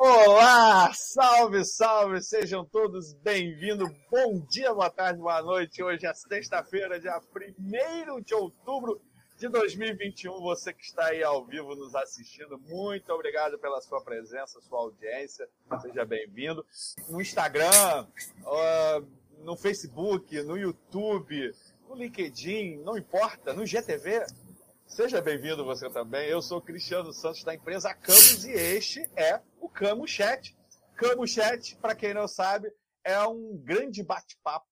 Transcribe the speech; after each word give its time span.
Olá, 0.00 0.92
salve, 0.94 1.64
salve, 1.64 2.22
sejam 2.22 2.64
todos 2.64 3.14
bem-vindos. 3.14 3.90
Bom 4.08 4.46
dia, 4.48 4.72
boa 4.72 4.88
tarde, 4.88 5.18
boa 5.18 5.42
noite. 5.42 5.82
Hoje 5.82 6.06
é 6.06 6.14
sexta-feira, 6.14 7.00
dia 7.00 7.20
1 7.58 8.20
de 8.20 8.32
outubro 8.32 9.02
de 9.36 9.48
2021. 9.48 10.40
Você 10.40 10.72
que 10.72 10.84
está 10.84 11.06
aí 11.06 11.24
ao 11.24 11.44
vivo 11.44 11.74
nos 11.74 11.96
assistindo, 11.96 12.60
muito 12.68 13.12
obrigado 13.12 13.58
pela 13.58 13.80
sua 13.80 14.00
presença, 14.00 14.60
sua 14.60 14.78
audiência. 14.78 15.48
Seja 15.82 16.04
bem-vindo. 16.04 16.64
No 17.08 17.20
Instagram, 17.20 18.06
no 19.42 19.56
Facebook, 19.56 20.40
no 20.42 20.56
YouTube, 20.56 21.52
no 21.88 21.96
LinkedIn, 21.96 22.82
não 22.84 22.96
importa, 22.96 23.52
no 23.52 23.66
GTV. 23.66 24.24
Seja 24.86 25.20
bem-vindo 25.20 25.64
você 25.64 25.90
também. 25.90 26.28
Eu 26.28 26.40
sou 26.40 26.62
Cristiano 26.62 27.12
Santos 27.12 27.42
da 27.42 27.52
empresa 27.52 27.92
Camus 27.92 28.44
e 28.44 28.52
este 28.52 29.00
é 29.16 29.40
o 29.68 29.70
Camus 29.70 30.10
Chat. 30.10 30.56
Camus 30.96 31.30
Chat, 31.30 31.76
para 31.76 31.94
quem 31.94 32.14
não 32.14 32.26
sabe, 32.26 32.72
é 33.04 33.20
um 33.26 33.56
grande 33.58 34.02
bate-papo 34.02 34.66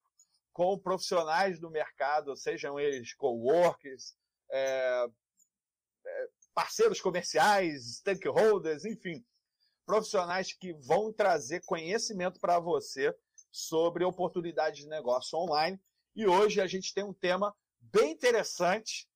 com 0.53 0.79
profissionais 0.79 1.61
do 1.61 1.71
mercado, 1.71 2.35
sejam 2.35 2.81
eles 2.81 3.13
coworkers, 3.15 4.15
é, 4.51 5.07
é, 6.07 6.29
parceiros 6.55 7.01
comerciais, 7.01 7.99
stakeholders, 7.99 8.87
enfim, 8.87 9.23
profissionais 9.85 10.53
que 10.53 10.73
vão 10.73 11.13
trazer 11.13 11.63
conhecimento 11.67 12.41
para 12.41 12.59
você 12.59 13.15
sobre 13.53 14.03
oportunidades 14.03 14.81
de 14.81 14.89
negócio 14.89 15.39
online. 15.39 15.79
E 16.15 16.27
hoje 16.27 16.61
a 16.61 16.67
gente 16.67 16.95
tem 16.95 17.05
um 17.05 17.13
tema 17.13 17.55
bem 17.81 18.13
interessante 18.13 19.07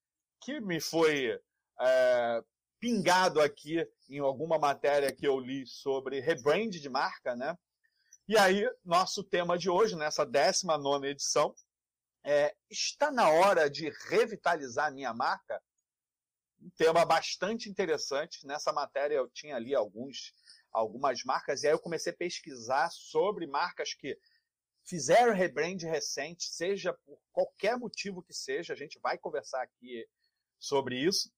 que 0.43 0.61
me 0.61 0.79
foi 0.79 1.41
é, 1.81 2.45
pingado 2.79 3.41
aqui 3.41 3.87
em 4.11 4.19
alguma 4.19 4.59
matéria 4.59 5.15
que 5.15 5.27
eu 5.27 5.39
li 5.39 5.65
sobre 5.67 6.21
rebrand 6.21 6.71
de 6.71 6.89
marca, 6.89 7.37
né? 7.37 7.57
E 8.27 8.37
aí, 8.37 8.69
nosso 8.85 9.23
tema 9.23 9.57
de 9.57 9.71
hoje, 9.71 9.97
nessa 9.97 10.27
19 10.27 11.07
edição, 11.07 11.55
é, 12.25 12.55
está 12.69 13.11
na 13.11 13.31
hora 13.31 13.71
de 13.71 13.89
revitalizar 14.09 14.93
minha 14.93 15.15
marca? 15.15 15.63
Um 16.61 16.71
tema 16.77 17.05
bastante 17.05 17.71
interessante. 17.71 18.47
Nessa 18.47 18.73
matéria 18.73 19.15
eu 19.15 19.29
tinha 19.31 19.57
ali 19.57 19.75
alguns, 19.75 20.35
algumas 20.73 21.23
marcas, 21.25 21.63
e 21.63 21.69
aí 21.69 21.73
eu 21.73 21.79
comecei 21.79 22.13
a 22.13 22.17
pesquisar 22.17 22.91
sobre 22.91 23.47
marcas 23.47 23.95
que 23.95 24.19
fizeram 24.85 25.35
rebrand 25.35 25.79
recente, 25.83 26.45
seja 26.45 26.93
por 27.05 27.19
qualquer 27.33 27.79
motivo 27.79 28.23
que 28.23 28.35
seja, 28.35 28.73
a 28.73 28.77
gente 28.77 28.99
vai 28.99 29.17
conversar 29.17 29.63
aqui 29.63 30.07
sobre 30.59 30.97
isso. 30.97 31.33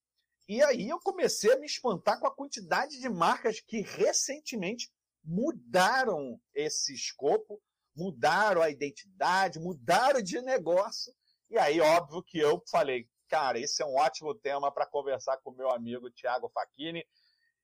E 0.48 0.62
aí 0.62 0.88
eu 0.88 0.98
comecei 0.98 1.52
a 1.52 1.58
me 1.58 1.66
espantar 1.66 2.18
com 2.18 2.26
a 2.26 2.34
quantidade 2.34 3.00
de 3.00 3.08
marcas 3.08 3.60
que 3.60 3.80
recentemente 3.80 4.90
mudaram 5.24 6.38
esse 6.54 6.92
escopo, 6.94 7.60
mudaram 7.94 8.60
a 8.60 8.70
identidade, 8.70 9.60
mudaram 9.60 10.20
de 10.20 10.40
negócio. 10.40 11.12
E 11.50 11.58
aí, 11.58 11.80
óbvio 11.80 12.22
que 12.22 12.38
eu 12.38 12.62
falei, 12.70 13.06
cara, 13.28 13.58
esse 13.58 13.82
é 13.82 13.86
um 13.86 13.94
ótimo 13.94 14.34
tema 14.34 14.72
para 14.72 14.86
conversar 14.86 15.36
com 15.38 15.52
meu 15.52 15.70
amigo 15.70 16.10
Tiago 16.10 16.50
Facchini. 16.52 17.04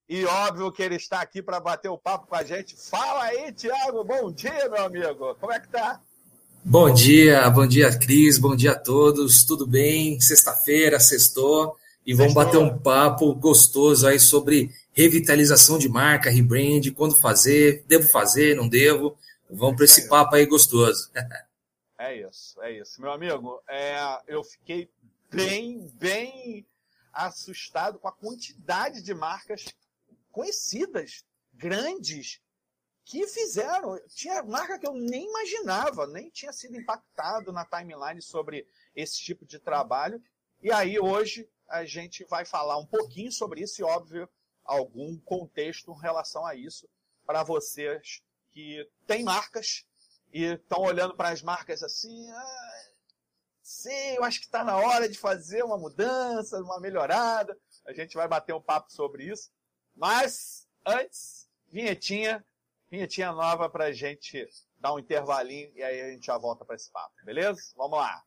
E 0.09 0.25
óbvio 0.25 0.73
que 0.73 0.83
ele 0.83 0.97
está 0.97 1.21
aqui 1.21 1.43
para 1.43 1.61
bater 1.61 1.89
o 1.89 1.99
papo 1.99 2.27
com 2.27 2.35
a 2.35 2.43
gente. 2.43 2.77
Fala 2.77 3.25
aí, 3.25 3.53
Tiago, 3.53 4.05
bom 4.05 4.33
dia, 4.33 4.69
meu 4.69 4.85
amigo. 4.85 5.35
Como 5.35 5.53
é 5.53 5.61
que 5.61 5.69
tá? 5.69 6.01
Bom 6.65 6.93
dia, 6.93 7.49
bom 7.51 7.67
dia, 7.67 7.97
Cris, 7.99 8.39
bom 8.39 8.55
dia 8.55 8.73
a 8.73 8.79
todos, 8.79 9.45
tudo 9.45 9.67
bem? 9.67 10.21
Sexta-feira, 10.21 10.99
sextou, 11.01 11.77
e 12.09 12.15
vamos 12.15 12.33
bater 12.33 12.57
um 12.57 12.79
papo 12.79 13.35
gostoso 13.35 14.09
aí 14.09 14.19
sobre 14.19 14.75
revitalização 14.95 15.77
de 15.77 15.91
marca, 15.91 16.31
rebrand, 16.31 16.91
quando 16.97 17.21
fazer, 17.21 17.85
devo 17.87 18.09
fazer, 18.09 18.57
não 18.57 18.67
devo. 18.67 19.15
Vamos 19.51 19.77
para 19.77 19.85
esse 19.85 20.09
papo 20.09 20.35
aí 20.35 20.47
gostoso. 20.47 21.11
É 22.01 22.15
isso, 22.15 22.63
é 22.63 22.79
isso. 22.79 23.01
Meu 23.01 23.11
amigo, 23.11 23.61
é, 23.69 23.99
eu 24.29 24.45
fiquei 24.45 24.89
bem, 25.29 25.89
bem 25.95 26.65
assustado 27.13 27.99
com 27.99 28.07
a 28.07 28.13
quantidade 28.13 29.03
de 29.03 29.13
marcas 29.13 29.67
conhecidas, 30.31 31.25
grandes, 31.53 32.41
que 33.05 33.27
fizeram. 33.27 34.01
Tinha 34.15 34.45
marca 34.45 34.79
que 34.79 34.87
eu 34.87 34.95
nem 34.95 35.29
imaginava, 35.29 36.07
nem 36.07 36.31
tinha 36.31 36.53
sido 36.53 36.77
impactado 36.77 37.53
na 37.53 37.65
timeline 37.65 38.23
sobre 38.23 38.65
esse 38.95 39.19
tipo 39.19 39.45
de 39.45 39.59
trabalho. 39.59 40.23
E 40.63 40.71
aí 40.71 41.01
hoje 41.01 41.49
a 41.69 41.85
gente 41.85 42.25
vai 42.25 42.45
falar 42.45 42.79
um 42.79 42.87
pouquinho 42.87 43.31
sobre 43.31 43.63
isso 43.63 43.81
e, 43.81 43.85
óbvio, 43.85 44.29
algum 44.65 45.19
contexto 45.21 45.93
em 45.93 46.01
relação 46.01 46.45
a 46.45 46.55
isso 46.55 46.89
para 47.27 47.43
vocês 47.43 48.23
que 48.51 48.89
têm 49.07 49.23
marcas 49.23 49.87
e 50.33 50.45
estão 50.45 50.81
olhando 50.81 51.15
para 51.15 51.31
as 51.31 51.43
marcas 51.43 51.83
assim. 51.83 52.31
Ah, 52.31 52.91
sim, 53.63 54.17
eu 54.17 54.25
acho 54.25 54.41
que 54.41 54.47
está 54.47 54.65
na 54.65 54.77
hora 54.77 55.09
de 55.09 55.19
fazer 55.19 55.63
uma 55.63 55.79
mudança, 55.79 56.61
uma 56.63 56.81
melhorada. 56.81 57.57
A 57.87 57.93
gente 57.93 58.15
vai 58.15 58.27
bater 58.27 58.55
um 58.55 58.63
papo 58.63 58.93
sobre 58.93 59.25
isso. 59.25 59.51
Mas 59.95 60.67
antes, 60.87 61.49
vinhetinha 61.67 62.45
vinhetinha 62.91 63.33
nova 63.33 63.69
para 63.69 63.87
a 63.87 63.93
gente 63.93 64.49
dar 64.79 64.95
um 64.95 64.99
intervalinho 64.99 65.71
e 65.75 65.83
aí 65.83 66.01
a 66.01 66.11
gente 66.11 66.27
já 66.27 66.39
volta 66.39 66.65
para 66.65 66.77
esse 66.77 66.91
papo, 66.91 67.15
beleza? 67.25 67.61
Vamos 67.77 67.99
lá! 67.99 68.23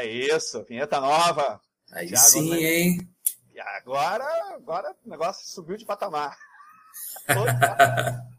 É 0.00 0.06
isso, 0.06 0.64
vinheta 0.64 0.98
nova. 0.98 1.60
Aí 1.92 2.08
Thiago, 2.08 2.26
sim, 2.26 2.54
hein? 2.54 3.08
E 3.52 3.60
agora, 3.60 4.24
agora 4.54 4.96
o 5.04 5.10
negócio 5.10 5.46
subiu 5.46 5.76
de 5.76 5.84
patamar. 5.84 6.38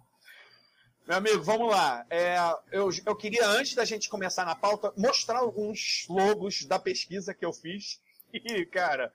Meu 1.05 1.17
amigo, 1.17 1.44
vamos 1.44 1.69
lá. 1.69 2.03
É, 2.09 2.35
eu, 2.72 2.89
eu 3.05 3.16
queria, 3.16 3.45
antes 3.47 3.75
da 3.75 3.85
gente 3.85 4.09
começar 4.09 4.44
na 4.44 4.55
pauta, 4.55 4.91
mostrar 4.97 5.38
alguns 5.38 6.07
logos 6.09 6.66
da 6.66 6.79
pesquisa 6.79 7.33
que 7.33 7.45
eu 7.45 7.53
fiz. 7.53 7.99
E, 8.33 8.66
cara, 8.66 9.11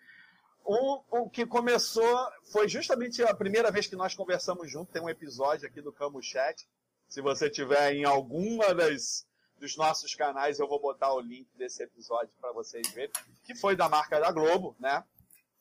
o, 0.63 1.23
o 1.23 1.31
que 1.31 1.47
começou 1.47 2.29
foi 2.53 2.69
justamente 2.69 3.23
a 3.23 3.35
primeira 3.35 3.71
vez 3.71 3.87
que 3.87 3.97
nós 3.97 4.15
conversamos 4.15 4.71
junto. 4.71 4.93
Tem 4.93 5.01
um 5.01 5.09
episódio 5.09 5.67
aqui 5.67 5.81
do 5.81 5.91
Camo 5.91 6.23
Chat. 6.23 6.69
Se 7.09 7.23
você 7.23 7.49
tiver 7.49 7.95
em 7.95 8.05
alguma 8.05 8.75
das, 8.75 9.27
dos 9.59 9.77
nossos 9.77 10.15
canais, 10.15 10.59
eu 10.59 10.69
vou 10.69 10.81
botar 10.81 11.13
o 11.13 11.21
link 11.21 11.49
desse 11.57 11.83
episódio 11.83 12.33
para 12.41 12.53
vocês 12.53 12.89
verem. 12.91 13.13
Que 13.45 13.55
foi 13.55 13.75
da 13.75 13.89
marca 13.89 14.21
da 14.21 14.31
Globo, 14.31 14.77
né? 14.79 15.05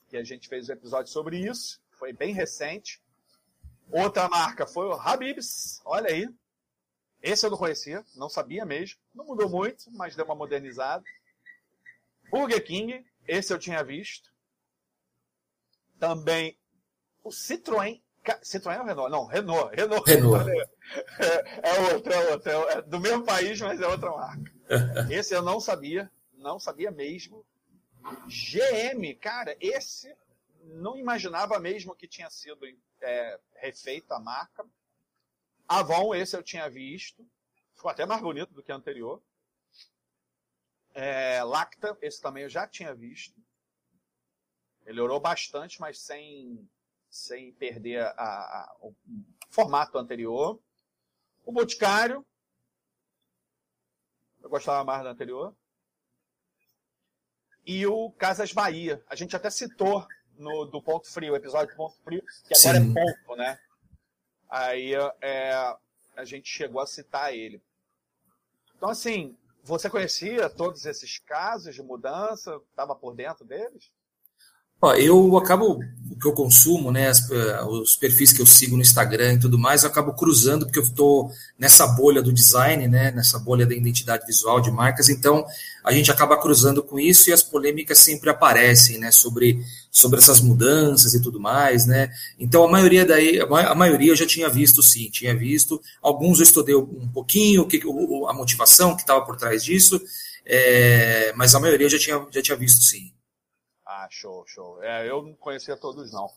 Que 0.10 0.18
a 0.18 0.24
gente 0.24 0.48
fez 0.48 0.70
um 0.70 0.74
episódio 0.74 1.12
sobre 1.12 1.40
isso. 1.40 1.82
Foi 1.92 2.12
bem 2.12 2.34
recente. 2.34 3.02
Outra 3.90 4.28
marca 4.28 4.66
foi 4.66 4.88
o 4.88 4.94
Habibs, 4.94 5.82
olha 5.86 6.10
aí. 6.10 6.28
Esse 7.22 7.46
eu 7.46 7.50
não 7.50 7.58
conhecia, 7.58 8.04
não 8.16 8.30
sabia 8.30 8.66
mesmo. 8.66 9.00
Não 9.14 9.26
mudou 9.26 9.50
muito, 9.50 9.90
mas 9.92 10.16
deu 10.16 10.26
uma 10.26 10.36
modernizada. 10.36 11.04
Burger 12.30 12.64
King, 12.64 13.06
esse 13.28 13.54
eu 13.54 13.60
tinha 13.60 13.84
visto. 13.84 14.32
Também 16.00 16.58
o 17.24 17.30
Citroën. 17.30 18.02
Citroën 18.44 18.80
ou 18.80 18.86
Renault? 18.86 19.10
Não, 19.12 19.26
Renault. 19.26 19.76
Renault. 19.76 20.10
Renault. 20.10 20.46
É, 21.18 21.70
é 21.70 21.94
outro, 21.94 22.14
é 22.14 22.32
outro. 22.32 22.52
É 22.52 22.82
do 22.84 23.00
mesmo 23.00 23.26
país, 23.26 23.60
mas 23.60 23.82
é 23.82 23.88
outra 23.88 24.12
marca. 24.12 24.54
Esse 25.10 25.34
eu 25.34 25.42
não 25.42 25.60
sabia. 25.60 26.12
Não 26.34 26.60
sabia 26.60 26.92
mesmo. 26.92 27.44
GM, 28.28 29.16
cara, 29.20 29.58
esse 29.60 30.16
não 30.62 30.96
imaginava 30.96 31.60
mesmo 31.60 31.96
que 31.96 32.08
tinha 32.08 32.30
sido 32.30 32.60
é, 33.02 33.40
refeita 33.56 34.16
a 34.16 34.20
marca. 34.20 34.64
Avon, 35.68 36.14
esse 36.14 36.36
eu 36.36 36.44
tinha 36.44 36.70
visto. 36.70 37.28
Ficou 37.74 37.90
até 37.90 38.06
mais 38.06 38.22
bonito 38.22 38.54
do 38.54 38.62
que 38.62 38.72
o 38.72 38.76
anterior. 38.76 39.22
É, 40.94 41.44
Lacta, 41.44 41.98
esse 42.02 42.22
também 42.22 42.44
eu 42.44 42.50
já 42.50 42.68
tinha 42.68 42.94
visto. 42.94 43.36
Melhorou 44.86 45.20
bastante, 45.20 45.82
mas 45.82 46.00
sem, 46.00 46.70
sem 47.16 47.54
perder 47.54 48.02
a, 48.02 48.12
a, 48.18 48.76
o 48.82 48.94
formato 49.50 49.98
anterior. 49.98 50.60
O 51.46 51.52
Boticário. 51.52 52.26
Eu 54.44 54.50
gostava 54.50 54.84
mais 54.84 55.02
do 55.02 55.08
anterior. 55.08 55.56
E 57.66 57.88
o 57.88 58.12
Casas 58.12 58.52
Bahia. 58.52 59.02
A 59.10 59.16
gente 59.16 59.34
até 59.34 59.50
citou 59.50 60.06
no, 60.38 60.66
do 60.66 60.82
Ponto 60.82 61.10
Frio, 61.10 61.34
o 61.34 61.36
episódio 61.38 61.74
do 61.74 61.78
Ponto 61.78 61.96
Frio, 62.04 62.22
que 62.48 62.54
agora 62.54 62.78
é 62.78 62.82
Sim. 62.82 62.92
é 62.92 62.94
ponto, 62.94 63.36
né? 63.38 63.60
Aí 64.50 64.94
é, 65.22 65.54
a 66.18 66.26
gente 66.26 66.50
chegou 66.50 66.82
a 66.82 66.86
citar 66.86 67.34
ele. 67.34 67.64
Então, 68.76 68.90
assim, 68.90 69.38
você 69.64 69.90
conhecia 69.90 70.50
todos 70.50 70.86
esses 70.86 71.18
casos 71.18 71.74
de 71.74 71.82
mudança? 71.82 72.62
Estava 72.70 72.94
por 72.94 73.16
dentro 73.16 73.46
deles? 73.46 73.90
Ó, 74.82 74.94
eu 74.94 75.38
acabo 75.38 75.80
que 76.26 76.30
eu 76.30 76.34
consumo, 76.34 76.92
né, 76.92 77.08
as, 77.08 77.30
eh, 77.30 77.64
os 77.66 77.96
perfis 77.96 78.34
que 78.34 78.42
eu 78.42 78.46
sigo 78.48 78.76
no 78.76 78.82
Instagram 78.82 79.34
e 79.34 79.40
tudo 79.40 79.60
mais, 79.60 79.84
eu 79.84 79.90
acabo 79.90 80.12
cruzando 80.14 80.66
porque 80.66 80.80
eu 80.80 80.84
estou 80.84 81.32
nessa 81.58 81.86
bolha 81.86 82.20
do 82.20 82.34
design, 82.34 82.88
né, 82.88 83.12
nessa 83.12 83.38
bolha 83.38 83.64
da 83.64 83.76
identidade 83.76 84.26
visual 84.26 84.60
de 84.60 84.72
marcas, 84.72 85.08
então 85.08 85.46
a 85.84 85.94
gente 85.94 86.10
acaba 86.10 86.36
cruzando 86.38 86.82
com 86.82 87.00
isso 87.00 87.30
e 87.30 87.34
as 87.34 87.44
polêmicas 87.44 88.00
sempre 88.00 88.32
aparecem, 88.32 88.98
né, 88.98 89.12
sobre, 89.12 89.64
sobre 89.92 90.18
essas 90.18 90.42
mudanças 90.42 91.14
e 91.14 91.22
tudo 91.22 91.40
mais, 91.40 91.86
né. 91.86 92.10
Então 92.40 92.64
a 92.64 92.72
maioria 92.72 93.06
daí, 93.06 93.40
a 93.40 93.76
maioria 93.76 94.12
eu 94.12 94.16
já 94.16 94.26
tinha 94.26 94.50
visto, 94.50 94.82
sim, 94.82 95.10
tinha 95.12 95.38
visto. 95.38 95.80
Alguns 96.02 96.40
eu 96.40 96.44
estudei 96.44 96.76
um 96.76 97.08
pouquinho 97.14 97.62
o 97.62 97.68
que, 97.68 97.80
a 98.28 98.34
motivação 98.34 98.96
que 98.96 99.02
estava 99.02 99.24
por 99.24 99.36
trás 99.38 99.64
disso, 99.64 100.02
é, 100.44 101.34
mas 101.36 101.54
a 101.54 101.60
maioria 101.60 101.86
eu 101.86 101.92
já 101.92 102.00
tinha, 102.00 102.26
já 102.32 102.42
tinha 102.42 102.58
visto, 102.58 102.82
sim. 102.82 103.15
Ah, 103.98 104.10
show, 104.10 104.46
show. 104.46 104.84
É, 104.84 105.10
eu 105.10 105.22
não 105.22 105.34
conhecia 105.36 105.78
todos, 105.78 106.12
não. 106.12 106.30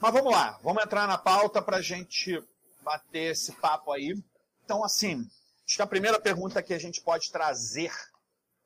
Mas 0.00 0.12
vamos 0.12 0.32
lá, 0.32 0.58
vamos 0.60 0.82
entrar 0.82 1.06
na 1.06 1.16
pauta 1.16 1.62
para 1.62 1.76
a 1.76 1.80
gente 1.80 2.42
bater 2.82 3.30
esse 3.30 3.52
papo 3.52 3.92
aí. 3.92 4.20
Então, 4.64 4.82
assim, 4.82 5.24
acho 5.64 5.76
que 5.76 5.82
a 5.82 5.86
primeira 5.86 6.20
pergunta 6.20 6.60
que 6.60 6.74
a 6.74 6.78
gente 6.80 7.00
pode 7.00 7.30
trazer 7.30 7.92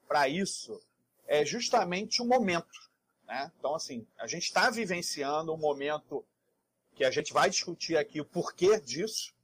para 0.09 0.27
isso 0.27 0.81
é 1.27 1.45
justamente 1.45 2.23
o 2.23 2.25
momento. 2.25 2.91
Né? 3.27 3.53
Então, 3.59 3.75
assim, 3.75 4.07
a 4.19 4.27
gente 4.27 4.45
está 4.45 4.71
vivenciando 4.71 5.53
um 5.53 5.59
momento 5.59 6.25
que 6.95 7.05
a 7.05 7.11
gente 7.11 7.35
vai 7.35 7.51
discutir 7.51 7.99
aqui 7.99 8.23
o 8.23 8.25
porquê 8.25 8.81
disso, 8.81 9.35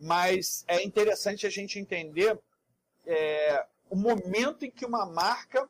mas 0.00 0.64
é 0.66 0.82
interessante 0.82 1.46
a 1.46 1.50
gente 1.50 1.78
entender 1.78 2.40
é, 3.04 3.66
o 3.90 3.94
momento 3.94 4.64
em 4.64 4.70
que 4.70 4.86
uma 4.86 5.04
marca 5.04 5.68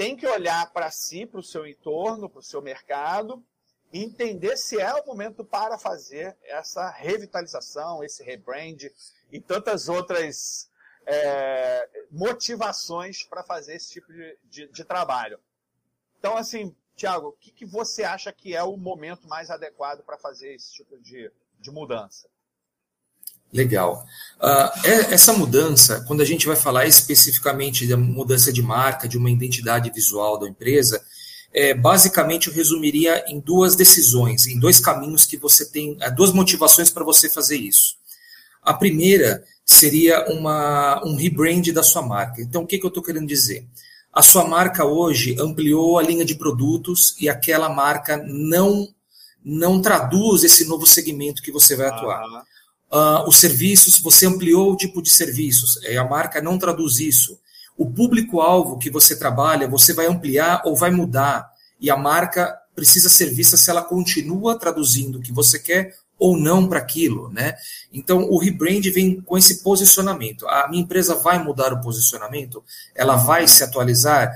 tem 0.00 0.16
que 0.16 0.26
olhar 0.26 0.72
para 0.72 0.90
si, 0.90 1.26
para 1.26 1.40
o 1.40 1.42
seu 1.42 1.66
entorno, 1.66 2.26
para 2.26 2.38
o 2.38 2.42
seu 2.42 2.62
mercado, 2.62 3.44
e 3.92 4.02
entender 4.02 4.56
se 4.56 4.80
é 4.80 4.94
o 4.94 5.04
momento 5.04 5.44
para 5.44 5.76
fazer 5.76 6.38
essa 6.42 6.88
revitalização, 6.88 8.02
esse 8.02 8.22
rebrand 8.22 8.78
e 9.30 9.38
tantas 9.38 9.90
outras 9.90 10.70
é, 11.04 11.86
motivações 12.10 13.24
para 13.24 13.42
fazer 13.42 13.74
esse 13.74 13.90
tipo 13.90 14.10
de, 14.10 14.38
de, 14.44 14.68
de, 14.68 14.84
trabalho. 14.84 15.38
Então, 16.18 16.34
assim, 16.34 16.74
Tiago, 16.96 17.28
o 17.28 17.32
que, 17.32 17.50
que, 17.50 17.66
você 17.66 18.02
acha 18.02 18.32
que 18.32 18.56
é 18.56 18.62
o 18.62 18.78
momento 18.78 19.28
mais 19.28 19.50
adequado 19.50 20.02
para 20.02 20.16
fazer 20.16 20.54
esse 20.54 20.72
tipo 20.72 20.98
de, 20.98 21.30
de 21.58 21.70
mudança? 21.70 22.26
Legal. 23.52 24.04
Uh, 24.40 24.88
essa 25.10 25.32
mudança, 25.32 26.04
quando 26.06 26.20
a 26.20 26.24
gente 26.24 26.46
vai 26.46 26.56
falar 26.56 26.86
especificamente 26.86 27.86
da 27.86 27.96
mudança 27.96 28.52
de 28.52 28.62
marca, 28.62 29.08
de 29.08 29.18
uma 29.18 29.30
identidade 29.30 29.90
visual 29.90 30.38
da 30.38 30.48
empresa, 30.48 31.02
é, 31.52 31.74
basicamente 31.74 32.48
eu 32.48 32.54
resumiria 32.54 33.24
em 33.26 33.40
duas 33.40 33.74
decisões, 33.74 34.46
em 34.46 34.58
dois 34.58 34.78
caminhos 34.78 35.26
que 35.26 35.36
você 35.36 35.68
tem, 35.68 35.96
é, 36.00 36.10
duas 36.10 36.32
motivações 36.32 36.90
para 36.90 37.04
você 37.04 37.28
fazer 37.28 37.56
isso. 37.56 37.96
A 38.62 38.72
primeira 38.72 39.44
seria 39.64 40.26
uma, 40.28 41.04
um 41.04 41.16
rebrand 41.16 41.72
da 41.72 41.82
sua 41.82 42.02
marca. 42.02 42.40
Então, 42.40 42.62
o 42.62 42.66
que, 42.66 42.78
que 42.78 42.84
eu 42.84 42.88
estou 42.88 43.02
querendo 43.02 43.26
dizer? 43.26 43.66
A 44.12 44.22
sua 44.22 44.46
marca 44.46 44.84
hoje 44.84 45.36
ampliou 45.38 45.98
a 45.98 46.02
linha 46.02 46.24
de 46.24 46.34
produtos 46.34 47.14
e 47.20 47.28
aquela 47.28 47.68
marca 47.68 48.16
não 48.16 48.88
não 49.42 49.80
traduz 49.80 50.44
esse 50.44 50.66
novo 50.66 50.86
segmento 50.86 51.40
que 51.40 51.50
você 51.50 51.74
vai 51.74 51.86
atuar. 51.86 52.22
Ah. 52.22 52.44
Uh, 52.92 53.28
os 53.28 53.36
serviços, 53.36 54.00
você 54.00 54.26
ampliou 54.26 54.72
o 54.72 54.76
tipo 54.76 55.00
de 55.00 55.10
serviços, 55.10 55.78
é, 55.84 55.96
a 55.96 56.04
marca 56.04 56.42
não 56.42 56.58
traduz 56.58 56.98
isso. 56.98 57.38
O 57.76 57.88
público-alvo 57.88 58.78
que 58.78 58.90
você 58.90 59.16
trabalha, 59.16 59.68
você 59.68 59.92
vai 59.92 60.06
ampliar 60.06 60.62
ou 60.64 60.74
vai 60.74 60.90
mudar, 60.90 61.48
e 61.80 61.88
a 61.88 61.96
marca 61.96 62.58
precisa 62.74 63.08
ser 63.08 63.26
vista 63.32 63.56
se 63.56 63.70
ela 63.70 63.82
continua 63.82 64.58
traduzindo 64.58 65.18
o 65.18 65.22
que 65.22 65.32
você 65.32 65.58
quer 65.58 65.94
ou 66.18 66.36
não 66.36 66.68
para 66.68 66.78
aquilo, 66.78 67.30
né? 67.30 67.54
Então, 67.90 68.28
o 68.28 68.38
rebrand 68.38 68.82
vem 68.92 69.20
com 69.22 69.38
esse 69.38 69.62
posicionamento. 69.62 70.46
A 70.46 70.68
minha 70.68 70.82
empresa 70.82 71.14
vai 71.14 71.42
mudar 71.42 71.72
o 71.72 71.80
posicionamento? 71.80 72.62
Ela 72.94 73.16
vai 73.16 73.48
se 73.48 73.64
atualizar? 73.64 74.30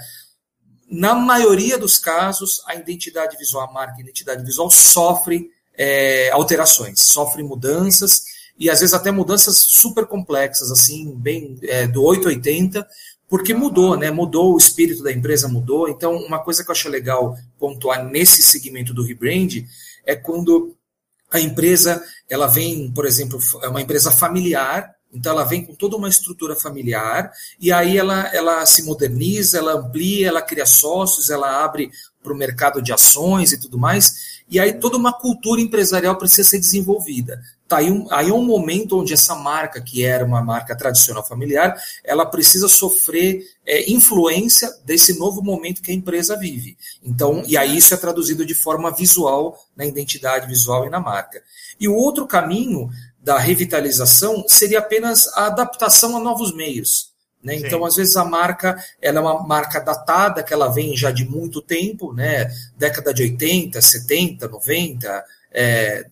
Na 0.91 1.15
maioria 1.15 1.77
dos 1.77 1.99
casos, 1.99 2.63
a 2.67 2.75
identidade 2.75 3.37
visual, 3.37 3.69
a 3.69 3.73
marca 3.73 3.97
a 3.99 4.01
identidade 4.01 4.43
visual 4.43 4.71
sofre 4.71 5.51
é, 5.77 6.31
alterações, 6.31 7.01
sofre 7.01 7.43
mudanças, 7.43 8.23
e 8.59 8.71
às 8.71 8.81
vezes 8.81 8.95
até 8.95 9.11
mudanças 9.11 9.59
super 9.59 10.07
complexas, 10.07 10.71
assim, 10.71 11.15
bem 11.17 11.59
é, 11.63 11.87
do 11.87 12.03
880, 12.03 12.87
porque 13.29 13.53
mudou, 13.53 13.97
né? 13.97 14.11
Mudou 14.11 14.55
o 14.55 14.59
espírito 14.59 15.03
da 15.03 15.11
empresa, 15.11 15.49
mudou. 15.49 15.89
Então, 15.89 16.15
uma 16.17 16.39
coisa 16.39 16.63
que 16.63 16.71
eu 16.71 16.73
acho 16.73 16.89
legal 16.89 17.37
pontuar 17.59 18.05
nesse 18.05 18.43
segmento 18.43 18.95
do 18.95 19.05
rebrand 19.05 19.65
é 20.07 20.15
quando 20.15 20.77
a 21.31 21.41
empresa 21.41 22.03
ela 22.31 22.47
vem, 22.47 22.93
por 22.93 23.05
exemplo, 23.07 23.41
é 23.63 23.69
uma 23.69 23.81
empresa 23.81 24.13
familiar, 24.13 24.95
então 25.13 25.33
ela 25.33 25.45
vem 25.45 25.65
com 25.65 25.75
toda 25.75 25.97
uma 25.97 26.09
estrutura 26.09 26.55
familiar 26.55 27.33
e 27.61 27.73
aí 27.73 27.99
ela, 27.99 28.29
ela 28.35 28.65
se 28.67 28.85
moderniza, 28.85 29.59
ela 29.59 29.75
amplia, 29.75 30.29
ela 30.29 30.43
cria 30.43 30.67
sócios, 30.67 31.31
ela 31.31 31.65
abre 31.65 31.91
para 32.23 32.33
o 32.33 32.37
mercado 32.37 32.81
de 32.81 32.93
ações 32.93 33.53
e 33.53 33.61
tudo 33.61 33.79
mais. 33.79 34.43
E 34.49 34.61
aí 34.61 34.75
toda 34.75 34.97
uma 34.97 35.13
cultura 35.13 35.61
empresarial 35.61 36.17
precisa 36.17 36.49
ser 36.49 36.59
desenvolvida. 36.59 37.41
Tá 37.67 37.79
aí, 37.79 37.91
um, 37.91 38.07
aí 38.11 38.29
é 38.29 38.33
um 38.33 38.45
momento 38.45 39.01
onde 39.01 39.15
essa 39.15 39.35
marca, 39.35 39.81
que 39.81 40.05
era 40.05 40.25
uma 40.25 40.43
marca 40.43 40.77
tradicional 40.77 41.25
familiar, 41.25 41.75
ela 42.05 42.27
precisa 42.27 42.69
sofrer 42.69 43.43
é, 43.65 43.91
influência 43.91 44.71
desse 44.85 45.19
novo 45.19 45.43
momento 45.43 45.81
que 45.81 45.91
a 45.91 45.95
empresa 45.95 46.37
vive. 46.37 46.77
Então, 47.03 47.43
e 47.47 47.57
aí 47.57 47.77
isso 47.77 47.95
é 47.95 47.97
traduzido 47.97 48.45
de 48.45 48.55
forma 48.55 48.95
visual 48.95 49.59
na 49.75 49.87
identidade 49.87 50.47
visual 50.47 50.87
e 50.87 50.91
na 50.91 51.01
marca. 51.01 51.43
E 51.81 51.89
o 51.89 51.95
outro 51.95 52.27
caminho 52.27 52.91
da 53.19 53.39
revitalização 53.39 54.45
seria 54.47 54.81
apenas 54.81 55.27
a 55.29 55.47
adaptação 55.47 56.15
a 56.17 56.21
novos 56.21 56.55
meios. 56.55 57.15
Né? 57.43 57.57
Então, 57.57 57.85
às 57.85 57.97
vezes, 57.97 58.17
a 58.17 58.25
marca 58.25 58.77
ela 59.01 59.19
é 59.19 59.23
uma 59.23 59.43
marca 59.43 59.81
datada, 59.81 60.43
que 60.43 60.53
ela 60.53 60.69
vem 60.69 60.97
já 60.97 61.11
de 61.11 61.25
muito 61.27 61.63
tempo, 61.63 62.13
né? 62.13 62.51
década 62.77 63.13
de 63.13 63.23
80, 63.23 63.81
70, 63.81 64.49
90, 64.49 65.25
é, 65.53 66.07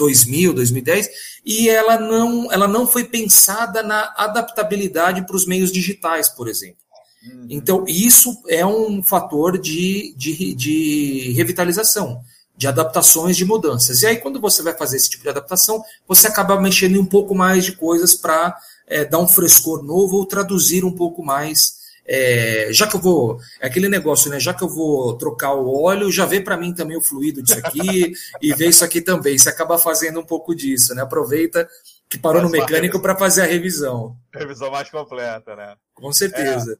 2000, 0.00 0.54
2010, 0.54 1.10
e 1.44 1.68
ela 1.68 1.98
não, 1.98 2.50
ela 2.50 2.66
não 2.66 2.86
foi 2.86 3.04
pensada 3.04 3.82
na 3.82 4.14
adaptabilidade 4.16 5.26
para 5.26 5.36
os 5.36 5.46
meios 5.46 5.70
digitais, 5.70 6.28
por 6.28 6.48
exemplo. 6.48 6.78
Uhum. 7.22 7.46
Então, 7.50 7.84
isso 7.86 8.42
é 8.48 8.64
um 8.64 9.02
fator 9.02 9.58
de, 9.58 10.14
de, 10.16 10.54
de 10.54 11.32
revitalização, 11.32 12.22
de 12.56 12.66
adaptações, 12.66 13.36
de 13.36 13.44
mudanças. 13.44 14.00
E 14.00 14.06
aí, 14.06 14.16
quando 14.16 14.40
você 14.40 14.62
vai 14.62 14.74
fazer 14.74 14.96
esse 14.96 15.10
tipo 15.10 15.22
de 15.22 15.28
adaptação, 15.28 15.82
você 16.08 16.28
acaba 16.28 16.58
mexendo 16.58 16.96
em 16.96 16.98
um 16.98 17.06
pouco 17.06 17.34
mais 17.34 17.64
de 17.64 17.72
coisas 17.72 18.14
para 18.14 18.56
é, 18.86 19.04
dar 19.04 19.18
um 19.18 19.28
frescor 19.28 19.82
novo 19.82 20.16
ou 20.16 20.24
traduzir 20.24 20.82
um 20.82 20.92
pouco 20.92 21.22
mais. 21.22 21.79
É, 22.06 22.72
já 22.72 22.86
que 22.88 22.96
eu 22.96 23.00
vou. 23.00 23.40
É 23.60 23.66
aquele 23.66 23.88
negócio, 23.88 24.30
né? 24.30 24.40
Já 24.40 24.52
que 24.52 24.62
eu 24.62 24.68
vou 24.68 25.16
trocar 25.16 25.54
o 25.54 25.82
óleo, 25.82 26.10
já 26.10 26.26
vê 26.26 26.40
para 26.40 26.56
mim 26.56 26.74
também 26.74 26.96
o 26.96 27.02
fluido 27.02 27.42
disso 27.42 27.58
aqui 27.58 28.12
e 28.40 28.54
vê 28.54 28.66
isso 28.66 28.84
aqui 28.84 29.00
também. 29.00 29.38
Você 29.38 29.48
acaba 29.48 29.78
fazendo 29.78 30.20
um 30.20 30.24
pouco 30.24 30.54
disso, 30.54 30.94
né? 30.94 31.02
Aproveita 31.02 31.68
que 32.08 32.18
parou 32.18 32.42
no 32.42 32.50
mecânico 32.50 33.00
para 33.00 33.16
fazer 33.16 33.42
a 33.42 33.46
revisão. 33.46 34.16
Revisão 34.34 34.70
mais 34.70 34.90
completa, 34.90 35.54
né? 35.54 35.76
Com 35.94 36.12
certeza. 36.12 36.72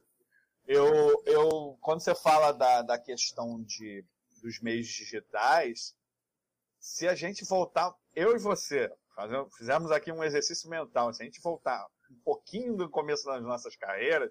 É, 0.67 0.75
eu, 0.75 1.23
eu, 1.25 1.77
quando 1.81 2.01
você 2.01 2.13
fala 2.13 2.51
da, 2.51 2.81
da 2.81 2.97
questão 2.97 3.63
de, 3.63 4.03
dos 4.41 4.59
meios 4.59 4.87
digitais, 4.87 5.95
se 6.79 7.07
a 7.07 7.15
gente 7.15 7.45
voltar, 7.45 7.93
eu 8.13 8.35
e 8.35 8.39
você, 8.39 8.91
fizemos 9.57 9.91
aqui 9.91 10.11
um 10.11 10.23
exercício 10.23 10.69
mental, 10.69 11.13
se 11.13 11.21
a 11.21 11.25
gente 11.25 11.41
voltar 11.41 11.85
um 12.09 12.19
pouquinho 12.23 12.75
do 12.75 12.89
começo 12.89 13.25
das 13.25 13.41
nossas 13.41 13.75
carreiras, 13.75 14.29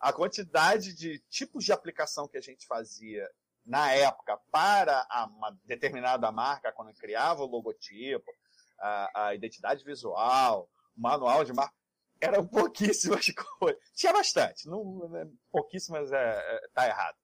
a 0.00 0.12
quantidade 0.12 0.94
de 0.94 1.18
tipos 1.30 1.64
de 1.64 1.72
aplicação 1.72 2.28
que 2.28 2.36
a 2.36 2.40
gente 2.40 2.66
fazia 2.66 3.28
na 3.64 3.92
época 3.92 4.38
para 4.50 5.06
uma 5.36 5.56
determinada 5.64 6.30
marca, 6.30 6.72
quando 6.72 6.94
criava 6.94 7.42
o 7.42 7.46
logotipo, 7.46 8.30
a, 8.78 9.26
a 9.26 9.34
identidade 9.34 9.84
visual, 9.84 10.68
o 10.96 11.00
manual 11.00 11.44
de 11.44 11.52
marca, 11.52 11.74
eram 12.20 12.46
pouquíssimas 12.46 13.26
coisas. 13.58 13.80
Tinha 13.94 14.12
bastante, 14.12 14.68
não, 14.68 15.08
né, 15.08 15.26
pouquíssimas 15.50 16.12
é, 16.12 16.16
é, 16.18 16.68
tá 16.74 16.86
errado. 16.86 17.16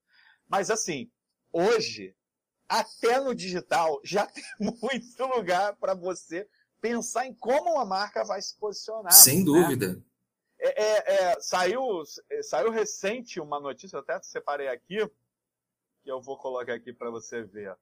Mas 0.49 0.71
assim, 0.71 1.11
hoje, 1.53 2.15
até 2.69 3.21
no 3.21 3.35
digital, 3.35 4.01
já 4.05 4.27
tem 4.27 4.45
muito 4.59 5.27
lugar 5.27 5.77
para 5.77 5.95
você 5.95 6.49
pensar 6.81 7.27
em 7.27 7.35
como 7.35 7.75
uma 7.75 7.85
marca 7.85 8.25
vai 8.25 8.41
se 8.41 8.57
posicionar. 8.57 9.13
Sem 9.13 9.41
né? 9.41 9.45
dúvida. 9.45 10.03
É, 10.63 10.83
é, 10.83 11.15
é, 11.15 11.41
saiu, 11.41 12.03
saiu 12.43 12.71
recente 12.71 13.41
uma 13.41 13.59
notícia, 13.59 13.97
eu 13.97 14.01
até 14.01 14.21
separei 14.21 14.69
aqui, 14.69 14.99
que 16.03 16.11
eu 16.11 16.21
vou 16.21 16.37
colocar 16.37 16.75
aqui 16.75 16.93
para 16.93 17.11
você 17.11 17.43
ver. 17.43 17.75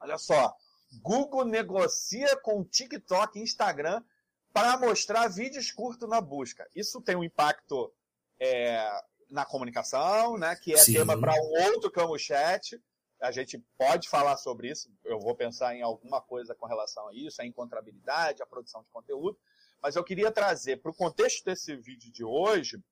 Olha 0.00 0.16
só, 0.16 0.56
Google 1.02 1.44
negocia 1.44 2.36
com 2.38 2.64
TikTok 2.64 3.38
e 3.38 3.42
Instagram 3.42 4.02
para 4.50 4.78
mostrar 4.78 5.28
vídeos 5.28 5.70
curtos 5.70 6.08
na 6.08 6.22
busca. 6.22 6.66
Isso 6.74 7.02
tem 7.02 7.16
um 7.16 7.22
impacto 7.22 7.92
é, 8.40 8.90
na 9.28 9.44
comunicação, 9.44 10.38
né, 10.38 10.56
que 10.56 10.72
é 10.72 10.78
Sim. 10.78 10.94
tema 10.94 11.20
para 11.20 11.34
um 11.34 11.64
outro 11.66 11.90
Camo 11.90 12.18
Chat. 12.18 12.82
a 13.20 13.30
gente 13.30 13.58
pode 13.76 14.08
falar 14.08 14.38
sobre 14.38 14.70
isso. 14.70 14.90
Eu 15.04 15.20
vou 15.20 15.34
pensar 15.34 15.74
em 15.76 15.82
alguma 15.82 16.22
coisa 16.22 16.54
com 16.54 16.66
relação 16.66 17.06
a 17.08 17.14
isso, 17.14 17.42
a 17.42 17.46
encontrabilidade, 17.46 18.42
a 18.42 18.46
produção 18.46 18.82
de 18.82 18.88
conteúdo. 18.88 19.38
Mas 19.82 19.96
eu 19.96 20.04
queria 20.04 20.30
trazer 20.30 20.80
para 20.80 20.90
o 20.90 20.94
contexto 20.94 21.44
desse 21.44 21.74
vídeo 21.76 22.12
de 22.12 22.24
hoje. 22.24 22.82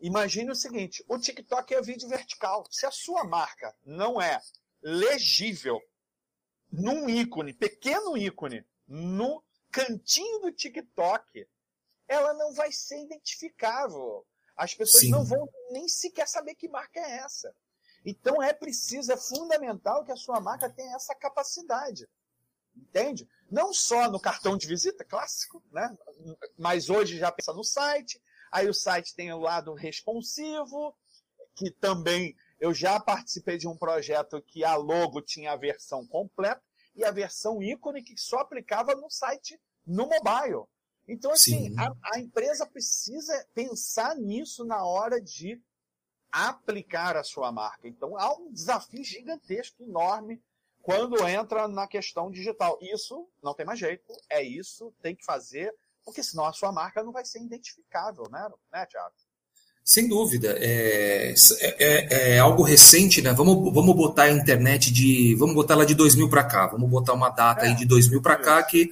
Imagine 0.00 0.50
o 0.50 0.54
seguinte: 0.54 1.04
o 1.08 1.18
TikTok 1.18 1.74
é 1.74 1.82
vídeo 1.82 2.08
vertical. 2.08 2.64
Se 2.70 2.86
a 2.86 2.90
sua 2.90 3.24
marca 3.24 3.74
não 3.84 4.20
é 4.20 4.40
legível 4.82 5.80
num 6.70 7.08
ícone, 7.08 7.52
pequeno 7.52 8.16
ícone, 8.16 8.64
no 8.86 9.42
cantinho 9.70 10.40
do 10.40 10.52
TikTok, 10.52 11.46
ela 12.08 12.32
não 12.34 12.52
vai 12.54 12.72
ser 12.72 13.02
identificável. 13.02 14.26
As 14.56 14.74
pessoas 14.74 15.02
Sim. 15.02 15.10
não 15.10 15.24
vão 15.24 15.48
nem 15.70 15.88
sequer 15.88 16.26
saber 16.26 16.54
que 16.54 16.68
marca 16.68 16.98
é 16.98 17.18
essa. 17.18 17.54
Então 18.04 18.42
é 18.42 18.52
preciso, 18.52 19.12
é 19.12 19.16
fundamental 19.16 20.04
que 20.04 20.12
a 20.12 20.16
sua 20.16 20.40
marca 20.40 20.70
tenha 20.70 20.94
essa 20.94 21.14
capacidade. 21.14 22.08
Entende? 22.76 23.28
Não 23.50 23.72
só 23.72 24.10
no 24.10 24.20
cartão 24.20 24.56
de 24.56 24.66
visita 24.66 25.04
clássico, 25.04 25.62
né? 25.72 25.96
Mas 26.58 26.90
hoje 26.90 27.18
já 27.18 27.30
pensa 27.32 27.52
no 27.52 27.64
site. 27.64 28.20
Aí 28.50 28.68
o 28.68 28.74
site 28.74 29.14
tem 29.14 29.32
o 29.32 29.38
lado 29.38 29.74
responsivo, 29.74 30.96
que 31.54 31.70
também 31.70 32.36
eu 32.60 32.72
já 32.72 32.98
participei 32.98 33.58
de 33.58 33.68
um 33.68 33.76
projeto 33.76 34.42
que 34.42 34.64
a 34.64 34.76
logo 34.76 35.20
tinha 35.20 35.52
a 35.52 35.56
versão 35.56 36.06
completa 36.06 36.62
e 36.94 37.04
a 37.04 37.10
versão 37.10 37.62
ícone 37.62 38.02
que 38.02 38.16
só 38.16 38.38
aplicava 38.38 38.94
no 38.94 39.10
site 39.10 39.60
no 39.86 40.08
mobile. 40.08 40.64
Então, 41.08 41.30
assim, 41.30 41.72
a, 41.78 41.92
a, 42.14 42.18
empresa 42.18 42.66
precisa 42.66 43.46
pensar 43.54 44.16
nisso 44.16 44.64
na 44.64 44.84
hora 44.84 45.20
de 45.20 45.62
aplicar 46.32 47.16
a 47.16 47.22
sua 47.22 47.52
marca. 47.52 47.86
Então, 47.86 48.18
há 48.18 48.34
um 48.34 48.50
desafio 48.50 49.04
gigantesco, 49.04 49.84
enorme, 49.84 50.42
quando 50.86 51.26
entra 51.26 51.66
na 51.66 51.88
questão 51.88 52.30
digital. 52.30 52.78
Isso 52.80 53.28
não 53.42 53.52
tem 53.52 53.66
mais 53.66 53.76
jeito, 53.76 54.04
é 54.30 54.40
isso, 54.40 54.94
tem 55.02 55.16
que 55.16 55.24
fazer, 55.24 55.74
porque 56.04 56.22
senão 56.22 56.44
a 56.44 56.52
sua 56.52 56.70
marca 56.70 57.02
não 57.02 57.10
vai 57.10 57.24
ser 57.24 57.42
identificável, 57.42 58.22
né, 58.30 58.48
né 58.72 58.86
Thiago? 58.86 59.12
Sem 59.84 60.08
dúvida. 60.08 60.56
É, 60.60 61.34
é, 61.60 62.34
é, 62.34 62.38
algo 62.38 62.62
recente, 62.62 63.20
né? 63.20 63.32
Vamos, 63.32 63.72
vamos 63.72 63.94
botar 63.94 64.24
a 64.24 64.32
internet 64.32 64.92
de. 64.92 65.34
Vamos 65.36 65.54
botar 65.54 65.74
ela 65.74 65.86
de 65.86 65.94
2000 65.94 66.28
para 66.28 66.42
cá. 66.42 66.66
Vamos 66.66 66.90
botar 66.90 67.12
uma 67.12 67.30
data 67.30 67.64
é, 67.64 67.68
aí 67.68 67.76
de 67.76 67.84
2000 67.84 68.20
para 68.20 68.36
cá 68.36 68.60
que 68.64 68.90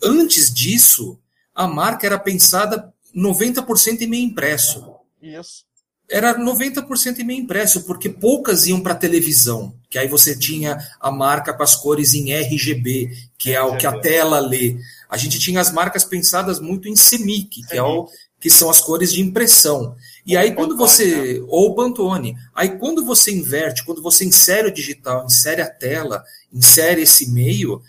antes 0.00 0.54
disso 0.54 1.20
a 1.52 1.66
marca 1.66 2.06
era 2.06 2.20
pensada 2.20 2.94
90% 3.16 4.00
em 4.00 4.06
meio 4.06 4.26
impresso. 4.26 4.94
Isso. 5.20 5.67
Era 6.10 6.38
90% 6.38 7.18
em 7.18 7.24
meio 7.24 7.42
impresso, 7.42 7.82
porque 7.82 8.08
poucas 8.08 8.66
iam 8.66 8.80
para 8.80 8.94
televisão, 8.94 9.74
que 9.90 9.98
aí 9.98 10.08
você 10.08 10.34
tinha 10.34 10.78
a 10.98 11.10
marca 11.10 11.52
com 11.52 11.62
as 11.62 11.76
cores 11.76 12.14
em 12.14 12.32
RGB, 12.32 13.10
que 13.36 13.52
é 13.52 13.62
o 13.62 13.76
que 13.76 13.86
a 13.86 13.98
tela 13.98 14.40
lê. 14.40 14.76
A 15.08 15.18
gente 15.18 15.38
tinha 15.38 15.60
as 15.60 15.70
marcas 15.70 16.04
pensadas 16.04 16.60
muito 16.60 16.88
em 16.88 16.94
CMYK, 16.94 17.62
que, 17.68 17.76
é 17.76 17.82
o, 17.82 18.08
que 18.40 18.48
são 18.48 18.70
as 18.70 18.80
cores 18.80 19.12
de 19.12 19.20
impressão. 19.20 19.94
E 20.24 20.36
aí 20.36 20.54
quando 20.54 20.76
você. 20.76 21.40
Né? 21.40 21.46
Ou 21.48 21.74
Pantone. 21.74 22.36
Aí 22.54 22.78
quando 22.78 23.04
você 23.04 23.30
inverte, 23.30 23.84
quando 23.84 24.02
você 24.02 24.24
insere 24.24 24.68
o 24.68 24.72
digital, 24.72 25.26
insere 25.26 25.60
a 25.60 25.68
tela, 25.68 26.24
insere 26.52 27.02
esse 27.02 27.30
meio, 27.30 27.82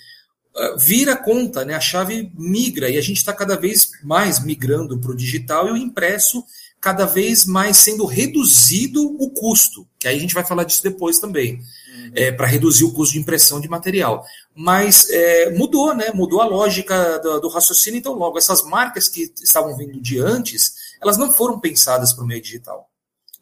ah, 0.56 0.76
vira 0.78 1.16
conta, 1.16 1.64
né? 1.64 1.74
A 1.74 1.80
chave 1.80 2.32
migra 2.38 2.90
e 2.90 2.98
a 2.98 3.02
gente 3.02 3.18
está 3.18 3.32
cada 3.32 3.56
vez 3.56 3.92
mais 4.04 4.44
migrando 4.44 5.00
para 5.00 5.12
o 5.12 5.16
digital 5.16 5.70
e 5.70 5.72
o 5.72 5.78
impresso 5.78 6.44
cada 6.82 7.06
vez 7.06 7.46
mais 7.46 7.78
sendo 7.78 8.06
reduzido 8.06 9.04
o 9.04 9.30
custo, 9.32 9.88
que 10.00 10.08
aí 10.08 10.18
a 10.18 10.20
gente 10.20 10.34
vai 10.34 10.46
falar 10.46 10.64
disso 10.64 10.82
depois 10.82 11.20
também, 11.20 11.56
uhum. 11.56 12.12
é, 12.16 12.32
para 12.32 12.48
reduzir 12.48 12.86
o 12.86 12.94
custo 12.94 13.14
de 13.14 13.20
impressão 13.20 13.60
de 13.60 13.68
material. 13.68 14.24
Mas 14.56 15.10
é, 15.10 15.52
mudou, 15.52 15.94
né? 15.94 16.12
Mudou 16.14 16.42
a 16.42 16.46
lógica 16.46 17.20
do, 17.20 17.42
do, 17.42 17.50
raciocínio, 17.50 17.98
então 17.98 18.14
logo 18.14 18.38
essas 18.38 18.64
marcas 18.64 19.08
que 19.08 19.32
estavam 19.42 19.76
vindo 19.76 20.02
de 20.02 20.20
antes, 20.20 20.74
elas 21.02 21.18
não 21.18 21.32
foram 21.32 21.60
pensadas 21.60 22.14
para 22.14 22.24
o 22.24 22.28
meio 22.28 22.42
digital. 22.42 22.89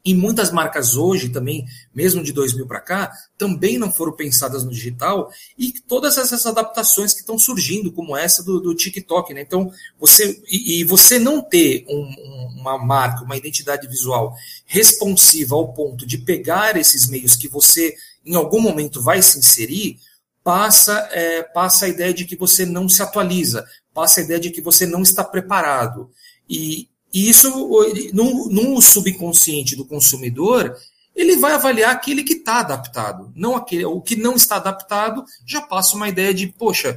E 0.06 0.14
muitas 0.14 0.52
marcas 0.52 0.96
hoje 0.96 1.30
também, 1.30 1.66
mesmo 1.94 2.24
de 2.24 2.32
2000 2.32 2.66
para 2.66 2.80
cá, 2.80 3.12
também 3.38 3.78
não 3.78 3.92
foram 3.92 4.14
pensadas 4.14 4.64
no 4.64 4.72
digital 4.72 5.30
e 5.58 5.74
todas 5.82 6.18
essas 6.18 6.46
adaptações 6.46 7.14
que 7.14 7.20
estão 7.20 7.38
surgindo, 7.38 7.92
como 7.92 8.16
essa 8.16 8.42
do, 8.42 8.60
do 8.60 8.74
TikTok, 8.74 9.34
né? 9.34 9.42
Então, 9.42 9.72
você 10.00 10.42
e, 10.50 10.80
e 10.80 10.84
você 10.86 11.20
não 11.20 11.42
ter 11.42 11.86
um, 11.90 12.58
uma 12.58 12.78
marca, 12.78 13.26
uma 13.26 13.36
identidade 13.36 13.86
visual 13.88 14.34
responsiva 14.66 15.56
ao 15.56 15.74
ponto 15.74 16.06
de 16.06 16.18
pegar 16.18 16.78
esses 16.78 17.10
meios 17.10 17.36
que 17.36 17.50
você 17.50 17.94
em 18.26 18.36
algum 18.36 18.62
momento 18.62 19.02
vai 19.02 19.22
se 19.22 19.40
inserir, 19.40 19.98
passa 20.44 21.10
é, 21.12 21.44
passa 21.44 21.86
a 21.86 21.90
ideia 21.90 22.14
de 22.14 22.24
que 22.24 22.38
você 22.38 22.66
não 22.66 22.88
se 22.88 23.02
atualiza, 23.02 23.66
passa 23.94 24.22
a 24.22 24.24
ideia 24.24 24.40
de 24.40 24.52
que 24.52 24.62
você 24.62 24.86
não 24.86 25.02
está 25.02 25.24
preparado. 25.24 26.10
E, 26.50 26.88
e 27.18 27.30
isso, 27.30 27.50
no, 28.14 28.48
no 28.48 28.80
subconsciente 28.80 29.76
do 29.76 29.84
consumidor, 29.84 30.78
ele 31.16 31.36
vai 31.38 31.54
avaliar 31.54 31.90
aquele 31.90 32.24
que 32.24 32.34
está 32.34 32.60
adaptado. 32.60 33.34
Não 33.36 33.56
aquele, 33.56 33.86
o 33.86 34.00
que 34.00 34.16
não 34.16 34.36
está 34.36 34.58
adaptado 34.58 35.26
já 35.44 35.60
passa 35.60 35.96
uma 35.96 36.08
ideia 36.08 36.32
de, 36.32 36.46
poxa, 36.46 36.96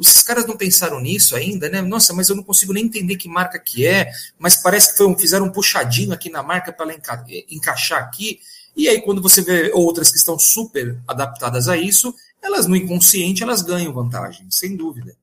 esses 0.00 0.22
caras 0.22 0.46
não 0.46 0.56
pensaram 0.56 1.02
nisso 1.02 1.36
ainda, 1.36 1.68
né? 1.68 1.82
Nossa, 1.82 2.14
mas 2.14 2.30
eu 2.30 2.36
não 2.36 2.42
consigo 2.42 2.72
nem 2.72 2.86
entender 2.86 3.16
que 3.16 3.28
marca 3.28 3.58
que 3.58 3.86
é, 3.86 4.10
mas 4.38 4.56
parece 4.56 4.92
que 4.92 4.96
foi 4.96 5.06
um, 5.06 5.18
fizeram 5.18 5.44
um 5.44 5.52
puxadinho 5.52 6.14
aqui 6.14 6.30
na 6.30 6.42
marca 6.42 6.72
para 6.72 6.86
ela 6.86 6.94
enca 6.94 7.22
encaixar 7.50 8.02
aqui. 8.02 8.40
E 8.74 8.88
aí, 8.88 9.02
quando 9.02 9.20
você 9.20 9.42
vê 9.42 9.70
outras 9.74 10.10
que 10.10 10.16
estão 10.16 10.38
super 10.38 10.98
adaptadas 11.06 11.68
a 11.68 11.76
isso, 11.76 12.14
elas 12.40 12.66
no 12.66 12.74
inconsciente 12.74 13.42
elas 13.42 13.60
ganham 13.60 13.92
vantagem, 13.92 14.50
sem 14.50 14.74
dúvida. 14.74 15.14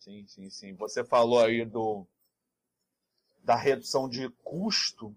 Sim, 0.00 0.22
sim, 0.28 0.50
sim. 0.50 0.74
Você 0.74 1.02
falou 1.02 1.42
aí 1.42 1.64
do, 1.64 2.06
da 3.46 3.54
redução 3.54 4.08
de 4.08 4.28
custo, 4.42 5.14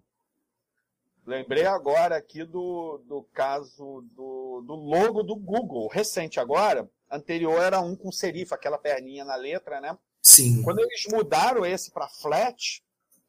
lembrei 1.26 1.66
agora 1.66 2.16
aqui 2.16 2.44
do, 2.44 2.98
do 2.98 3.24
caso 3.34 4.02
do, 4.14 4.62
do 4.64 4.74
logo 4.76 5.24
do 5.24 5.34
Google, 5.34 5.88
recente 5.88 6.38
agora. 6.38 6.88
Anterior 7.10 7.60
era 7.60 7.80
um 7.80 7.96
com 7.96 8.12
serif, 8.12 8.54
aquela 8.54 8.78
perninha 8.78 9.24
na 9.24 9.34
letra, 9.34 9.80
né? 9.80 9.98
Sim. 10.22 10.62
Quando 10.62 10.78
eles 10.78 11.06
mudaram 11.10 11.66
esse 11.66 11.90
para 11.90 12.08
flat, 12.08 12.84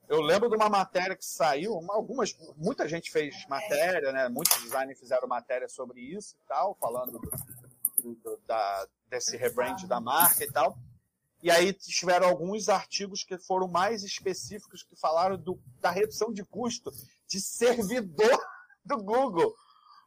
eu 0.07 0.21
lembro 0.21 0.47
de 0.47 0.55
uma 0.55 0.69
matéria 0.69 1.15
que 1.15 1.25
saiu, 1.25 1.73
algumas, 1.89 2.37
muita 2.55 2.87
gente 2.87 3.09
fez 3.09 3.43
matéria, 3.49 4.11
né? 4.11 4.29
Muitos 4.29 4.61
designers 4.61 4.99
fizeram 4.99 5.27
matéria 5.27 5.67
sobre 5.67 5.99
isso 5.99 6.35
e 6.35 6.47
tal, 6.47 6.77
falando 6.79 7.19
do, 7.97 8.13
do, 8.13 8.39
da, 8.45 8.87
desse 9.09 9.35
rebrand 9.35 9.83
da 9.87 9.99
marca 9.99 10.43
e 10.43 10.51
tal. 10.51 10.77
E 11.41 11.49
aí 11.49 11.73
tiveram 11.73 12.27
alguns 12.27 12.69
artigos 12.69 13.23
que 13.23 13.37
foram 13.37 13.67
mais 13.67 14.03
específicos 14.03 14.83
que 14.83 14.95
falaram 14.95 15.37
do, 15.37 15.59
da 15.79 15.89
redução 15.89 16.31
de 16.31 16.43
custo 16.43 16.91
de 17.27 17.39
servidor 17.39 18.39
do 18.85 18.97
Google 18.97 19.53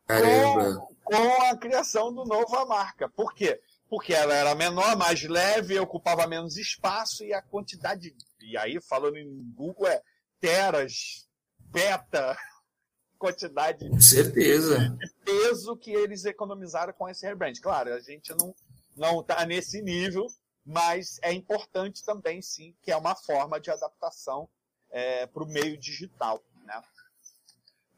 com, 0.07 0.95
com, 1.03 1.43
a 1.43 1.57
criação 1.57 2.13
do 2.13 2.25
novo 2.25 2.67
marca. 2.67 3.09
Por 3.09 3.35
quê? 3.35 3.61
Porque 3.89 4.13
ela 4.13 4.35
era 4.35 4.55
menor, 4.55 4.97
mais 4.97 5.23
leve, 5.23 5.79
ocupava 5.79 6.27
menos 6.27 6.57
espaço 6.57 7.25
e 7.25 7.33
a 7.33 7.43
quantidade. 7.43 8.15
E 8.41 8.57
aí, 8.57 8.81
falando 8.81 9.17
em 9.17 9.53
Google, 9.55 9.87
é 9.87 10.03
teras, 10.41 11.27
beta, 11.59 12.37
quantidade 13.19 13.89
com 13.89 14.01
certeza. 14.01 14.79
de 14.91 15.15
peso 15.25 15.77
que 15.77 15.93
eles 15.93 16.25
economizaram 16.25 16.93
com 16.93 17.09
esse 17.09 17.27
rebrand. 17.27 17.55
Claro, 17.61 17.95
a 17.95 18.01
gente 18.01 18.35
não 18.35 18.55
não 18.97 19.21
está 19.21 19.45
nesse 19.45 19.83
nível, 19.83 20.25
mas 20.65 21.19
é 21.23 21.33
importante 21.33 22.05
também, 22.05 22.41
sim, 22.41 22.75
que 22.83 22.91
é 22.91 22.97
uma 22.97 23.15
forma 23.15 23.61
de 23.61 23.71
adaptação 23.71 24.49
é, 24.91 25.27
para 25.27 25.43
o 25.43 25.49
meio 25.49 25.77
digital. 25.77 26.43
Né? 26.65 26.83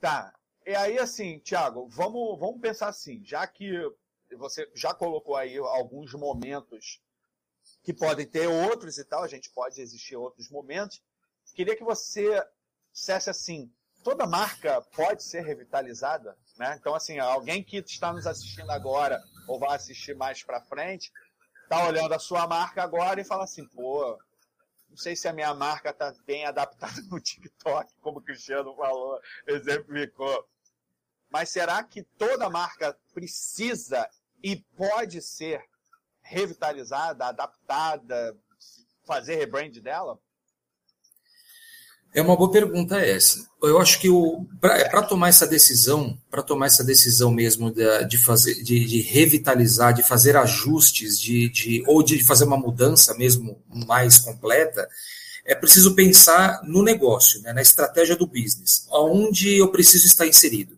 Tá. 0.01 0.35
E 0.67 0.75
aí, 0.75 0.99
assim, 0.99 1.39
Tiago, 1.39 1.87
vamos, 1.89 2.39
vamos 2.39 2.61
pensar 2.61 2.89
assim, 2.89 3.25
já 3.25 3.47
que 3.47 3.71
você 4.37 4.69
já 4.75 4.93
colocou 4.93 5.37
aí 5.37 5.57
alguns 5.57 6.13
momentos 6.15 7.01
que 7.85 7.93
podem 7.93 8.27
ter 8.27 8.49
outros 8.49 8.99
e 8.99 9.05
tal, 9.05 9.23
a 9.23 9.29
gente 9.29 9.51
pode 9.51 9.81
existir 9.81 10.17
outros 10.17 10.51
momentos. 10.51 11.01
Queria 11.55 11.77
que 11.77 11.85
você 11.85 12.45
dissesse 12.93 13.31
assim, 13.31 13.73
toda 14.03 14.27
marca 14.27 14.83
pode 14.95 15.23
ser 15.23 15.43
revitalizada, 15.43 16.37
né? 16.57 16.77
Então, 16.81 16.95
assim, 16.95 17.19
alguém 17.19 17.63
que 17.63 17.79
está 17.79 18.13
nos 18.13 18.27
assistindo 18.27 18.71
agora 18.71 19.23
ou 19.47 19.59
vai 19.59 19.77
assistir 19.77 20.17
mais 20.17 20.43
para 20.43 20.61
frente, 20.61 21.13
tá 21.69 21.87
olhando 21.87 22.13
a 22.15 22.19
sua 22.19 22.47
marca 22.47 22.83
agora 22.83 23.21
e 23.21 23.25
fala 23.25 23.45
assim, 23.45 23.67
pô, 23.67 24.19
não 24.89 24.97
sei 24.97 25.15
se 25.15 25.29
a 25.29 25.33
minha 25.33 25.53
marca 25.55 25.93
tá 25.93 26.15
bem 26.25 26.45
adaptada 26.47 27.01
no 27.11 27.21
TikTok, 27.21 27.93
como 28.01 28.19
o 28.19 28.23
Cristiano 28.23 28.75
falou, 28.75 29.21
exemplificou. 29.47 30.49
Mas 31.31 31.51
será 31.51 31.83
que 31.83 32.03
toda 32.03 32.49
marca 32.49 32.97
precisa 33.13 34.09
e 34.43 34.57
pode 34.57 35.21
ser 35.21 35.63
revitalizada, 36.23 37.27
adaptada, 37.27 38.37
fazer 39.05 39.37
rebrand 39.37 39.73
dela? 39.81 40.19
É 42.15 42.23
uma 42.23 42.37
boa 42.37 42.51
pergunta 42.51 42.99
essa. 42.99 43.47
Eu 43.63 43.79
acho 43.79 44.01
que 44.01 44.09
para 44.61 45.03
tomar 45.03 45.29
essa 45.29 45.47
decisão, 45.47 46.17
para 46.31 46.43
tomar 46.43 46.67
essa 46.67 46.85
decisão 46.85 47.31
mesmo 47.31 47.71
de, 47.71 48.05
de 48.07 48.17
fazer, 48.17 48.63
de, 48.63 48.85
de, 48.85 49.01
revitalizar, 49.03 49.93
de 49.93 50.03
fazer 50.03 50.37
ajustes, 50.37 51.19
de, 51.19 51.49
de, 51.51 51.85
ou 51.87 52.03
de 52.03 52.25
fazer 52.25 52.45
uma 52.45 52.57
mudança 52.57 53.15
mesmo 53.15 53.61
mais 53.69 54.19
completa, 54.19 54.89
é 55.45 55.55
preciso 55.55 55.95
pensar 55.95 56.61
no 56.65 56.83
negócio, 56.83 57.41
né, 57.43 57.53
na 57.53 57.63
estratégia 57.63 58.17
do 58.17 58.27
business, 58.27 58.87
aonde 58.91 59.57
eu 59.57 59.69
preciso 59.69 60.07
estar 60.07 60.27
inserido. 60.27 60.77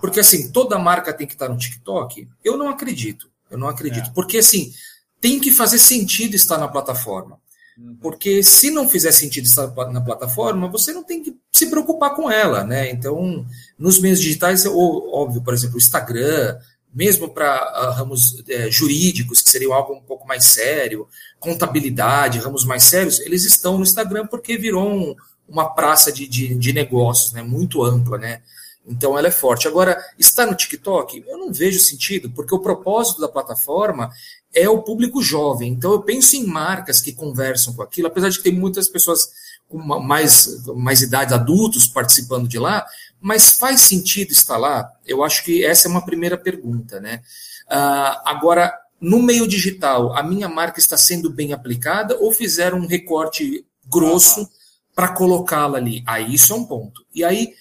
Porque 0.00 0.20
assim, 0.20 0.50
toda 0.50 0.78
marca 0.78 1.12
tem 1.12 1.26
que 1.26 1.34
estar 1.34 1.48
no 1.48 1.56
TikTok? 1.56 2.28
Eu 2.44 2.56
não 2.56 2.68
acredito. 2.68 3.30
Eu 3.50 3.56
não 3.56 3.68
acredito. 3.68 4.10
É. 4.10 4.12
Porque 4.12 4.38
assim, 4.38 4.72
tem 5.20 5.38
que 5.38 5.52
fazer 5.52 5.78
sentido 5.78 6.34
estar 6.34 6.58
na 6.58 6.68
plataforma. 6.68 7.40
Uhum. 7.78 7.96
Porque 8.00 8.42
se 8.42 8.70
não 8.70 8.88
fizer 8.88 9.12
sentido 9.12 9.44
estar 9.44 9.68
na 9.92 10.00
plataforma, 10.00 10.68
você 10.68 10.92
não 10.92 11.04
tem 11.04 11.22
que 11.22 11.36
se 11.52 11.68
preocupar 11.68 12.14
com 12.14 12.30
ela, 12.30 12.64
né? 12.64 12.90
Então, 12.90 13.44
nos 13.78 13.98
meios 13.98 14.20
digitais, 14.20 14.64
óbvio, 14.66 15.42
por 15.42 15.52
exemplo, 15.52 15.76
o 15.76 15.78
Instagram, 15.78 16.58
mesmo 16.96 17.28
para 17.28 17.54
ah, 17.54 17.90
ramos 17.90 18.42
é, 18.48 18.70
jurídicos, 18.70 19.42
que 19.42 19.50
seriam 19.50 19.74
algo 19.74 19.92
um 19.92 20.00
pouco 20.00 20.26
mais 20.26 20.46
sério, 20.46 21.06
contabilidade, 21.38 22.38
ramos 22.38 22.64
mais 22.64 22.84
sérios, 22.84 23.20
eles 23.20 23.44
estão 23.44 23.76
no 23.76 23.82
Instagram 23.82 24.26
porque 24.26 24.56
virou 24.56 24.88
um, 24.88 25.14
uma 25.46 25.68
praça 25.74 26.10
de, 26.10 26.26
de, 26.26 26.54
de, 26.54 26.72
negócios, 26.72 27.34
né? 27.34 27.42
Muito 27.42 27.84
ampla, 27.84 28.16
né? 28.16 28.40
Então 28.86 29.18
ela 29.18 29.28
é 29.28 29.32
forte. 29.32 29.68
Agora, 29.68 30.02
está 30.18 30.46
no 30.46 30.54
TikTok? 30.54 31.22
Eu 31.26 31.36
não 31.36 31.52
vejo 31.52 31.78
sentido, 31.80 32.30
porque 32.30 32.54
o 32.54 32.60
propósito 32.60 33.20
da 33.20 33.28
plataforma 33.28 34.10
é 34.56 34.68
o 34.70 34.82
público 34.82 35.22
jovem. 35.22 35.72
Então 35.72 35.92
eu 35.92 36.02
penso 36.02 36.34
em 36.34 36.46
marcas 36.46 37.02
que 37.02 37.12
conversam 37.12 37.74
com 37.74 37.82
aquilo, 37.82 38.08
apesar 38.08 38.30
de 38.30 38.42
ter 38.42 38.50
muitas 38.50 38.88
pessoas 38.88 39.28
com 39.68 39.78
mais, 39.78 40.64
mais 40.74 41.02
idade, 41.02 41.34
adultos 41.34 41.86
participando 41.86 42.48
de 42.48 42.58
lá, 42.58 42.86
mas 43.20 43.58
faz 43.58 43.82
sentido 43.82 44.30
estar 44.30 44.56
lá? 44.56 44.90
Eu 45.04 45.22
acho 45.22 45.44
que 45.44 45.64
essa 45.64 45.88
é 45.88 45.90
uma 45.90 46.04
primeira 46.04 46.38
pergunta, 46.38 47.00
né? 47.00 47.20
Uh, 47.68 48.22
agora, 48.24 48.72
no 49.00 49.20
meio 49.22 49.46
digital, 49.46 50.16
a 50.16 50.22
minha 50.22 50.48
marca 50.48 50.78
está 50.78 50.96
sendo 50.96 51.28
bem 51.28 51.52
aplicada 51.52 52.16
ou 52.18 52.32
fizeram 52.32 52.78
um 52.78 52.86
recorte 52.86 53.66
grosso 53.86 54.48
para 54.94 55.08
colocá-la 55.08 55.76
ali? 55.76 56.02
Aí 56.06 56.32
isso 56.32 56.52
é 56.52 56.56
um 56.56 56.64
ponto. 56.64 57.04
E 57.14 57.24
aí, 57.24 57.52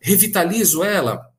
revitalizo 0.00 0.82
ela? 0.82 1.29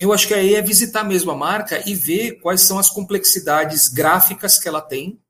Eu 0.00 0.14
acho 0.14 0.26
que 0.26 0.32
aí 0.32 0.54
é 0.54 0.62
visitar 0.62 1.04
mesmo 1.04 1.30
a 1.30 1.36
marca 1.36 1.82
e 1.86 1.94
ver 1.94 2.40
quais 2.40 2.62
são 2.62 2.78
as 2.78 2.88
complexidades 2.88 3.86
gráficas 3.86 4.58
que 4.58 4.66
ela 4.66 4.80
tem, 4.80 5.20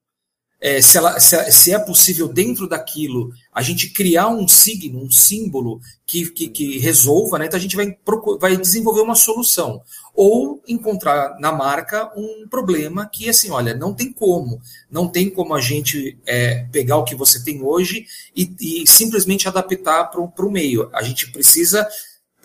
é, 0.61 0.81
se, 0.83 0.99
ela, 0.99 1.19
se, 1.19 1.35
é, 1.35 1.51
se, 1.51 1.73
é 1.73 1.79
possível 1.79 2.29
dentro 2.29 2.69
daquilo 2.69 3.33
a 3.51 3.63
gente 3.63 3.89
criar 3.89 4.29
um 4.29 4.47
signo, 4.47 5.03
um 5.03 5.11
símbolo 5.11 5.81
que, 6.07 6.29
que, 6.31 6.49
que 6.49 6.79
resolva, 6.79 7.39
né? 7.39 7.47
Então 7.47 7.57
a 7.57 7.61
gente 7.61 7.75
vai, 7.75 7.97
vai 8.39 8.57
desenvolver 8.59 9.01
uma 9.01 9.15
solução. 9.15 9.81
Ou 10.15 10.63
encontrar 10.69 11.39
na 11.41 11.51
marca 11.51 12.13
um 12.15 12.47
problema 12.47 13.09
que, 13.09 13.31
assim, 13.31 13.51
olha, 13.51 13.75
não 13.75 13.95
tem 13.95 14.13
como. 14.13 14.61
Não 14.91 15.09
tem 15.09 15.31
como 15.31 15.55
a 15.55 15.61
gente 15.61 16.19
é, 16.27 16.67
pegar 16.71 16.99
o 16.99 17.05
que 17.05 17.15
você 17.15 17.43
tem 17.43 17.63
hoje 17.63 18.05
e, 18.37 18.83
e 18.83 18.87
simplesmente 18.87 19.49
adaptar 19.49 20.11
para 20.11 20.21
o 20.21 20.51
meio. 20.51 20.91
A 20.93 21.03
gente 21.03 21.33
precisa 21.33 21.89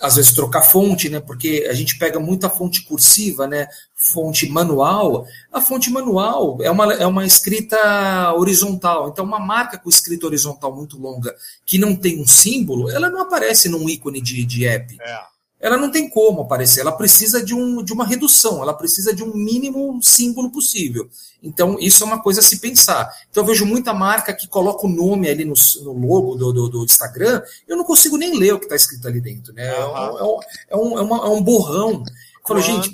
às 0.02 0.16
vezes 0.16 0.34
trocar 0.34 0.62
fonte, 0.62 1.10
né? 1.10 1.20
Porque 1.20 1.68
a 1.70 1.74
gente 1.74 1.98
pega 1.98 2.20
muita 2.20 2.50
fonte 2.50 2.84
cursiva, 2.84 3.48
né? 3.48 3.68
Fonte 3.96 4.48
manual. 4.50 5.26
A 5.52 5.62
fonte 5.62 5.90
manual 5.90 6.58
é 6.62 6.70
uma, 6.70 6.94
é 6.94 7.06
uma 7.06 7.26
escrita 7.26 8.34
horizontal. 8.34 9.10
Então, 9.10 9.26
uma 9.26 9.40
marca 9.40 9.78
com 9.78 9.90
escrita 9.90 10.26
horizontal 10.26 10.76
muito 10.76 11.00
longa 11.00 11.36
que 11.66 11.78
não 11.78 11.96
tem 11.96 12.22
um 12.22 12.28
símbolo, 12.28 12.90
ela 12.90 13.10
não 13.10 13.22
aparece 13.22 13.70
num 13.70 13.90
ícone 13.90 14.22
de, 14.22 14.46
de 14.46 14.68
app. 14.68 14.98
É 15.02 15.35
ela 15.66 15.78
não 15.78 15.90
tem 15.90 16.08
como 16.08 16.44
aparecer, 16.44 16.82
ela 16.82 16.92
precisa 16.92 17.44
de, 17.44 17.52
um, 17.52 17.84
de 17.84 17.92
uma 17.92 18.06
redução, 18.06 18.62
ela 18.62 18.72
precisa 18.72 19.16
de 19.16 19.24
um 19.24 19.34
mínimo 19.34 20.00
símbolo 20.00 20.52
possível. 20.52 21.10
Então, 21.42 21.76
isso 21.80 22.04
é 22.04 22.06
uma 22.06 22.22
coisa 22.22 22.40
a 22.40 22.44
se 22.44 22.60
pensar. 22.60 23.12
Então, 23.32 23.42
eu 23.42 23.48
vejo 23.48 23.66
muita 23.66 23.92
marca 23.92 24.32
que 24.32 24.48
coloca 24.48 24.86
o 24.86 24.90
nome 24.90 25.28
ali 25.28 25.44
no, 25.44 25.56
no 25.82 26.08
logo 26.08 26.36
do, 26.36 26.54
do, 26.54 26.70
do, 26.70 26.86
Instagram, 26.86 27.42
eu 27.68 27.76
não 27.76 27.84
consigo 27.84 28.16
nem 28.16 28.38
ler 28.38 28.54
o 28.54 28.60
que 28.60 28.66
está 28.66 28.76
escrito 28.76 29.08
ali 29.08 29.20
dentro, 29.20 29.54
né? 29.54 29.74
Uhum. 29.74 29.98
É, 29.98 30.24
um, 30.24 30.40
é, 30.70 30.76
um, 30.76 31.00
é, 31.00 31.02
uma, 31.02 31.18
é 31.26 31.30
um 31.30 31.42
borrão. 31.42 32.04
Eu 32.04 32.48
falo, 32.48 32.62
gente, 32.62 32.94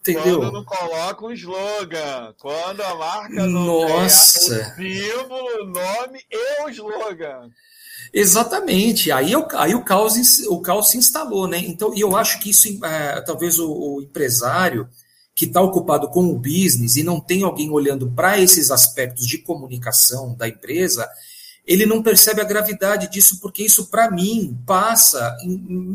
Entendeu? 0.00 0.40
Quando 0.40 0.52
não 0.52 0.64
coloca 0.64 1.26
um 1.26 1.30
slogan, 1.32 2.34
quando 2.40 2.80
a 2.80 2.94
marca 2.96 3.46
não 3.46 3.86
Nossa. 3.86 4.72
o 4.72 4.74
símbolo, 4.74 5.62
o 5.62 5.66
nome 5.66 6.24
e 6.28 6.62
o 6.64 6.68
slogan. 6.70 7.50
Exatamente. 8.12 9.10
Aí, 9.12 9.32
eu, 9.32 9.46
aí 9.52 9.74
o, 9.74 9.82
caos, 9.82 10.14
o 10.48 10.60
caos 10.60 10.90
se 10.90 10.98
instalou, 10.98 11.46
né? 11.46 11.58
Então, 11.58 11.92
eu 11.96 12.16
acho 12.16 12.40
que 12.40 12.50
isso, 12.50 12.68
é, 12.84 13.20
talvez 13.20 13.58
o, 13.58 13.72
o 13.72 14.02
empresário 14.02 14.88
que 15.34 15.46
está 15.46 15.60
ocupado 15.60 16.08
com 16.08 16.24
o 16.24 16.38
business 16.38 16.96
e 16.96 17.02
não 17.02 17.20
tem 17.20 17.42
alguém 17.42 17.70
olhando 17.70 18.10
para 18.10 18.38
esses 18.38 18.70
aspectos 18.70 19.26
de 19.26 19.38
comunicação 19.38 20.34
da 20.34 20.48
empresa, 20.48 21.08
ele 21.66 21.86
não 21.86 22.02
percebe 22.02 22.40
a 22.40 22.44
gravidade 22.44 23.08
disso, 23.08 23.38
porque 23.40 23.62
isso, 23.62 23.86
para 23.86 24.10
mim, 24.10 24.58
passa, 24.66 25.36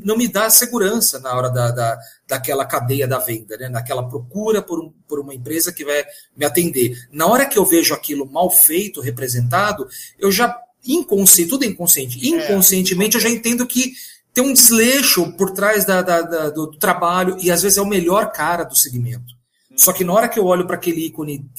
não 0.03 0.17
me 0.17 0.27
dá 0.27 0.49
segurança 0.49 1.19
na 1.19 1.35
hora 1.35 1.49
da, 1.49 1.69
da, 1.71 1.99
daquela 2.27 2.65
cadeia 2.65 3.07
da 3.07 3.19
venda, 3.19 3.57
né? 3.57 3.67
naquela 3.67 4.07
procura 4.07 4.61
por, 4.61 4.79
um, 4.79 4.93
por 5.07 5.19
uma 5.19 5.33
empresa 5.33 5.73
que 5.73 5.83
vai 5.83 6.05
me 6.35 6.45
atender. 6.45 7.07
Na 7.11 7.27
hora 7.27 7.45
que 7.45 7.57
eu 7.57 7.65
vejo 7.65 7.93
aquilo 7.93 8.25
mal 8.25 8.49
feito, 8.49 9.01
representado, 9.01 9.87
eu 10.17 10.31
já 10.31 10.47
inconsciente, 10.85 11.49
tudo 11.49 11.63
é 11.63 11.67
inconsciente. 11.67 12.19
É. 12.21 12.29
Inconscientemente, 12.29 13.15
eu 13.15 13.21
já 13.21 13.29
entendo 13.29 13.65
que 13.65 13.93
tem 14.33 14.43
um 14.43 14.53
desleixo 14.53 15.31
por 15.37 15.51
trás 15.51 15.85
da, 15.85 16.01
da, 16.01 16.21
da, 16.21 16.49
do 16.49 16.67
trabalho 16.67 17.37
e 17.41 17.49
às 17.49 17.61
vezes 17.61 17.77
é 17.77 17.81
o 17.81 17.87
melhor 17.87 18.31
cara 18.31 18.63
do 18.63 18.75
segmento. 18.75 19.33
Só 19.75 19.91
que 19.91 20.03
na 20.03 20.13
hora 20.13 20.29
que 20.29 20.39
eu 20.39 20.45
olho 20.45 20.65
para 20.65 20.75
aquele 20.75 21.05
ícone, 21.05 21.49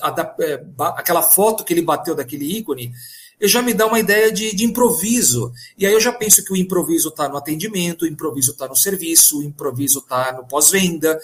é, 0.41 0.65
aquela 0.97 1.23
foto 1.23 1.65
que 1.65 1.73
ele 1.73 1.83
bateu 1.83 2.15
daquele 2.15 2.59
ícone, 2.59 2.93
eu 3.39 3.49
já 3.49 3.61
me 3.61 3.75
dá 3.75 3.87
uma 3.87 3.99
ideia 3.99 4.33
de, 4.33 4.55
de 4.55 4.65
improviso. 4.65 5.53
E 5.77 5.87
aí 5.87 5.93
eu 5.93 6.01
já 6.01 6.13
penso 6.13 6.45
que 6.45 6.53
o 6.53 6.57
improviso 6.57 7.09
está 7.09 7.29
no 7.29 7.37
atendimento, 7.37 8.03
o 8.03 8.09
improviso 8.09 8.53
está 8.53 8.67
no 8.67 8.77
serviço, 8.77 9.39
o 9.39 9.43
improviso 9.43 9.99
está 9.99 10.33
no 10.33 10.47
pós-venda. 10.47 11.19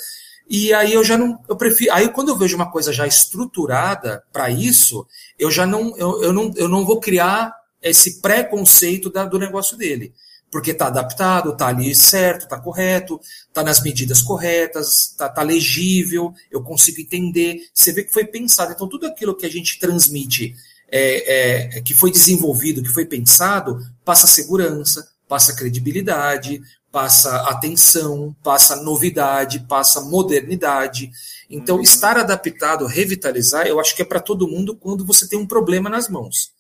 E 0.49 0.73
aí 0.75 0.93
eu 0.93 1.03
já 1.03 1.17
não, 1.17 1.39
eu 1.49 1.57
prefiro, 1.57 1.93
aí 1.93 2.09
quando 2.09 2.29
eu 2.29 2.37
vejo 2.37 2.57
uma 2.57 2.71
coisa 2.71 2.93
já 2.93 3.07
estruturada 3.07 4.23
para 4.33 4.51
isso, 4.51 5.07
eu 5.39 5.51
já 5.51 5.65
não, 5.65 5.97
eu, 5.97 6.23
eu, 6.23 6.33
não, 6.33 6.53
eu 6.57 6.69
não 6.69 6.85
vou 6.85 7.01
criar 7.01 7.55
esse 7.83 8.21
preconceito 8.21 9.11
da, 9.11 9.25
do 9.25 9.39
negócio 9.39 9.77
dele. 9.77 10.13
Porque 10.51 10.73
está 10.73 10.89
adaptado, 10.89 11.53
está 11.53 11.69
ali 11.69 11.95
certo, 11.95 12.43
está 12.43 12.61
correto, 12.61 13.19
está 13.49 13.63
nas 13.63 13.83
medidas 13.83 14.21
corretas, 14.21 15.11
está 15.11 15.29
tá 15.29 15.43
legível, 15.43 16.35
eu 16.51 16.63
consigo 16.63 17.01
entender. 17.01 17.69
Você 17.73 17.91
vê 17.91 18.05
que 18.05 18.13
foi 18.13 18.27
pensado. 18.27 18.73
Então, 18.73 18.87
tudo 18.87 19.07
aquilo 19.07 19.35
que 19.35 19.47
a 19.47 19.51
gente 19.51 19.79
transmite, 19.79 20.55
é, 20.91 21.79
é, 21.79 21.81
que 21.81 21.95
foi 21.95 22.11
desenvolvido, 22.11 22.83
que 22.83 22.91
foi 22.91 23.07
pensado, 23.07 23.79
passa 24.05 24.27
segurança, 24.27 25.09
passa 25.27 25.57
credibilidade, 25.57 26.61
passa 26.93 27.35
atenção, 27.49 28.37
passa 28.43 28.77
novidade, 28.77 29.61
passa 29.61 30.03
modernidade. 30.03 31.11
Então, 31.49 31.77
uhum. 31.77 31.83
estar 31.83 32.19
adaptado, 32.19 32.85
revitalizar, 32.85 33.67
eu 33.67 33.81
acho 33.81 33.97
que 33.97 34.03
é 34.03 34.05
para 34.05 34.21
todo 34.21 34.47
mundo 34.47 34.77
quando 34.77 35.07
você 35.07 35.27
tem 35.27 35.39
um 35.39 35.47
problema 35.47 35.89
nas 35.89 36.11
mãos. 36.11 36.52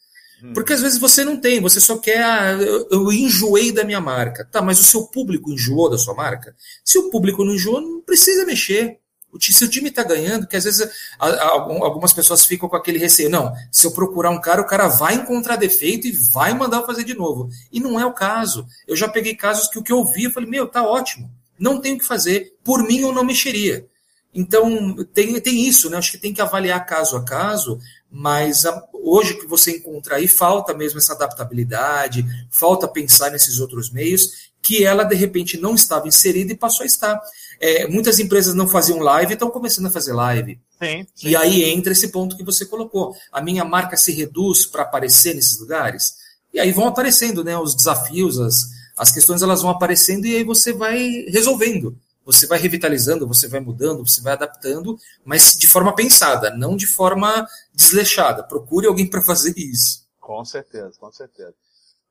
Hum. 0.42 0.52
Porque 0.52 0.72
às 0.72 0.80
vezes 0.80 0.98
você 0.98 1.24
não 1.24 1.36
tem, 1.36 1.60
você 1.60 1.80
só 1.80 1.96
quer, 1.98 2.22
ah, 2.22 2.52
eu, 2.52 2.88
eu, 2.90 3.12
enjoei 3.12 3.70
da 3.70 3.84
minha 3.84 4.00
marca. 4.00 4.44
Tá, 4.44 4.60
mas 4.60 4.80
o 4.80 4.84
seu 4.84 5.06
público 5.06 5.52
enjoou 5.52 5.88
da 5.88 5.96
sua 5.96 6.14
marca? 6.14 6.54
Se 6.84 6.98
o 6.98 7.10
público 7.10 7.44
não 7.44 7.54
enjoou, 7.54 7.80
não 7.80 8.00
precisa 8.00 8.44
mexer. 8.44 8.98
O, 9.32 9.40
se 9.40 9.64
o 9.64 9.68
time 9.68 9.88
está 9.88 10.02
ganhando, 10.02 10.46
que 10.46 10.56
às 10.56 10.64
vezes 10.64 10.86
a, 11.18 11.26
a, 11.26 11.48
algumas 11.48 12.12
pessoas 12.12 12.44
ficam 12.44 12.68
com 12.68 12.76
aquele 12.76 12.98
receio. 12.98 13.30
Não, 13.30 13.52
se 13.70 13.86
eu 13.86 13.92
procurar 13.92 14.30
um 14.30 14.40
cara, 14.40 14.60
o 14.60 14.66
cara 14.66 14.88
vai 14.88 15.14
encontrar 15.14 15.56
defeito 15.56 16.06
e 16.06 16.12
vai 16.32 16.52
mandar 16.54 16.82
fazer 16.82 17.04
de 17.04 17.14
novo. 17.14 17.48
E 17.70 17.78
não 17.78 17.98
é 17.98 18.04
o 18.04 18.12
caso. 18.12 18.66
Eu 18.86 18.96
já 18.96 19.08
peguei 19.08 19.36
casos 19.36 19.68
que 19.68 19.78
o 19.78 19.82
que 19.82 19.92
eu 19.92 20.04
vi, 20.04 20.24
eu 20.24 20.32
falei, 20.32 20.50
meu, 20.50 20.66
tá 20.66 20.82
ótimo. 20.82 21.30
Não 21.58 21.80
tenho 21.80 21.96
o 21.96 21.98
que 21.98 22.04
fazer. 22.04 22.56
Por 22.64 22.82
mim, 22.82 22.98
eu 22.98 23.12
não 23.12 23.24
mexeria. 23.24 23.86
Então, 24.34 24.96
tem, 25.12 25.38
tem 25.40 25.66
isso, 25.66 25.90
né? 25.90 25.98
Acho 25.98 26.12
que 26.12 26.18
tem 26.18 26.32
que 26.32 26.40
avaliar 26.40 26.84
caso 26.86 27.16
a 27.16 27.24
caso, 27.24 27.78
mas 28.10 28.64
a, 28.64 28.82
hoje 29.02 29.34
que 29.34 29.46
você 29.46 29.72
encontra 29.72 30.16
aí 30.16 30.28
falta 30.28 30.72
mesmo 30.72 30.98
essa 30.98 31.12
adaptabilidade, 31.12 32.24
falta 32.50 32.86
pensar 32.86 33.30
nesses 33.30 33.58
outros 33.58 33.90
meios, 33.90 34.52
que 34.62 34.84
ela 34.84 35.04
de 35.04 35.16
repente 35.16 35.58
não 35.58 35.74
estava 35.74 36.06
inserida 36.06 36.52
e 36.52 36.56
passou 36.56 36.84
a 36.84 36.86
estar. 36.86 37.20
É, 37.60 37.86
muitas 37.88 38.18
empresas 38.18 38.54
não 38.54 38.68
faziam 38.68 39.00
live 39.00 39.32
e 39.32 39.34
estão 39.34 39.50
começando 39.50 39.86
a 39.86 39.90
fazer 39.90 40.12
live. 40.12 40.58
Sim, 40.80 41.06
sim. 41.14 41.28
E 41.28 41.36
aí 41.36 41.64
entra 41.64 41.92
esse 41.92 42.08
ponto 42.08 42.36
que 42.36 42.44
você 42.44 42.64
colocou. 42.64 43.16
A 43.32 43.42
minha 43.42 43.64
marca 43.64 43.96
se 43.96 44.12
reduz 44.12 44.66
para 44.66 44.82
aparecer 44.82 45.34
nesses 45.34 45.58
lugares. 45.58 46.14
E 46.54 46.60
aí 46.60 46.70
vão 46.70 46.86
aparecendo 46.86 47.42
né, 47.42 47.58
os 47.58 47.74
desafios, 47.74 48.38
as, 48.38 48.68
as 48.96 49.10
questões 49.10 49.42
elas 49.42 49.62
vão 49.62 49.70
aparecendo 49.70 50.26
e 50.26 50.36
aí 50.36 50.44
você 50.44 50.72
vai 50.72 51.24
resolvendo 51.28 51.96
você 52.24 52.46
vai 52.46 52.58
revitalizando, 52.58 53.26
você 53.26 53.48
vai 53.48 53.60
mudando, 53.60 54.06
você 54.06 54.20
vai 54.20 54.32
adaptando, 54.32 54.96
mas 55.24 55.56
de 55.56 55.66
forma 55.66 55.94
pensada, 55.94 56.50
não 56.50 56.76
de 56.76 56.86
forma 56.86 57.46
desleixada. 57.72 58.44
Procure 58.44 58.86
alguém 58.86 59.08
para 59.08 59.22
fazer 59.22 59.54
isso. 59.56 60.08
Com 60.20 60.44
certeza, 60.44 60.92
com 60.98 61.10
certeza. 61.10 61.54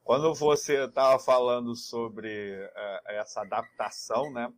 quando 0.04 0.34
você 0.34 0.86
estava 0.86 1.18
falando 1.18 1.76
sobre 1.76 2.56
uh, 2.66 3.12
essa 3.12 3.42
adaptação, 3.42 4.32
né? 4.32 4.52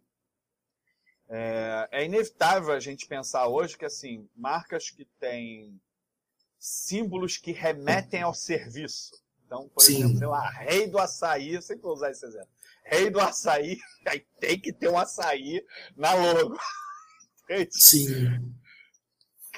É, 1.30 1.88
é, 1.92 2.06
inevitável 2.06 2.74
a 2.74 2.80
gente 2.80 3.08
pensar 3.08 3.48
hoje 3.48 3.78
que 3.78 3.86
assim 3.86 4.30
marcas 4.36 4.90
que 4.90 5.06
têm 5.20 5.80
símbolos 6.60 7.38
que 7.38 7.52
remetem 7.52 8.22
ao 8.22 8.34
serviço. 8.34 9.12
Então, 9.46 9.70
por 9.70 9.82
Sim. 9.84 10.00
exemplo, 10.00 10.18
sei 10.18 10.28
lá, 10.28 10.50
Rei 10.50 10.88
do 10.88 10.98
Açaí, 10.98 11.56
eu 11.56 11.62
sempre 11.62 11.84
vou 11.84 11.94
usar 11.94 12.12
esse 12.12 12.26
exemplo. 12.26 12.53
Rei 12.86 13.10
do 13.10 13.20
Açaí, 13.20 13.78
aí 14.08 14.26
tem 14.40 14.60
que 14.60 14.74
ter 14.74 14.90
um 14.90 14.98
açaí 14.98 15.64
na 15.96 16.14
logo. 16.14 16.58
Sim. 17.72 18.54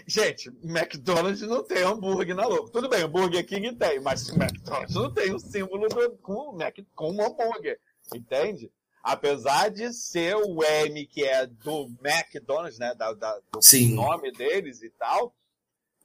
Gente, 0.07 0.49
McDonald's 0.61 1.41
não 1.41 1.63
tem 1.63 1.83
hambúrguer 1.83 2.35
na 2.35 2.45
logo. 2.45 2.69
Tudo 2.69 2.89
bem, 2.89 3.03
o 3.03 3.07
Burger 3.07 3.45
King 3.45 3.75
tem, 3.75 3.99
mas 3.99 4.29
o 4.29 4.35
McDonald's 4.35 4.93
não 4.93 5.11
tem 5.11 5.33
o 5.33 5.39
símbolo 5.39 5.88
do, 5.88 6.17
com, 6.17 6.51
Mac, 6.53 6.77
com 6.93 7.11
um 7.11 7.25
hambúrguer. 7.25 7.79
Entende? 8.13 8.71
Apesar 9.01 9.69
de 9.69 9.93
ser 9.93 10.35
o 10.35 10.63
M 10.63 11.05
que 11.07 11.23
é 11.23 11.47
do 11.47 11.88
McDonald's, 12.03 12.77
né? 12.77 12.93
Da, 12.95 13.13
da 13.13 13.39
do 13.51 13.61
Sim. 13.61 13.95
nome 13.95 14.31
deles 14.31 14.81
e 14.81 14.89
tal, 14.89 15.35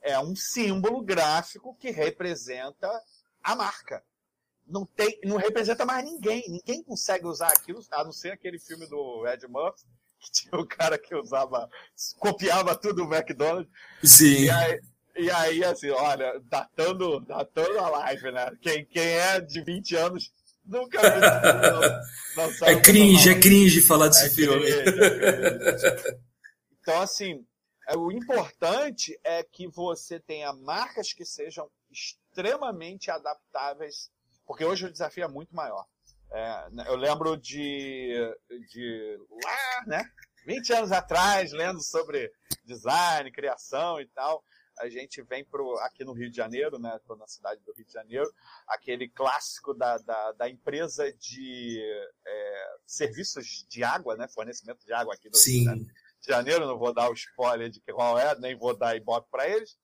é 0.03 0.19
um 0.19 0.37
símbolo 0.37 1.03
gráfico 1.03 1.75
que 1.75 1.91
representa 1.91 2.89
a 3.43 3.57
marca. 3.57 4.03
Não, 4.71 4.87
tem, 4.87 5.19
não 5.25 5.37
representa 5.37 5.85
mais 5.85 6.05
ninguém. 6.05 6.45
Ninguém 6.49 6.83
consegue 6.83 7.27
usar 7.27 7.49
aquilo, 7.49 7.83
a 7.91 8.05
não 8.05 8.13
ser 8.13 8.31
aquele 8.31 8.59
filme 8.59 8.87
do 8.87 9.27
Ed 9.27 9.47
Murphy, 9.49 9.85
que 10.21 10.31
tinha 10.49 10.61
o 10.61 10.67
cara 10.67 10.99
que 10.99 11.15
usava, 11.15 11.69
copiava 12.19 12.77
tudo 12.77 13.05
do 13.05 13.15
McDonald's. 13.15 13.71
Sim. 14.03 14.45
E 14.45 14.51
aí, 14.51 14.81
e 15.17 15.31
aí, 15.31 15.65
assim, 15.65 15.91
olha, 15.91 16.41
datando, 16.45 17.21
datando 17.21 17.79
a 17.79 17.89
live, 17.89 18.31
né? 18.31 18.51
Quem, 18.63 18.85
quem 18.85 19.03
é 19.03 19.41
de 19.41 19.63
20 19.63 19.97
anos 19.97 20.33
nunca 20.65 21.01
viu. 21.01 21.21
Não, 22.37 22.51
não 22.61 22.69
é 22.69 22.81
cringe, 22.81 23.29
é 23.29 23.39
cringe 23.39 23.81
falar 23.83 24.09
desse 24.09 24.27
é 24.27 24.31
filme. 24.31 24.63
Cringe, 24.63 24.81
é 24.81 24.93
cringe. 24.93 26.21
Então, 26.81 27.01
assim, 27.03 27.45
é, 27.89 27.97
o 27.97 28.11
importante 28.11 29.19
é 29.25 29.43
que 29.43 29.67
você 29.69 30.21
tenha 30.21 30.53
marcas 30.53 31.13
que 31.13 31.25
sejam 31.25 31.69
extremamente 31.91 33.11
adaptáveis, 33.11 34.11
porque 34.51 34.65
hoje 34.65 34.85
o 34.85 34.91
desafio 34.91 35.23
é 35.23 35.29
muito 35.29 35.55
maior. 35.55 35.87
É, 36.33 36.69
eu 36.89 36.97
lembro 36.97 37.37
de, 37.37 38.13
de 38.69 39.17
lá, 39.45 39.87
né? 39.87 40.11
20 40.45 40.73
anos 40.73 40.91
atrás, 40.91 41.53
lendo 41.53 41.81
sobre 41.81 42.29
design, 42.65 43.31
criação 43.31 44.01
e 44.01 44.09
tal, 44.09 44.43
a 44.81 44.89
gente 44.89 45.23
vem 45.23 45.45
pro, 45.45 45.79
aqui 45.79 46.05
no 46.05 46.13
Rio 46.13 46.29
de 46.29 46.37
Janeiro, 46.37 46.81
né? 46.81 46.97
Estou 46.97 47.17
na 47.17 47.29
cidade 47.29 47.63
do 47.65 47.73
Rio 47.73 47.87
de 47.87 47.93
Janeiro, 47.93 48.29
aquele 48.67 49.09
clássico 49.09 49.73
da, 49.73 49.99
da, 49.99 50.33
da 50.33 50.51
empresa 50.51 51.13
de 51.13 51.81
é, 52.27 52.77
serviços 52.85 53.65
de 53.69 53.85
água, 53.85 54.17
né? 54.17 54.27
Fornecimento 54.27 54.85
de 54.85 54.93
água 54.93 55.15
aqui 55.15 55.31
do 55.31 55.37
Sim. 55.37 55.69
Rio 55.69 55.87
de 55.87 56.27
Janeiro, 56.27 56.67
não 56.67 56.77
vou 56.77 56.93
dar 56.93 57.09
o 57.09 57.15
spoiler 57.15 57.71
de 57.71 57.81
qual 57.83 58.19
é, 58.19 58.37
nem 58.41 58.59
vou 58.59 58.77
dar 58.77 58.97
ibope 58.97 59.31
para 59.31 59.49
eles. 59.49 59.79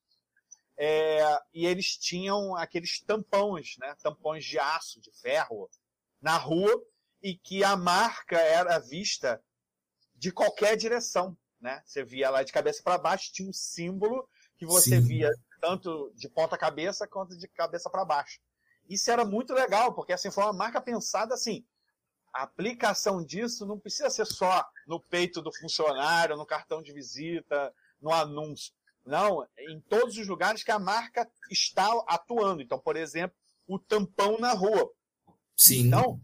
É, 0.78 1.38
e 1.54 1.66
eles 1.66 1.96
tinham 1.96 2.54
aqueles 2.54 3.00
tampões, 3.00 3.76
né? 3.78 3.94
Tampões 4.02 4.44
de 4.44 4.58
aço, 4.58 5.00
de 5.00 5.10
ferro, 5.20 5.70
na 6.20 6.36
rua 6.36 6.84
e 7.22 7.34
que 7.36 7.64
a 7.64 7.76
marca 7.76 8.38
era 8.38 8.78
vista 8.78 9.42
de 10.14 10.30
qualquer 10.30 10.76
direção, 10.76 11.36
né? 11.60 11.82
Você 11.84 12.04
via 12.04 12.30
lá 12.30 12.42
de 12.42 12.52
cabeça 12.52 12.82
para 12.82 12.98
baixo, 12.98 13.32
tinha 13.32 13.48
um 13.48 13.52
símbolo 13.52 14.28
que 14.56 14.66
você 14.66 15.00
Sim. 15.00 15.06
via 15.06 15.30
tanto 15.60 16.12
de 16.14 16.28
ponta 16.28 16.56
cabeça 16.56 17.06
quanto 17.06 17.36
de 17.36 17.48
cabeça 17.48 17.90
para 17.90 18.04
baixo. 18.04 18.40
Isso 18.88 19.10
era 19.10 19.24
muito 19.24 19.52
legal, 19.52 19.94
porque 19.94 20.12
assim 20.12 20.30
foi 20.30 20.44
uma 20.44 20.52
marca 20.52 20.80
pensada 20.80 21.34
assim. 21.34 21.66
A 22.32 22.42
aplicação 22.42 23.24
disso 23.24 23.66
não 23.66 23.78
precisa 23.78 24.10
ser 24.10 24.26
só 24.26 24.64
no 24.86 25.00
peito 25.00 25.40
do 25.42 25.52
funcionário, 25.52 26.36
no 26.36 26.46
cartão 26.46 26.82
de 26.82 26.92
visita, 26.92 27.74
no 28.00 28.12
anúncio. 28.12 28.72
Não, 29.06 29.46
em 29.56 29.80
todos 29.82 30.18
os 30.18 30.26
lugares 30.26 30.64
que 30.64 30.70
a 30.70 30.78
marca 30.78 31.30
está 31.50 31.88
atuando. 32.08 32.60
Então, 32.60 32.78
por 32.78 32.96
exemplo, 32.96 33.36
o 33.66 33.78
tampão 33.78 34.38
na 34.38 34.52
rua. 34.52 34.90
Sim. 35.56 35.86
Então, 35.86 36.20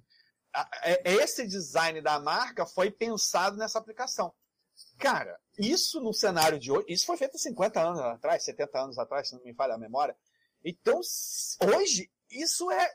é, 0.83 1.12
esse 1.14 1.47
design 1.47 2.01
da 2.03 2.18
marca 2.18 2.66
foi 2.66 2.90
pensado 2.90 3.57
nessa 3.57 3.79
aplicação. 3.79 4.33
Cara, 4.99 5.38
isso 5.59 6.01
no 6.01 6.12
cenário 6.12 6.59
de 6.59 6.71
hoje, 6.71 6.87
isso 6.88 7.07
foi 7.07 7.16
feito 7.16 7.38
50 7.38 7.81
anos 7.81 8.01
atrás, 8.01 8.45
70 8.45 8.79
anos 8.79 8.99
atrás, 8.99 9.29
se 9.29 9.35
não 9.35 9.42
me 9.45 9.55
falha 9.55 9.75
a 9.75 9.79
memória. 9.79 10.16
Então, 10.64 11.01
hoje, 11.75 12.11
isso 12.31 12.71
é, 12.71 12.95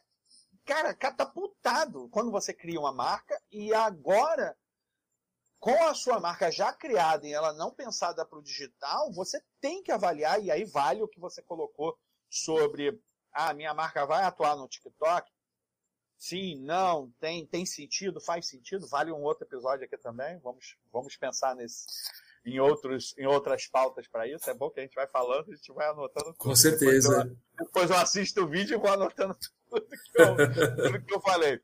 cara, 0.65 0.93
catapultado 0.93 2.09
quando 2.09 2.31
você 2.31 2.53
cria 2.53 2.79
uma 2.79 2.93
marca 2.93 3.39
e 3.51 3.73
agora, 3.73 4.55
com 5.59 5.83
a 5.83 5.93
sua 5.93 6.19
marca 6.19 6.51
já 6.51 6.71
criada 6.71 7.27
e 7.27 7.33
ela 7.33 7.53
não 7.53 7.73
pensada 7.73 8.25
para 8.25 8.39
o 8.39 8.43
digital, 8.43 9.11
você 9.11 9.41
tem 9.59 9.81
que 9.81 9.91
avaliar, 9.91 10.41
e 10.41 10.51
aí 10.51 10.65
vale 10.65 11.01
o 11.01 11.07
que 11.07 11.19
você 11.19 11.41
colocou 11.41 11.97
sobre 12.29 12.89
a 13.33 13.49
ah, 13.49 13.53
minha 13.53 13.73
marca 13.73 14.05
vai 14.05 14.23
atuar 14.23 14.55
no 14.55 14.67
TikTok, 14.67 15.31
Sim, 16.17 16.59
não, 16.61 17.11
tem, 17.19 17.45
tem 17.45 17.65
sentido, 17.65 18.19
faz 18.19 18.47
sentido, 18.47 18.87
vale 18.87 19.11
um 19.11 19.21
outro 19.21 19.45
episódio 19.45 19.85
aqui 19.85 19.97
também. 19.97 20.39
Vamos, 20.39 20.75
vamos 20.91 21.15
pensar 21.15 21.55
nesse, 21.55 21.85
em, 22.43 22.59
outros, 22.59 23.13
em 23.17 23.27
outras 23.27 23.67
pautas 23.67 24.07
para 24.07 24.27
isso. 24.27 24.49
É 24.49 24.53
bom 24.53 24.71
que 24.71 24.79
a 24.79 24.83
gente 24.83 24.95
vai 24.95 25.07
falando, 25.07 25.51
a 25.51 25.55
gente 25.55 25.71
vai 25.71 25.87
anotando 25.87 26.33
tudo. 26.33 26.37
Com 26.37 26.55
certeza. 26.55 27.23
Depois 27.23 27.29
eu, 27.29 27.65
depois 27.65 27.89
eu 27.91 27.97
assisto 27.97 28.43
o 28.43 28.47
vídeo 28.47 28.75
e 28.75 28.79
vou 28.79 28.91
anotando 28.91 29.37
tudo 29.69 29.87
que 29.87 30.21
eu, 30.21 30.35
tudo 30.75 31.05
que 31.05 31.13
eu 31.13 31.21
falei. 31.21 31.61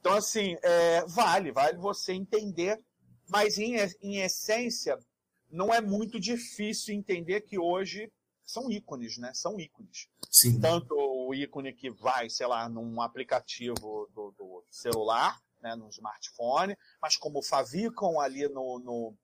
Então, 0.00 0.12
assim, 0.12 0.56
é, 0.62 1.06
vale, 1.06 1.50
vale 1.50 1.78
você 1.78 2.12
entender, 2.12 2.78
mas 3.28 3.58
em, 3.58 3.76
em 4.02 4.18
essência, 4.18 4.98
não 5.50 5.72
é 5.72 5.80
muito 5.80 6.18
difícil 6.18 6.94
entender 6.94 7.42
que 7.42 7.58
hoje 7.58 8.10
são 8.44 8.70
ícones, 8.70 9.18
né? 9.18 9.32
São 9.34 9.60
ícones. 9.60 10.08
Sim. 10.30 10.58
Tanto 10.60 10.94
o 10.94 11.34
ícone 11.34 11.72
que 11.72 11.90
vai, 11.90 12.30
sei 12.30 12.46
lá, 12.46 12.68
num 12.68 13.00
aplicativo 13.00 14.08
do, 14.14 14.30
do 14.32 14.64
celular, 14.70 15.38
né, 15.60 15.74
num 15.74 15.88
smartphone, 15.88 16.76
mas 17.00 17.16
como 17.16 17.40
o 17.40 17.42
favicon 17.42 18.20
ali 18.20 18.48
no, 18.48 18.78
no, 18.78 19.14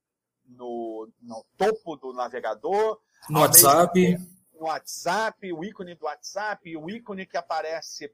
no, 0.47 1.09
no 1.23 1.47
topo 1.57 1.97
do 1.97 2.13
navegador. 2.13 3.01
No 3.29 3.41
WhatsApp. 3.41 4.19
No 4.53 4.67
WhatsApp, 4.67 5.53
o 5.53 5.65
ícone 5.65 5.95
do 5.95 6.05
WhatsApp, 6.05 6.77
o 6.77 6.91
ícone 6.91 7.27
que 7.27 7.37
aparece 7.37 8.13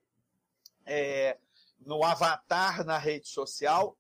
é, 0.87 1.37
no 1.81 2.05
avatar 2.05 2.85
na 2.85 2.98
rede 2.98 3.29
social. 3.29 3.96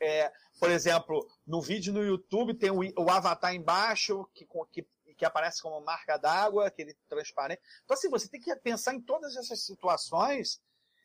É, 0.00 0.30
por 0.58 0.70
exemplo, 0.70 1.26
no 1.46 1.60
vídeo 1.60 1.92
no 1.92 2.02
YouTube 2.02 2.54
tem 2.54 2.70
o, 2.70 2.80
o 2.98 3.10
avatar 3.10 3.54
embaixo 3.54 4.28
que, 4.34 4.46
que 4.72 4.86
que 5.16 5.24
aparece 5.24 5.62
como 5.62 5.80
marca 5.80 6.16
d'água, 6.16 6.66
aquele 6.66 6.92
transparente. 7.08 7.62
Então, 7.84 7.94
assim, 7.94 8.08
você 8.08 8.28
tem 8.28 8.40
que 8.40 8.54
pensar 8.56 8.94
em 8.94 9.00
todas 9.00 9.36
essas 9.36 9.64
situações 9.64 10.60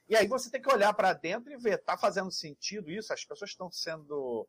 e 0.07 0.15
aí 0.15 0.27
você 0.27 0.49
tem 0.49 0.61
que 0.61 0.73
olhar 0.73 0.91
para 0.93 1.13
dentro 1.13 1.51
e 1.53 1.57
ver, 1.57 1.75
está 1.75 1.95
fazendo 1.95 2.31
sentido 2.31 2.89
isso? 2.89 3.13
As 3.13 3.23
pessoas 3.23 3.51
estão 3.51 3.71
sendo, 3.71 4.47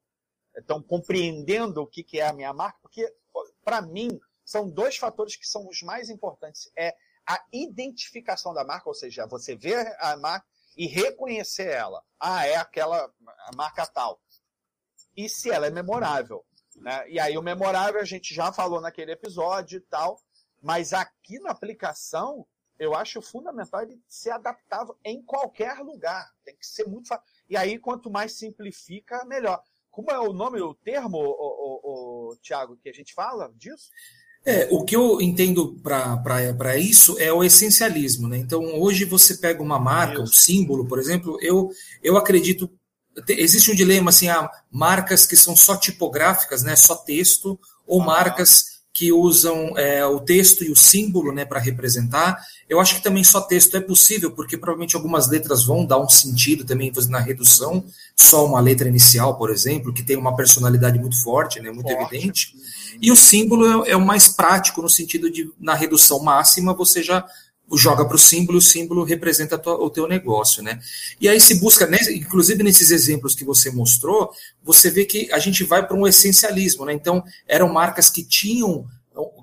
estão 0.57 0.83
compreendendo 0.83 1.83
o 1.83 1.87
que, 1.87 2.03
que 2.03 2.18
é 2.18 2.26
a 2.26 2.33
minha 2.33 2.53
marca? 2.53 2.79
Porque, 2.81 3.14
para 3.62 3.83
mim, 3.83 4.18
são 4.42 4.70
dois 4.70 4.96
fatores 4.96 5.37
que 5.37 5.46
são 5.46 5.68
os 5.68 5.83
mais 5.83 6.09
importantes. 6.09 6.70
É 6.74 6.96
a 7.26 7.44
identificação 7.53 8.55
da 8.55 8.64
marca, 8.64 8.88
ou 8.88 8.94
seja, 8.94 9.26
você 9.26 9.55
ver 9.55 9.94
a 10.00 10.16
marca 10.16 10.46
e 10.74 10.87
reconhecer 10.87 11.68
ela. 11.68 12.03
Ah, 12.18 12.46
é 12.46 12.57
aquela 12.57 13.12
marca 13.55 13.87
tal. 13.87 14.18
E 15.24 15.28
se 15.28 15.50
ela 15.50 15.66
é 15.66 15.70
memorável. 15.70 16.44
Né? 16.76 17.11
E 17.11 17.20
aí 17.20 17.37
o 17.37 17.42
memorável 17.42 18.00
a 18.00 18.04
gente 18.04 18.35
já 18.35 18.52
falou 18.52 18.80
naquele 18.80 19.12
episódio 19.12 19.78
e 19.78 19.80
tal, 19.83 20.18
mas 20.62 20.92
aqui 20.92 21.38
na 21.40 21.50
aplicação 21.50 22.46
eu 22.78 22.94
acho 22.94 23.20
fundamental 23.20 23.83
ele 23.83 24.00
ser 24.09 24.30
adaptável 24.30 24.96
em 25.04 25.22
qualquer 25.22 25.78
lugar. 25.80 26.26
Tem 26.42 26.56
que 26.56 26.66
ser 26.66 26.87
muito 26.87 27.09
fácil. 27.09 27.24
E 27.46 27.54
aí, 27.54 27.78
quanto 27.78 28.11
mais 28.11 28.33
simplifica, 28.33 29.22
melhor. 29.26 29.62
Como 29.90 30.11
é 30.11 30.18
o 30.18 30.33
nome, 30.33 30.62
o 30.62 30.72
termo, 30.72 31.18
o, 31.18 31.20
o, 31.20 32.30
o 32.30 32.37
Tiago, 32.37 32.78
que 32.83 32.88
a 32.88 32.92
gente 32.92 33.12
fala 33.12 33.52
disso? 33.54 33.90
É, 34.46 34.66
o 34.70 34.83
que 34.83 34.96
eu 34.96 35.20
entendo 35.20 35.78
para 35.83 36.78
isso 36.78 37.18
é 37.18 37.30
o 37.30 37.44
essencialismo. 37.44 38.26
Né? 38.28 38.38
Então, 38.38 38.64
hoje 38.80 39.04
você 39.04 39.37
pega 39.37 39.62
uma 39.62 39.78
marca, 39.78 40.22
um 40.22 40.26
símbolo, 40.26 40.88
por 40.88 40.98
exemplo, 40.98 41.37
eu, 41.42 41.70
eu 42.02 42.16
acredito 42.16 42.70
existe 43.28 43.70
um 43.70 43.74
dilema 43.74 44.11
assim, 44.11 44.28
há 44.28 44.50
marcas 44.70 45.26
que 45.26 45.37
são 45.37 45.56
só 45.56 45.76
tipográficas, 45.76 46.62
né, 46.62 46.76
só 46.76 46.94
texto, 46.94 47.59
ou 47.87 48.02
ah. 48.02 48.04
marcas 48.04 48.80
que 48.92 49.12
usam 49.12 49.72
é, 49.78 50.04
o 50.04 50.20
texto 50.20 50.64
e 50.64 50.70
o 50.70 50.76
símbolo 50.76 51.33
né, 51.33 51.44
para 51.44 51.61
representar. 51.61 52.38
Eu 52.68 52.80
acho 52.80 52.96
que 52.96 53.02
também 53.02 53.22
só 53.22 53.40
texto 53.40 53.76
é 53.76 53.80
possível, 53.80 54.33
porque 54.33 54.59
provavelmente 54.59 54.96
algumas 54.96 55.28
letras 55.28 55.64
vão 55.64 55.87
dar 55.87 55.98
um 55.98 56.09
sentido 56.09 56.64
também 56.64 56.92
na 57.09 57.20
redução, 57.20 57.85
só 58.16 58.44
uma 58.44 58.61
letra 58.61 58.88
inicial, 58.88 59.38
por 59.38 59.50
exemplo, 59.50 59.92
que 59.92 60.02
tem 60.02 60.16
uma 60.16 60.37
personalidade 60.37 60.98
muito 60.98 61.22
forte, 61.22 61.61
né, 61.61 61.70
muito 61.70 61.88
forte. 61.88 62.14
evidente. 62.14 62.54
E 63.00 63.11
o 63.11 63.16
símbolo 63.16 63.85
é, 63.85 63.92
é 63.92 63.96
o 63.96 64.04
mais 64.04 64.28
prático, 64.28 64.83
no 64.83 64.88
sentido 64.88 65.30
de, 65.30 65.50
na 65.59 65.74
redução 65.74 66.20
máxima, 66.20 66.74
você 66.74 67.02
já 67.02 67.24
joga 67.76 68.04
para 68.04 68.16
o 68.16 68.18
símbolo, 68.18 68.59
o 68.59 68.62
símbolo 68.62 69.04
representa 69.04 69.56
tua, 69.56 69.74
o 69.74 69.90
teu 69.90 70.09
negócio, 70.09 70.62
né? 70.62 70.80
E 71.20 71.28
aí 71.28 71.40
se 71.40 71.54
busca, 71.61 71.87
né, 71.87 71.98
inclusive 72.11 72.62
nesses 72.62 72.90
exemplos 72.90 73.35
que 73.35 73.44
você 73.44 73.70
mostrou, 73.70 74.33
você 74.62 74.90
vê 74.90 75.04
que 75.04 75.33
a 75.33 75.38
gente 75.38 75.64
vai 75.64 75.87
para 75.87 75.96
um 75.96 76.06
essencialismo, 76.06 76.85
né? 76.85 76.92
Então 76.92 77.22
eram 77.46 77.72
marcas 77.72 78.11
que 78.11 78.22
tinham 78.22 78.87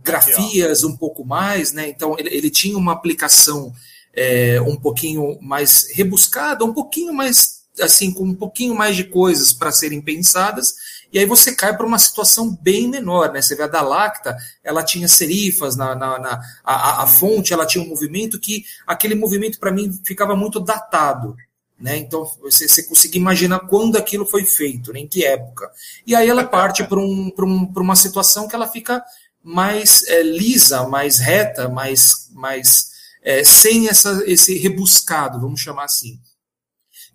grafias 0.03 0.83
um 0.83 0.95
pouco 0.95 1.25
mais, 1.25 1.71
né? 1.71 1.87
Então 1.87 2.15
ele, 2.17 2.29
ele 2.29 2.49
tinha 2.49 2.77
uma 2.77 2.93
aplicação 2.93 3.73
é, 4.13 4.59
um 4.61 4.75
pouquinho 4.75 5.37
mais 5.41 5.89
rebuscada, 5.91 6.65
um 6.65 6.73
pouquinho 6.73 7.13
mais 7.13 7.57
assim 7.79 8.11
com 8.11 8.23
um 8.23 8.33
pouquinho 8.33 8.73
mais 8.73 8.95
de 8.95 9.03
coisas 9.03 9.53
para 9.53 9.71
serem 9.71 10.01
pensadas 10.01 10.73
e 11.17 11.19
aí 11.19 11.25
você 11.25 11.55
cai 11.55 11.75
para 11.75 11.87
uma 11.87 11.97
situação 11.97 12.55
bem 12.61 12.87
menor, 12.87 13.33
né? 13.33 13.41
Você 13.41 13.55
vê 13.55 13.63
a 13.63 13.67
da 13.67 13.81
Lacta, 13.81 14.37
ela 14.63 14.83
tinha 14.83 15.07
serifas 15.07 15.75
na, 15.75 15.95
na, 15.95 16.19
na 16.19 16.41
a, 16.63 17.01
a, 17.01 17.07
fonte, 17.07 17.51
ela 17.51 17.65
tinha 17.65 17.83
um 17.83 17.87
movimento 17.87 18.39
que 18.39 18.63
aquele 18.85 19.15
movimento 19.15 19.59
para 19.59 19.71
mim 19.71 19.91
ficava 20.05 20.35
muito 20.35 20.59
datado. 20.59 21.35
Né? 21.79 21.97
Então 21.97 22.23
você, 22.39 22.67
você 22.67 22.83
conseguia 22.83 23.19
imaginar 23.19 23.61
quando 23.61 23.97
aquilo 23.97 24.27
foi 24.27 24.45
feito, 24.45 24.93
né? 24.93 24.99
em 24.99 25.07
que 25.07 25.25
época. 25.25 25.67
E 26.05 26.13
aí 26.13 26.29
ela 26.29 26.43
parte 26.43 26.83
para 26.83 26.99
um, 26.99 27.33
um, 27.35 27.73
uma 27.75 27.95
situação 27.95 28.47
que 28.47 28.53
ela 28.53 28.67
fica 28.67 29.03
mais 29.43 30.03
é, 30.03 30.21
lisa, 30.21 30.87
mais 30.87 31.17
reta, 31.17 31.67
mais, 31.67 32.29
mais 32.31 32.91
é, 33.23 33.43
sem 33.43 33.89
essa, 33.89 34.21
esse 34.27 34.55
rebuscado, 34.59 35.41
vamos 35.41 35.61
chamar 35.61 35.85
assim. 35.85 36.19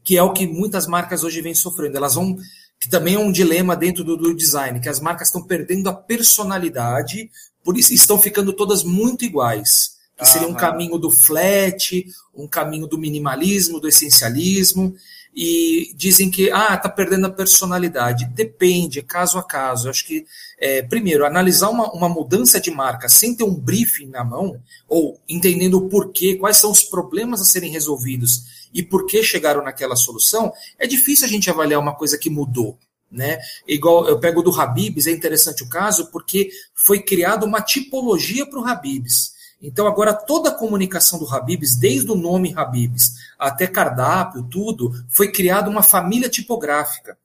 Que 0.02 0.18
é 0.18 0.22
o 0.24 0.32
que 0.32 0.44
muitas 0.44 0.88
marcas 0.88 1.22
hoje 1.22 1.40
vêm 1.40 1.54
sofrendo. 1.54 1.96
Elas 1.96 2.16
vão 2.16 2.36
que 2.82 2.88
também 2.88 3.14
é 3.14 3.18
um 3.18 3.30
dilema 3.30 3.76
dentro 3.76 4.02
do, 4.02 4.16
do 4.16 4.34
design, 4.34 4.80
que 4.80 4.88
as 4.88 4.98
marcas 4.98 5.28
estão 5.28 5.40
perdendo 5.40 5.88
a 5.88 5.94
personalidade, 5.94 7.30
por 7.62 7.78
isso 7.78 7.94
estão 7.94 8.20
ficando 8.20 8.52
todas 8.52 8.82
muito 8.82 9.24
iguais. 9.24 9.92
Que 10.18 10.26
seria 10.26 10.48
um 10.48 10.54
caminho 10.54 10.98
do 10.98 11.08
flat, 11.08 12.04
um 12.34 12.48
caminho 12.48 12.88
do 12.88 12.98
minimalismo, 12.98 13.78
do 13.78 13.86
essencialismo, 13.86 14.96
e 15.32 15.92
dizem 15.94 16.28
que 16.28 16.50
ah, 16.50 16.74
está 16.74 16.88
perdendo 16.88 17.28
a 17.28 17.30
personalidade. 17.30 18.24
Depende, 18.34 18.98
é 18.98 19.02
caso 19.02 19.38
a 19.38 19.44
caso. 19.44 19.86
Eu 19.86 19.90
acho 19.90 20.04
que, 20.04 20.26
é, 20.58 20.82
primeiro, 20.82 21.24
analisar 21.24 21.70
uma, 21.70 21.88
uma 21.92 22.08
mudança 22.08 22.60
de 22.60 22.72
marca 22.72 23.08
sem 23.08 23.32
ter 23.32 23.44
um 23.44 23.54
briefing 23.54 24.08
na 24.08 24.24
mão, 24.24 24.60
ou 24.88 25.20
entendendo 25.28 25.78
o 25.78 25.88
porquê, 25.88 26.34
quais 26.34 26.56
são 26.56 26.72
os 26.72 26.82
problemas 26.82 27.40
a 27.40 27.44
serem 27.44 27.70
resolvidos 27.70 28.61
e 28.72 28.82
por 28.82 29.06
que 29.06 29.22
chegaram 29.22 29.62
naquela 29.62 29.96
solução, 29.96 30.52
é 30.78 30.86
difícil 30.86 31.26
a 31.26 31.28
gente 31.28 31.50
avaliar 31.50 31.80
uma 31.80 31.94
coisa 31.94 32.18
que 32.18 32.30
mudou. 32.30 32.78
Né? 33.10 33.38
Igual 33.68 34.08
eu 34.08 34.18
pego 34.18 34.42
do 34.42 34.58
Habibs, 34.58 35.06
é 35.06 35.10
interessante 35.10 35.62
o 35.62 35.68
caso, 35.68 36.10
porque 36.10 36.50
foi 36.74 37.02
criada 37.02 37.44
uma 37.44 37.60
tipologia 37.60 38.46
para 38.46 38.58
o 38.58 38.66
Habibs. 38.66 39.32
Então, 39.60 39.86
agora 39.86 40.12
toda 40.12 40.48
a 40.48 40.54
comunicação 40.54 41.18
do 41.18 41.28
Habibs, 41.28 41.76
desde 41.76 42.10
o 42.10 42.16
nome 42.16 42.52
Habibs 42.56 43.12
até 43.38 43.66
cardápio, 43.66 44.42
tudo, 44.42 44.92
foi 45.08 45.30
criada 45.30 45.70
uma 45.70 45.82
família 45.82 46.28
tipográfica. 46.28 47.16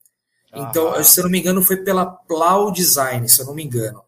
Então, 0.54 1.04
se 1.04 1.20
eu 1.20 1.24
não 1.24 1.32
me 1.32 1.40
engano, 1.40 1.64
foi 1.64 1.78
pela 1.78 2.06
Plau 2.06 2.72
Design, 2.72 3.28
se 3.28 3.42
eu 3.42 3.46
não 3.46 3.56
me 3.56 3.64
engano. 3.64 4.04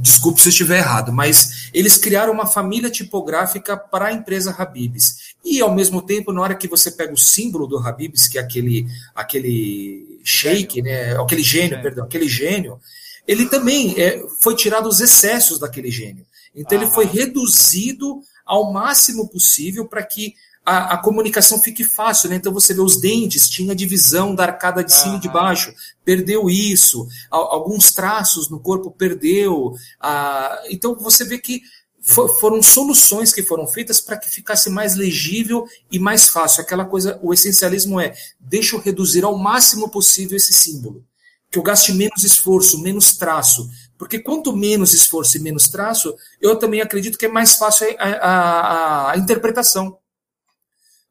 Desculpe 0.00 0.40
se 0.40 0.48
eu 0.48 0.50
estiver 0.50 0.78
errado, 0.78 1.12
mas 1.12 1.61
eles 1.72 1.96
criaram 1.96 2.32
uma 2.32 2.46
família 2.46 2.90
tipográfica 2.90 3.76
para 3.76 4.06
a 4.06 4.12
empresa 4.12 4.54
Habibs. 4.56 5.34
E, 5.44 5.60
ao 5.60 5.74
mesmo 5.74 6.02
tempo, 6.02 6.32
na 6.32 6.42
hora 6.42 6.54
que 6.54 6.68
você 6.68 6.90
pega 6.90 7.12
o 7.12 7.18
símbolo 7.18 7.66
do 7.66 7.78
Habibs, 7.78 8.28
que 8.28 8.38
é 8.38 8.40
aquele, 8.40 8.86
aquele 9.14 10.20
shake, 10.22 10.82
né, 10.82 11.16
aquele 11.20 11.42
gênio, 11.42 11.80
perdão, 11.82 12.04
aquele 12.04 12.28
gênio, 12.28 12.78
ele 13.26 13.46
também 13.46 13.94
é, 14.00 14.22
foi 14.40 14.54
tirado 14.54 14.88
os 14.88 15.00
excessos 15.00 15.58
daquele 15.58 15.90
gênio. 15.90 16.26
Então, 16.54 16.76
Aham. 16.76 16.86
ele 16.86 16.94
foi 16.94 17.06
reduzido 17.06 18.20
ao 18.44 18.72
máximo 18.72 19.28
possível 19.28 19.86
para 19.86 20.02
que 20.02 20.34
a, 20.64 20.94
a, 20.94 20.98
comunicação 20.98 21.60
fique 21.60 21.84
fácil, 21.84 22.30
né? 22.30 22.36
Então 22.36 22.52
você 22.52 22.72
vê 22.72 22.80
os 22.80 23.00
dentes, 23.00 23.48
tinha 23.48 23.74
divisão 23.74 24.34
da 24.34 24.44
arcada 24.44 24.84
de 24.84 24.92
cima 24.92 25.12
uhum. 25.12 25.18
e 25.18 25.20
de 25.20 25.28
baixo, 25.28 25.74
perdeu 26.04 26.48
isso, 26.48 27.06
alguns 27.30 27.92
traços 27.92 28.48
no 28.48 28.60
corpo 28.60 28.90
perdeu. 28.90 29.74
Ah, 30.00 30.62
então 30.70 30.94
você 30.94 31.24
vê 31.24 31.38
que 31.38 31.62
for, 32.00 32.28
foram 32.38 32.62
soluções 32.62 33.32
que 33.32 33.42
foram 33.42 33.66
feitas 33.66 34.00
para 34.00 34.16
que 34.16 34.30
ficasse 34.30 34.70
mais 34.70 34.94
legível 34.94 35.66
e 35.90 35.98
mais 35.98 36.28
fácil. 36.28 36.62
Aquela 36.62 36.84
coisa, 36.84 37.18
o 37.22 37.32
essencialismo 37.32 38.00
é 38.00 38.14
deixa 38.38 38.76
eu 38.76 38.80
reduzir 38.80 39.24
ao 39.24 39.36
máximo 39.36 39.88
possível 39.88 40.36
esse 40.36 40.52
símbolo. 40.52 41.04
Que 41.50 41.58
eu 41.58 41.62
gaste 41.62 41.92
menos 41.92 42.24
esforço, 42.24 42.80
menos 42.80 43.16
traço. 43.16 43.68
Porque 43.98 44.18
quanto 44.18 44.56
menos 44.56 44.94
esforço 44.94 45.36
e 45.36 45.40
menos 45.40 45.68
traço, 45.68 46.14
eu 46.40 46.56
também 46.56 46.80
acredito 46.80 47.18
que 47.18 47.26
é 47.26 47.28
mais 47.28 47.56
fácil 47.56 47.86
a, 47.98 48.08
a, 48.08 48.30
a, 48.30 49.12
a 49.12 49.18
interpretação. 49.18 49.98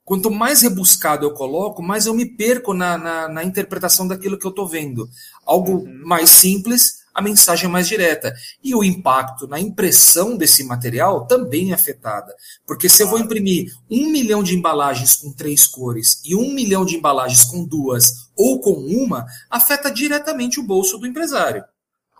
Quanto 0.03 0.31
mais 0.31 0.61
rebuscado 0.61 1.25
eu 1.25 1.33
coloco, 1.33 1.81
mais 1.81 2.05
eu 2.05 2.13
me 2.13 2.25
perco 2.25 2.73
na, 2.73 2.97
na, 2.97 3.27
na 3.27 3.43
interpretação 3.43 4.07
daquilo 4.07 4.37
que 4.37 4.45
eu 4.45 4.49
estou 4.49 4.67
vendo. 4.67 5.09
Algo 5.45 5.77
uhum. 5.77 6.01
mais 6.03 6.29
simples, 6.29 7.01
a 7.13 7.21
mensagem 7.21 7.65
é 7.65 7.69
mais 7.69 7.87
direta. 7.87 8.33
E 8.63 8.73
o 8.73 8.83
impacto 8.83 9.47
na 9.47 9.59
impressão 9.59 10.35
desse 10.35 10.63
material 10.63 11.25
também 11.27 11.71
é 11.71 11.75
afetada. 11.75 12.33
Porque 12.65 12.89
se 12.89 13.03
eu 13.03 13.07
vou 13.07 13.19
imprimir 13.19 13.73
um 13.89 14.09
milhão 14.09 14.41
de 14.41 14.55
embalagens 14.55 15.15
com 15.15 15.31
três 15.31 15.67
cores 15.67 16.21
e 16.25 16.35
um 16.35 16.53
milhão 16.53 16.85
de 16.85 16.95
embalagens 16.95 17.43
com 17.43 17.63
duas 17.63 18.29
ou 18.35 18.59
com 18.59 18.73
uma, 18.73 19.25
afeta 19.49 19.91
diretamente 19.91 20.59
o 20.59 20.63
bolso 20.63 20.97
do 20.97 21.07
empresário. 21.07 21.63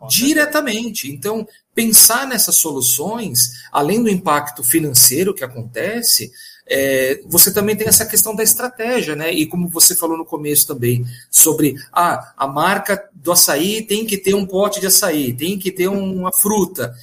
Diretamente. 0.10 1.12
Então, 1.12 1.48
pensar 1.76 2.26
nessas 2.28 2.56
soluções, 2.56 3.52
além 3.72 4.02
do 4.02 4.10
impacto 4.10 4.64
financeiro 4.64 5.34
que 5.34 5.44
acontece, 5.44 6.32
é, 6.68 7.22
você 7.26 7.52
também 7.54 7.76
tem 7.76 7.88
essa 7.88 8.06
questão 8.06 8.36
da 8.36 8.44
estratégia, 8.44 9.16
né? 9.16 9.32
E 9.32 9.46
como 9.46 9.68
você 9.68 9.96
falou 9.96 10.18
no 10.18 10.26
começo 10.26 10.68
também, 10.68 11.06
sobre 11.30 11.76
ah, 11.92 12.34
a 12.38 12.48
marca 12.48 13.10
do 13.14 13.32
açaí 13.32 13.82
tem 13.82 14.06
que 14.06 14.18
ter 14.18 14.34
um 14.34 14.46
pote 14.46 14.80
de 14.80 14.88
açaí, 14.88 15.34
tem 15.34 15.58
que 15.60 15.72
ter 15.72 15.88
uma 15.88 16.32
fruta. 16.32 16.94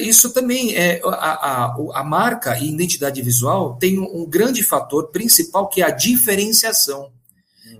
Isso 0.00 0.30
também 0.30 0.74
é 0.74 1.00
a, 1.04 1.06
a, 1.06 1.76
a 1.94 2.04
marca 2.04 2.58
e 2.58 2.68
identidade 2.68 3.22
visual 3.22 3.76
tem 3.76 3.98
um, 3.98 4.22
um 4.22 4.26
grande 4.26 4.62
fator 4.62 5.08
principal 5.08 5.68
que 5.68 5.80
é 5.80 5.84
a 5.84 5.90
diferenciação. 5.90 7.12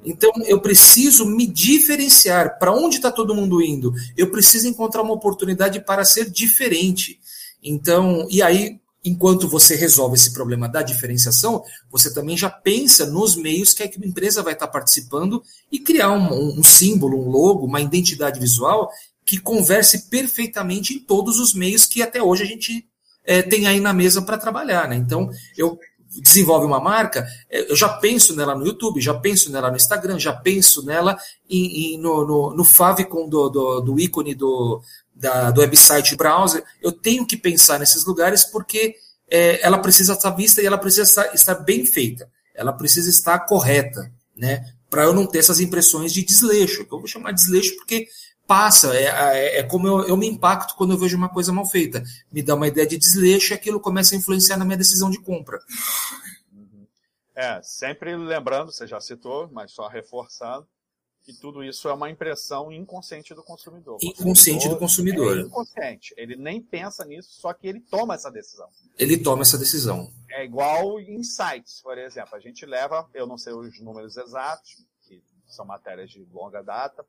Então, 0.04 0.30
eu 0.46 0.60
preciso 0.60 1.26
me 1.26 1.46
diferenciar. 1.46 2.58
Para 2.58 2.72
onde 2.72 2.96
está 2.96 3.10
todo 3.10 3.34
mundo 3.34 3.60
indo? 3.60 3.92
Eu 4.16 4.30
preciso 4.30 4.68
encontrar 4.68 5.02
uma 5.02 5.12
oportunidade 5.12 5.80
para 5.80 6.04
ser 6.04 6.30
diferente. 6.30 7.18
Então, 7.62 8.26
e 8.30 8.40
aí 8.40 8.78
enquanto 9.08 9.48
você 9.48 9.74
resolve 9.74 10.16
esse 10.16 10.32
problema 10.32 10.68
da 10.68 10.82
diferenciação, 10.82 11.62
você 11.90 12.12
também 12.12 12.36
já 12.36 12.50
pensa 12.50 13.06
nos 13.06 13.36
meios 13.36 13.72
que 13.72 13.82
a 13.82 13.86
empresa 13.86 14.42
vai 14.42 14.52
estar 14.52 14.68
participando 14.68 15.42
e 15.70 15.78
criar 15.78 16.12
um, 16.12 16.58
um 16.58 16.62
símbolo, 16.62 17.18
um 17.18 17.30
logo, 17.30 17.66
uma 17.66 17.80
identidade 17.80 18.38
visual 18.38 18.90
que 19.24 19.38
converse 19.38 20.08
perfeitamente 20.08 20.94
em 20.94 21.00
todos 21.00 21.38
os 21.38 21.52
meios 21.52 21.84
que 21.84 22.02
até 22.02 22.22
hoje 22.22 22.44
a 22.44 22.46
gente 22.46 22.86
é, 23.24 23.42
tem 23.42 23.66
aí 23.66 23.78
na 23.78 23.92
mesa 23.92 24.22
para 24.22 24.38
trabalhar. 24.38 24.88
Né? 24.88 24.96
Então, 24.96 25.30
eu 25.56 25.78
desenvolve 26.22 26.64
uma 26.64 26.80
marca, 26.80 27.26
é, 27.50 27.70
eu 27.70 27.76
já 27.76 27.88
penso 27.90 28.34
nela 28.34 28.54
no 28.54 28.66
YouTube, 28.66 29.00
já 29.00 29.12
penso 29.12 29.52
nela 29.52 29.70
no 29.70 29.76
Instagram, 29.76 30.18
já 30.18 30.32
penso 30.32 30.82
nela 30.84 31.18
em, 31.48 31.94
em, 31.94 31.98
no, 31.98 32.26
no, 32.26 32.56
no 32.56 32.64
favicon 32.64 33.28
do, 33.28 33.50
do, 33.50 33.80
do 33.80 34.00
ícone 34.00 34.34
do, 34.34 34.80
da, 35.18 35.50
do 35.50 35.60
website 35.60 36.16
browser, 36.16 36.64
eu 36.80 36.92
tenho 36.92 37.26
que 37.26 37.36
pensar 37.36 37.78
nesses 37.78 38.06
lugares 38.06 38.44
porque 38.44 38.94
é, 39.28 39.60
ela 39.64 39.78
precisa 39.78 40.12
estar 40.12 40.30
vista 40.30 40.62
e 40.62 40.66
ela 40.66 40.78
precisa 40.78 41.02
estar, 41.02 41.34
estar 41.34 41.54
bem 41.56 41.84
feita, 41.84 42.30
ela 42.54 42.72
precisa 42.72 43.10
estar 43.10 43.40
correta, 43.40 44.10
né? 44.36 44.64
Para 44.88 45.02
eu 45.02 45.12
não 45.12 45.26
ter 45.26 45.38
essas 45.38 45.60
impressões 45.60 46.12
de 46.12 46.24
desleixo. 46.24 46.82
Eu 46.82 46.98
vou 46.98 47.06
chamar 47.06 47.32
de 47.32 47.42
desleixo 47.42 47.76
porque 47.76 48.08
passa, 48.46 48.96
é, 48.96 49.04
é, 49.04 49.58
é 49.58 49.62
como 49.62 49.86
eu, 49.86 50.08
eu, 50.08 50.16
me 50.16 50.26
impacto 50.26 50.74
quando 50.76 50.92
eu 50.92 50.98
vejo 50.98 51.16
uma 51.16 51.28
coisa 51.28 51.52
mal 51.52 51.66
feita. 51.66 52.02
Me 52.32 52.42
dá 52.42 52.54
uma 52.54 52.68
ideia 52.68 52.86
de 52.86 52.96
desleixo 52.96 53.52
e 53.52 53.54
aquilo 53.54 53.80
começa 53.80 54.14
a 54.14 54.18
influenciar 54.18 54.56
na 54.56 54.64
minha 54.64 54.78
decisão 54.78 55.10
de 55.10 55.20
compra. 55.20 55.58
É, 57.34 57.60
sempre 57.62 58.16
lembrando, 58.16 58.72
você 58.72 58.86
já 58.86 59.00
citou, 59.00 59.48
mas 59.52 59.72
só 59.72 59.86
reforçando, 59.86 60.66
que 61.28 61.38
tudo 61.38 61.62
isso 61.62 61.86
é 61.90 61.92
uma 61.92 62.08
impressão 62.08 62.72
inconsciente 62.72 63.34
do 63.34 63.42
consumidor. 63.42 63.98
Inconsciente 64.00 64.66
do 64.66 64.78
consumidor. 64.78 65.36
É 65.36 65.42
inconsciente. 65.42 66.14
Ele 66.16 66.34
nem 66.36 66.58
pensa 66.62 67.04
nisso, 67.04 67.38
só 67.38 67.52
que 67.52 67.68
ele 67.68 67.80
toma 67.80 68.14
essa 68.14 68.30
decisão. 68.30 68.66
Ele 68.98 69.22
toma 69.22 69.42
essa 69.42 69.58
decisão. 69.58 70.10
É 70.30 70.42
igual 70.42 70.98
insights, 70.98 71.82
por 71.82 71.98
exemplo. 71.98 72.34
A 72.34 72.40
gente 72.40 72.64
leva, 72.64 73.06
eu 73.12 73.26
não 73.26 73.36
sei 73.36 73.52
os 73.52 73.78
números 73.78 74.16
exatos, 74.16 74.86
que 75.02 75.22
são 75.46 75.66
matérias 75.66 76.10
de 76.10 76.26
longa 76.32 76.62
data, 76.62 77.04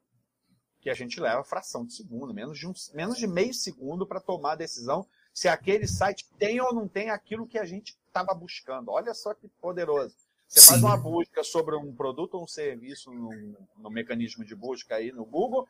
que 0.82 0.90
a 0.90 0.94
gente 0.94 1.18
leva 1.22 1.42
fração 1.46 1.86
de 1.86 1.94
segundo, 1.94 2.34
menos 2.34 2.60
de, 2.60 2.68
um, 2.68 2.74
menos 2.94 3.18
de 3.18 3.26
meio 3.26 3.54
segundo 3.54 4.06
para 4.06 4.20
tomar 4.20 4.52
a 4.52 4.58
decisão 4.58 5.08
se 5.34 5.48
aquele 5.48 5.88
site 5.88 6.28
tem 6.38 6.60
ou 6.60 6.74
não 6.74 6.90
tem 6.90 7.10
aquilo 7.10 7.48
que 7.48 7.58
a 7.58 7.64
gente 7.64 7.98
estava 8.06 8.34
buscando. 8.34 8.92
Olha 8.92 9.14
só 9.14 9.34
que 9.34 9.48
poderoso. 9.62 10.18
Você 10.50 10.62
Sim. 10.62 10.68
faz 10.68 10.84
uma 10.84 10.98
busca 10.98 11.44
sobre 11.44 11.76
um 11.76 11.94
produto 11.94 12.34
ou 12.34 12.44
um 12.44 12.48
serviço 12.48 13.12
no, 13.12 13.30
no, 13.78 13.90
mecanismo 13.92 14.44
de 14.44 14.56
busca 14.56 14.96
aí 14.96 15.12
no 15.12 15.24
Google, 15.24 15.68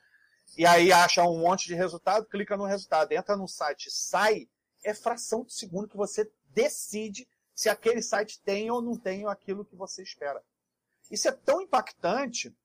e 0.58 0.66
aí 0.66 0.90
acha 0.94 1.22
um 1.24 1.40
monte 1.40 1.68
de 1.68 1.76
resultado, 1.76 2.26
clica 2.26 2.56
no 2.56 2.64
resultado, 2.64 3.12
entra 3.12 3.36
no 3.36 3.46
site, 3.46 3.92
sai, 3.92 4.48
é 4.82 4.94
fração 4.94 5.44
de 5.44 5.54
segundo 5.54 5.90
que 5.90 5.98
você 5.98 6.32
decide 6.48 7.28
se 7.54 7.68
aquele 7.68 8.02
site 8.02 8.42
tem 8.42 8.72
ou 8.72 8.82
não 8.82 8.96
tem 8.96 9.28
aquilo 9.28 9.66
que 9.66 9.76
você 9.76 10.02
espera. 10.02 10.42
Isso 11.12 11.28
é 11.28 11.32
tão 11.34 11.62
impactante, 11.62 12.56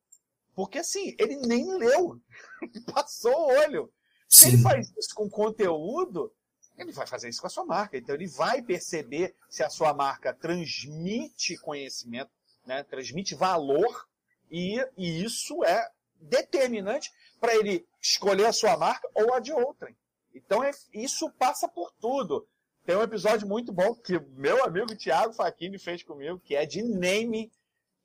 porque 0.54 0.78
assim, 0.78 1.16
ele 1.18 1.34
nem 1.38 1.66
leu, 1.76 2.20
passou 2.94 3.34
o 3.34 3.46
olho. 3.58 3.92
Se 4.28 4.48
ele 4.48 4.58
faz 4.58 4.92
isso 4.96 5.14
com 5.16 5.28
conteúdo, 5.28 6.32
ele 6.76 6.92
vai 6.92 7.06
fazer 7.06 7.28
isso 7.28 7.40
com 7.40 7.46
a 7.46 7.50
sua 7.50 7.64
marca. 7.64 7.96
Então 7.96 8.14
ele 8.14 8.26
vai 8.26 8.62
perceber 8.62 9.34
se 9.48 9.62
a 9.62 9.70
sua 9.70 9.94
marca 9.94 10.32
transmite 10.32 11.56
conhecimento, 11.58 12.30
né, 12.66 12.82
transmite 12.82 13.34
valor, 13.34 14.08
e, 14.50 14.78
e 14.96 15.24
isso 15.24 15.64
é 15.64 15.88
determinante 16.20 17.10
para 17.40 17.54
ele 17.54 17.86
escolher 18.00 18.46
a 18.46 18.52
sua 18.52 18.76
marca 18.76 19.08
ou 19.14 19.34
a 19.34 19.40
de 19.40 19.52
outrem. 19.52 19.96
Então 20.34 20.62
é, 20.62 20.70
isso 20.92 21.30
passa 21.32 21.68
por 21.68 21.92
tudo. 22.00 22.46
Tem 22.84 22.96
um 22.96 23.02
episódio 23.02 23.48
muito 23.48 23.72
bom 23.72 23.94
que 23.94 24.18
meu 24.36 24.62
amigo 24.64 24.94
Thiago 24.96 25.32
Facchini 25.32 25.78
fez 25.78 26.02
comigo, 26.02 26.40
que 26.40 26.54
é 26.54 26.66
de 26.66 26.82
name, 26.82 27.50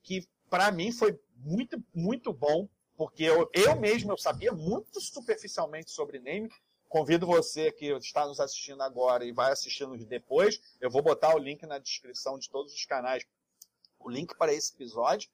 que 0.02 0.28
para 0.50 0.72
mim 0.72 0.92
foi 0.92 1.20
muito, 1.36 1.84
muito 1.94 2.32
bom, 2.32 2.68
porque 2.96 3.24
eu, 3.24 3.50
eu 3.54 3.76
mesmo 3.76 4.12
eu 4.12 4.18
sabia 4.18 4.52
muito 4.52 5.02
superficialmente 5.02 5.92
sobre 5.92 6.20
name. 6.20 6.50
Convido 6.90 7.28
você 7.28 7.72
que 7.72 7.86
está 7.98 8.26
nos 8.26 8.40
assistindo 8.40 8.82
agora 8.82 9.24
e 9.24 9.32
vai 9.32 9.52
assistindo 9.52 9.96
depois. 10.06 10.60
Eu 10.82 10.90
vou 10.90 11.04
botar 11.04 11.36
o 11.36 11.38
link 11.38 11.64
na 11.68 11.78
descrição 11.78 12.40
de 12.40 12.50
todos 12.50 12.74
os 12.74 12.84
canais, 12.84 13.24
o 14.00 14.10
link 14.10 14.36
para 14.36 14.52
esse 14.52 14.74
episódio, 14.74 15.30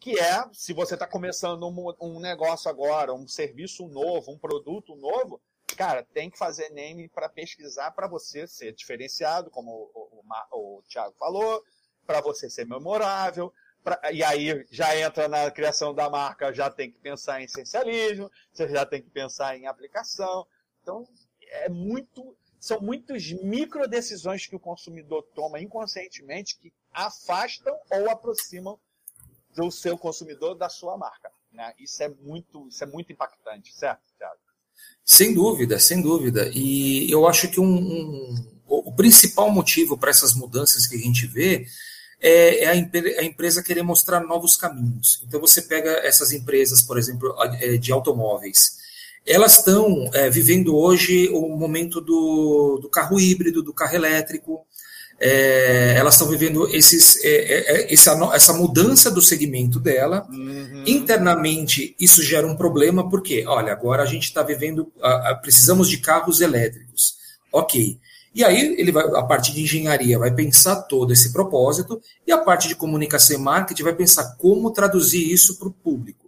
que 0.00 0.18
é, 0.18 0.42
se 0.54 0.72
você 0.72 0.94
está 0.94 1.06
começando 1.06 1.68
um, 1.68 1.94
um 2.00 2.18
negócio 2.18 2.70
agora, 2.70 3.12
um 3.12 3.28
serviço 3.28 3.86
novo, 3.88 4.32
um 4.32 4.38
produto 4.38 4.96
novo, 4.96 5.38
cara, 5.76 6.02
tem 6.02 6.30
que 6.30 6.38
fazer 6.38 6.70
name 6.70 7.10
para 7.10 7.28
pesquisar 7.28 7.90
para 7.90 8.08
você 8.08 8.46
ser 8.46 8.72
diferenciado, 8.72 9.50
como 9.50 9.90
o, 9.94 10.22
o, 10.50 10.78
o 10.78 10.82
Thiago 10.88 11.14
falou, 11.18 11.62
para 12.06 12.22
você 12.22 12.48
ser 12.48 12.64
memorável. 12.64 13.52
Pra, 13.84 14.00
e 14.10 14.24
aí 14.24 14.66
já 14.70 14.98
entra 14.98 15.28
na 15.28 15.50
criação 15.50 15.94
da 15.94 16.08
marca, 16.08 16.54
já 16.54 16.70
tem 16.70 16.90
que 16.90 16.98
pensar 16.98 17.42
em 17.42 17.44
essencialismo, 17.44 18.30
você 18.50 18.66
já 18.66 18.86
tem 18.86 19.02
que 19.02 19.10
pensar 19.10 19.58
em 19.58 19.66
aplicação. 19.66 20.46
Então, 20.86 21.04
é 21.42 21.68
muito, 21.68 22.36
são 22.60 22.80
muitas 22.80 23.32
micro 23.42 23.88
decisões 23.88 24.46
que 24.46 24.54
o 24.54 24.60
consumidor 24.60 25.24
toma 25.34 25.60
inconscientemente 25.60 26.56
que 26.60 26.72
afastam 26.92 27.76
ou 27.90 28.08
aproximam 28.08 28.78
do 29.52 29.68
seu 29.72 29.98
consumidor 29.98 30.54
da 30.54 30.68
sua 30.68 30.96
marca. 30.96 31.28
Né? 31.50 31.74
Isso 31.76 32.00
é 32.04 32.08
muito, 32.08 32.68
isso 32.68 32.84
é 32.84 32.86
muito 32.86 33.12
impactante, 33.12 33.74
certo, 33.74 34.00
Thiago? 34.16 34.38
Sem 35.04 35.34
dúvida, 35.34 35.80
sem 35.80 36.00
dúvida. 36.00 36.48
E 36.54 37.10
eu 37.10 37.26
acho 37.26 37.50
que 37.50 37.58
um, 37.58 37.64
um 37.66 38.56
o 38.68 38.92
principal 38.92 39.50
motivo 39.50 39.98
para 39.98 40.10
essas 40.10 40.34
mudanças 40.34 40.86
que 40.86 40.94
a 40.94 41.00
gente 41.00 41.26
vê 41.26 41.66
é, 42.20 42.64
é 42.64 42.66
a, 42.68 42.72
a, 42.72 43.24
empresa 43.24 43.62
querer 43.62 43.82
mostrar 43.82 44.20
novos 44.20 44.56
caminhos. 44.56 45.22
Então 45.26 45.40
você 45.40 45.62
pega 45.62 45.90
essas 46.06 46.30
empresas, 46.30 46.82
por 46.82 46.96
exemplo, 46.96 47.34
é, 47.60 47.76
de 47.76 47.92
automóveis. 47.92 48.85
Elas 49.26 49.58
estão 49.58 50.08
é, 50.14 50.30
vivendo 50.30 50.76
hoje 50.76 51.28
o 51.30 51.48
momento 51.56 52.00
do, 52.00 52.78
do 52.80 52.88
carro 52.88 53.18
híbrido, 53.18 53.62
do 53.62 53.74
carro 53.74 53.96
elétrico, 53.96 54.64
é, 55.18 55.94
elas 55.96 56.14
estão 56.14 56.28
vivendo 56.28 56.68
esses, 56.68 57.24
é, 57.24 57.28
é, 57.28 57.76
é, 57.76 57.92
essa, 57.92 58.12
essa 58.34 58.52
mudança 58.52 59.10
do 59.10 59.22
segmento 59.22 59.80
dela. 59.80 60.26
Uhum. 60.30 60.84
Internamente, 60.86 61.96
isso 61.98 62.22
gera 62.22 62.46
um 62.46 62.56
problema, 62.56 63.08
porque, 63.08 63.44
olha, 63.46 63.72
agora 63.72 64.02
a 64.02 64.06
gente 64.06 64.24
está 64.24 64.42
vivendo, 64.42 64.92
a, 65.02 65.30
a, 65.30 65.34
precisamos 65.34 65.88
de 65.88 65.98
carros 65.98 66.40
elétricos. 66.40 67.16
Ok. 67.50 67.98
E 68.34 68.44
aí, 68.44 68.76
ele 68.78 68.92
vai, 68.92 69.04
a 69.04 69.22
parte 69.22 69.52
de 69.52 69.62
engenharia 69.62 70.18
vai 70.18 70.30
pensar 70.30 70.82
todo 70.82 71.12
esse 71.12 71.32
propósito, 71.32 72.00
e 72.26 72.30
a 72.30 72.38
parte 72.38 72.68
de 72.68 72.76
comunicação 72.76 73.36
e 73.36 73.40
marketing 73.40 73.82
vai 73.82 73.94
pensar 73.94 74.36
como 74.36 74.70
traduzir 74.70 75.32
isso 75.32 75.58
para 75.58 75.68
o 75.68 75.72
público. 75.72 76.25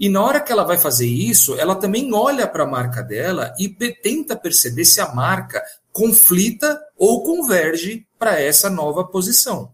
E 0.00 0.08
na 0.08 0.22
hora 0.22 0.40
que 0.40 0.50
ela 0.50 0.64
vai 0.64 0.78
fazer 0.78 1.06
isso, 1.06 1.54
ela 1.56 1.74
também 1.74 2.10
olha 2.14 2.48
para 2.48 2.64
a 2.64 2.66
marca 2.66 3.02
dela 3.02 3.54
e 3.58 3.68
tenta 3.68 4.34
perceber 4.34 4.86
se 4.86 4.98
a 4.98 5.14
marca 5.14 5.62
conflita 5.92 6.80
ou 6.96 7.22
converge 7.22 8.06
para 8.18 8.40
essa 8.40 8.70
nova 8.70 9.04
posição. 9.04 9.70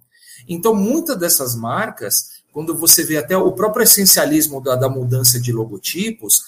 Então, 0.49 0.75
muitas 0.75 1.17
dessas 1.17 1.55
marcas, 1.55 2.43
quando 2.53 2.77
você 2.77 3.05
vê 3.05 3.19
até 3.19 3.37
o 3.37 3.53
próprio 3.53 3.85
essencialismo 3.85 4.61
da, 4.61 4.75
da 4.75 4.89
mudança 4.89 5.41
de 5.41 5.53
logotipos, 5.53 6.43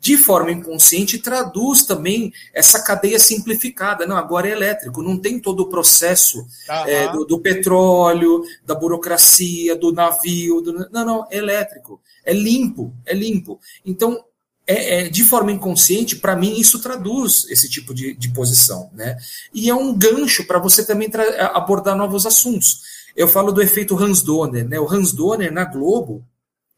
de 0.00 0.16
forma 0.16 0.50
inconsciente, 0.50 1.18
traduz 1.18 1.84
também 1.84 2.32
essa 2.52 2.82
cadeia 2.82 3.18
simplificada. 3.20 4.06
Não, 4.06 4.16
agora 4.16 4.48
é 4.48 4.52
elétrico, 4.52 5.02
não 5.02 5.16
tem 5.16 5.38
todo 5.38 5.60
o 5.60 5.68
processo 5.68 6.44
é, 6.86 7.12
do, 7.12 7.24
do, 7.24 7.38
petróleo, 7.38 8.42
da 8.64 8.74
burocracia, 8.74 9.76
do 9.76 9.92
navio. 9.92 10.60
Do... 10.62 10.88
Não, 10.90 11.04
não, 11.04 11.26
é 11.30 11.36
elétrico. 11.36 12.00
É 12.24 12.32
limpo, 12.32 12.94
é 13.06 13.14
limpo. 13.14 13.60
Então, 13.84 14.24
é, 14.66 15.00
é, 15.06 15.08
de 15.08 15.24
forma 15.24 15.50
inconsciente, 15.50 16.16
para 16.16 16.36
mim, 16.36 16.58
isso 16.58 16.80
traduz 16.80 17.46
esse 17.50 17.68
tipo 17.68 17.92
de, 17.92 18.14
de 18.14 18.28
posição. 18.30 18.90
Né? 18.92 19.16
E 19.52 19.68
é 19.68 19.74
um 19.74 19.96
gancho 19.96 20.46
para 20.46 20.58
você 20.58 20.84
também 20.84 21.10
abordar 21.52 21.96
novos 21.96 22.26
assuntos. 22.26 22.80
Eu 23.16 23.26
falo 23.26 23.50
do 23.50 23.60
efeito 23.60 23.98
Hans 23.98 24.22
Donner. 24.22 24.68
Né? 24.68 24.78
O 24.78 24.88
Hans 24.88 25.12
Donner, 25.12 25.52
na 25.52 25.64
Globo, 25.64 26.24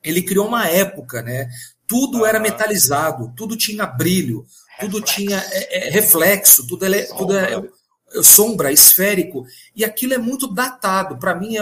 ele 0.03 0.23
criou 0.23 0.47
uma 0.47 0.67
época, 0.69 1.23
né? 1.23 1.49
tudo 1.93 2.25
era 2.25 2.41
metalizado, 2.41 3.31
tudo 3.37 3.55
tinha 3.55 3.85
brilho, 3.85 4.47
tudo 4.81 4.99
reflexo. 4.99 5.15
tinha 5.15 5.45
é, 5.51 5.89
é, 5.89 5.91
reflexo, 5.91 6.67
tudo, 6.67 6.87
é, 6.87 7.03
tudo 7.03 7.37
é, 7.37 7.55
é, 7.55 8.23
sombra, 8.23 8.73
esférico. 8.73 9.45
E 9.77 9.85
aquilo 9.85 10.15
é 10.15 10.19
muito 10.19 10.49
datado. 10.49 11.19
Para 11.19 11.35
mim, 11.35 11.57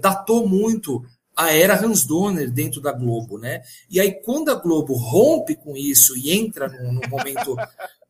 datou 0.00 0.48
muito 0.48 1.04
a 1.38 1.52
era 1.54 1.80
Hans 1.80 2.04
Donner 2.04 2.50
dentro 2.50 2.80
da 2.80 2.90
Globo, 2.90 3.38
né? 3.38 3.62
E 3.88 4.00
aí 4.00 4.20
quando 4.22 4.50
a 4.50 4.56
Globo 4.56 4.94
rompe 4.94 5.54
com 5.54 5.76
isso 5.76 6.16
e 6.18 6.32
entra 6.32 6.68
no, 6.68 6.92
no 6.92 7.08
momento 7.08 7.56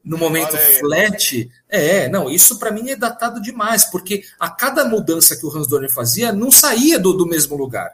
no 0.02 0.16
momento 0.16 0.56
flat, 0.78 1.50
é, 1.68 2.08
não, 2.08 2.30
isso 2.30 2.58
para 2.58 2.70
mim 2.70 2.88
é 2.88 2.96
datado 2.96 3.42
demais, 3.42 3.84
porque 3.84 4.22
a 4.40 4.48
cada 4.48 4.86
mudança 4.86 5.36
que 5.36 5.44
o 5.44 5.54
Hans 5.54 5.66
Donner 5.66 5.92
fazia 5.92 6.32
não 6.32 6.50
saía 6.50 6.98
do, 6.98 7.12
do 7.12 7.26
mesmo 7.26 7.54
lugar. 7.56 7.90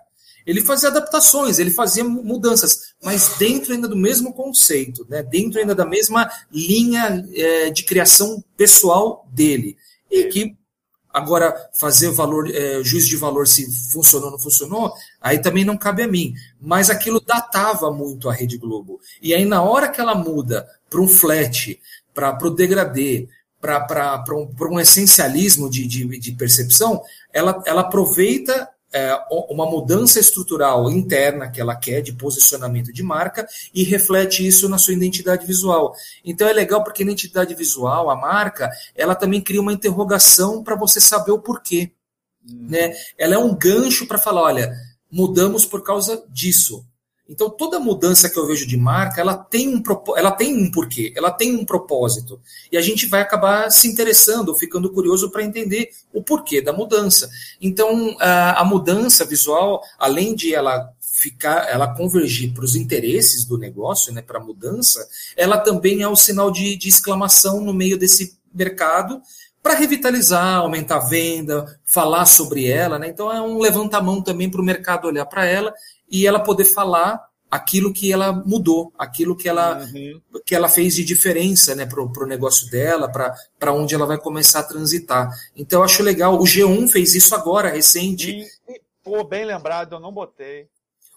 Ele 0.47 0.61
fazia 0.61 0.91
adaptações, 0.91 1.59
ele 1.59 1.73
fazia 1.73 2.05
mudanças, 2.05 2.95
mas 3.03 3.37
dentro 3.37 3.73
ainda 3.73 3.89
do 3.89 3.97
mesmo 3.97 4.33
conceito, 4.33 5.05
né? 5.09 5.25
dentro 5.25 5.59
ainda 5.59 5.75
da 5.75 5.87
mesma 5.87 6.31
linha 6.53 7.27
é, 7.35 7.71
de 7.71 7.83
criação 7.83 8.45
pessoal 8.57 9.27
dele. 9.33 9.77
E 10.09 10.25
que 10.25 10.57
Agora, 11.15 11.71
fazer 11.73 12.11
valor, 12.11 12.51
é, 12.51 12.83
juízo 12.83 13.07
de 13.07 13.17
valor 13.17 13.47
se 13.47 13.71
funcionou 13.93 14.27
ou 14.27 14.33
não 14.33 14.39
funcionou, 14.39 14.93
aí 15.21 15.39
também 15.39 15.65
não 15.65 15.77
cabe 15.77 16.03
a 16.03 16.09
mim. 16.09 16.35
Mas 16.61 16.91
aquilo 16.91 17.21
datava 17.21 17.89
muito 17.93 18.29
a 18.29 18.33
Rede 18.33 18.59
Globo. 18.59 19.01
E 19.23 19.33
aí, 19.33 19.45
na 19.45 19.63
hora 19.63 19.89
que 19.89 20.01
ela 20.01 20.17
muda 20.17 20.69
para 20.91 21.01
um 21.01 21.07
flat, 21.07 21.81
para 22.13 22.37
o 22.43 22.51
degradê, 22.51 23.29
para 23.61 24.25
um, 24.33 24.51
um 24.73 24.81
essencialismo 24.81 25.71
de, 25.71 25.87
de, 25.87 26.19
de 26.19 26.33
percepção, 26.33 27.01
ela, 27.33 27.63
ela 27.65 27.83
aproveita 27.83 28.69
é, 28.95 29.19
uma 29.51 29.67
mudança 29.67 30.21
estrutural 30.21 30.89
interna 30.89 31.51
que 31.51 31.61
ela 31.61 31.75
quer 31.75 32.01
de 32.01 32.13
posicionamento 32.13 32.93
de 32.93 33.03
marca 33.03 33.45
e 33.75 33.83
reflete 33.83 34.47
isso 34.47 34.69
na 34.69 34.79
sua 34.79 34.95
identidade 34.95 35.45
visual. 35.45 35.93
Então 36.25 36.47
é 36.47 36.53
legal 36.53 36.85
porque 36.85 37.05
na 37.05 37.11
identidade 37.11 37.53
visual, 37.57 38.09
a 38.09 38.15
marca, 38.15 38.71
ela 38.95 39.17
também 39.17 39.41
cria 39.41 39.61
uma 39.61 39.73
interrogação 39.73 40.63
para 40.63 40.77
você 40.77 41.01
saber 41.01 41.33
o 41.33 41.41
porquê. 41.41 41.91
Hum. 42.49 42.69
Né? 42.71 42.95
Ela 43.19 43.35
é 43.35 43.39
um 43.39 43.53
gancho 43.53 44.07
para 44.07 44.17
falar, 44.17 44.43
olha, 44.43 44.73
mudamos 45.11 45.67
por 45.67 45.83
causa 45.83 46.25
disso. 46.29 46.87
Então, 47.29 47.49
toda 47.49 47.81
mudança 47.81 48.29
que 48.29 48.39
eu 48.39 48.47
vejo 48.47 48.67
de 48.67 48.77
marca, 48.77 49.21
ela 49.21 49.35
tem 49.35 49.69
um, 49.69 49.83
ela 50.15 50.31
tem 50.31 50.55
um 50.55 50.71
porquê, 50.71 51.13
ela 51.17 51.31
tem 51.31 51.55
um 51.55 51.65
propósito. 51.65 52.39
E 52.71 52.77
a 52.77 52.83
gente 52.83 53.07
vai 53.07 53.23
acabar 53.23 53.71
se 53.71 53.89
interessando, 53.89 54.55
ficando 54.55 54.91
curioso 54.93 55.31
para 55.31 55.43
entender 55.43 55.89
o 56.13 56.23
porquê 56.23 56.61
da 56.61 56.73
mudança. 56.73 57.31
Então, 57.61 58.15
a, 58.21 58.61
a 58.61 58.65
mudança 58.65 59.25
visual, 59.25 59.83
além 59.99 60.35
de 60.35 60.55
ela 60.55 60.93
ficar, 61.01 61.67
ela 61.71 61.95
convergir 61.95 62.53
para 62.53 62.65
os 62.65 62.75
interesses 62.75 63.45
do 63.45 63.57
negócio, 63.57 64.13
né, 64.13 64.21
para 64.21 64.39
a 64.39 64.45
mudança, 64.45 65.09
ela 65.35 65.57
também 65.57 66.03
é 66.03 66.09
um 66.09 66.17
sinal 66.17 66.51
de, 66.51 66.77
de 66.77 66.89
exclamação 66.89 67.61
no 67.61 67.73
meio 67.73 67.97
desse 67.97 68.37
mercado 68.53 69.23
para 69.63 69.73
revitalizar, 69.73 70.59
aumentar 70.59 70.97
a 70.97 71.09
venda, 71.09 71.81
falar 71.87 72.27
sobre 72.27 72.67
ela, 72.67 72.99
né? 72.99 73.09
Então 73.09 73.33
é 73.33 73.41
um 73.41 73.59
levantamão 73.59 74.21
também 74.21 74.51
para 74.51 74.61
o 74.61 74.65
mercado 74.65 75.09
olhar 75.09 75.25
para 75.25 75.47
ela 75.47 75.73
e 76.11 76.27
ela 76.27 76.41
poder 76.41 76.65
falar 76.65 77.21
aquilo 77.51 77.93
que 77.93 78.13
ela 78.13 78.33
mudou, 78.33 78.93
aquilo 78.99 79.37
que 79.37 79.49
ela, 79.49 79.79
uhum. 79.79 80.21
que 80.45 80.57
ela 80.57 80.69
fez 80.69 80.97
de 80.97 81.05
diferença 81.05 81.75
né, 81.75 81.87
para 81.87 82.03
o 82.03 82.27
negócio 82.27 82.69
dela, 82.69 83.09
para 83.09 83.73
onde 83.73 83.95
ela 83.95 84.07
vai 84.07 84.19
começar 84.19 84.61
a 84.61 84.65
transitar. 84.65 85.31
Então 85.55 85.81
eu 85.81 85.85
acho 85.85 86.03
legal. 86.03 86.35
O 86.35 86.45
G1 86.45 86.89
fez 86.89 87.15
isso 87.15 87.33
agora, 87.33 87.71
recente. 87.71 88.31
E, 88.31 88.73
e, 88.73 88.81
pô, 89.05 89.23
bem 89.23 89.45
lembrado, 89.45 89.95
eu 89.95 90.01
não 90.01 90.13
botei. 90.13 90.69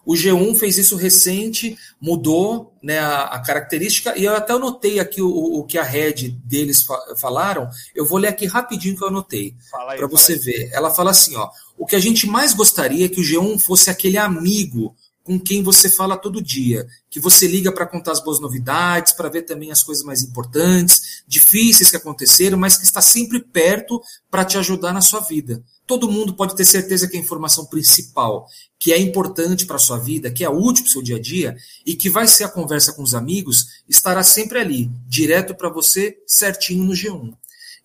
O 0.08 0.14
G1 0.14 0.56
fez 0.56 0.78
isso 0.78 0.96
recente, 0.96 1.78
mudou 2.00 2.74
né, 2.82 2.98
a, 2.98 3.24
a 3.24 3.40
característica, 3.40 4.18
e 4.18 4.24
eu 4.24 4.34
até 4.34 4.54
anotei 4.54 5.02
aqui 5.02 5.22
o, 5.22 5.28
o 5.30 5.66
que 5.66 5.78
a 5.78 5.84
Red 5.84 6.30
deles 6.46 6.86
fa 6.86 6.98
falaram. 7.18 7.70
Eu 7.94 8.06
vou 8.06 8.18
ler 8.18 8.30
aqui 8.30 8.46
rapidinho 8.46 8.96
que 8.96 9.04
eu 9.04 9.10
anotei, 9.10 9.54
para 9.70 10.08
você 10.08 10.34
aí. 10.34 10.40
ver. 10.40 10.70
Ela 10.72 10.92
fala 10.92 11.12
assim: 11.12 11.36
ó, 11.36 11.50
o 11.78 11.86
que 11.86 11.94
a 11.94 12.00
gente 12.00 12.26
mais 12.26 12.54
gostaria 12.54 13.06
é 13.06 13.10
que 13.10 13.20
o 13.20 13.24
G1 13.24 13.60
fosse 13.60 13.90
aquele 13.90 14.18
amigo 14.18 14.96
com 15.26 15.38
quem 15.38 15.62
você 15.62 15.90
fala 15.90 16.16
todo 16.16 16.42
dia, 16.42 16.88
que 17.10 17.20
você 17.20 17.46
liga 17.46 17.70
para 17.70 17.86
contar 17.86 18.14
as 18.14 18.24
boas 18.24 18.40
novidades, 18.40 19.12
para 19.12 19.28
ver 19.28 19.42
também 19.42 19.74
as 19.74 19.84
coisas 19.84 20.06
mais 20.06 20.22
importantes, 20.22 21.22
difíceis 21.28 21.92
que 21.92 21.98
aconteceram, 21.98 22.58
mas 22.58 22.78
que 22.78 22.86
está 22.86 23.02
sempre 23.02 23.42
perto 23.42 24.02
para 24.32 24.46
te 24.46 24.58
ajudar 24.58 24.94
na 24.94 25.02
sua 25.02 25.20
vida 25.20 25.62
todo 25.88 26.12
mundo 26.12 26.36
pode 26.36 26.56
ter 26.56 26.66
certeza 26.66 27.08
que 27.08 27.16
a 27.16 27.20
informação 27.20 27.66
principal, 27.66 28.46
que 28.78 28.92
é 28.92 29.00
importante 29.00 29.66
para 29.66 29.78
a 29.78 29.80
sua 29.80 29.98
vida, 29.98 30.30
que 30.30 30.44
é 30.44 30.50
útil 30.50 30.84
para 30.84 30.90
o 30.90 30.92
seu 30.92 31.02
dia 31.02 31.16
a 31.16 31.22
dia 31.22 31.56
e 31.86 31.96
que 31.96 32.10
vai 32.10 32.28
ser 32.28 32.44
a 32.44 32.50
conversa 32.50 32.92
com 32.92 33.02
os 33.02 33.16
amigos, 33.16 33.84
estará 33.88 34.22
sempre 34.22 34.60
ali, 34.60 34.92
direto 35.08 35.56
para 35.56 35.70
você, 35.70 36.22
certinho 36.28 36.84
no 36.84 36.92
G1. 36.92 37.34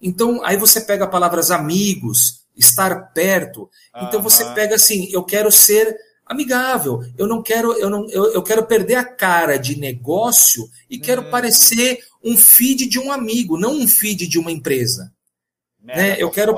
Então, 0.00 0.44
aí 0.44 0.56
você 0.56 0.80
pega 0.80 1.06
palavras 1.06 1.52
amigos, 1.52 2.42
estar 2.56 3.12
perto. 3.12 3.70
Então 3.96 4.18
uhum. 4.18 4.22
você 4.22 4.44
pega 4.52 4.74
assim, 4.74 5.08
eu 5.12 5.22
quero 5.22 5.50
ser 5.50 5.96
amigável, 6.26 7.04
eu 7.16 7.26
não 7.26 7.42
quero, 7.42 7.72
eu 7.74 7.90
não, 7.90 8.08
eu, 8.08 8.32
eu 8.32 8.42
quero 8.42 8.66
perder 8.66 8.94
a 8.96 9.04
cara 9.04 9.56
de 9.56 9.78
negócio 9.78 10.68
e 10.90 10.96
uhum. 10.96 11.02
quero 11.02 11.30
parecer 11.30 12.00
um 12.22 12.36
feed 12.36 12.86
de 12.86 12.98
um 12.98 13.12
amigo, 13.12 13.58
não 13.58 13.74
um 13.74 13.86
feed 13.86 14.26
de 14.26 14.38
uma 14.38 14.50
empresa. 14.50 15.12
Né? 15.82 16.16
Eu 16.18 16.30
quero. 16.30 16.54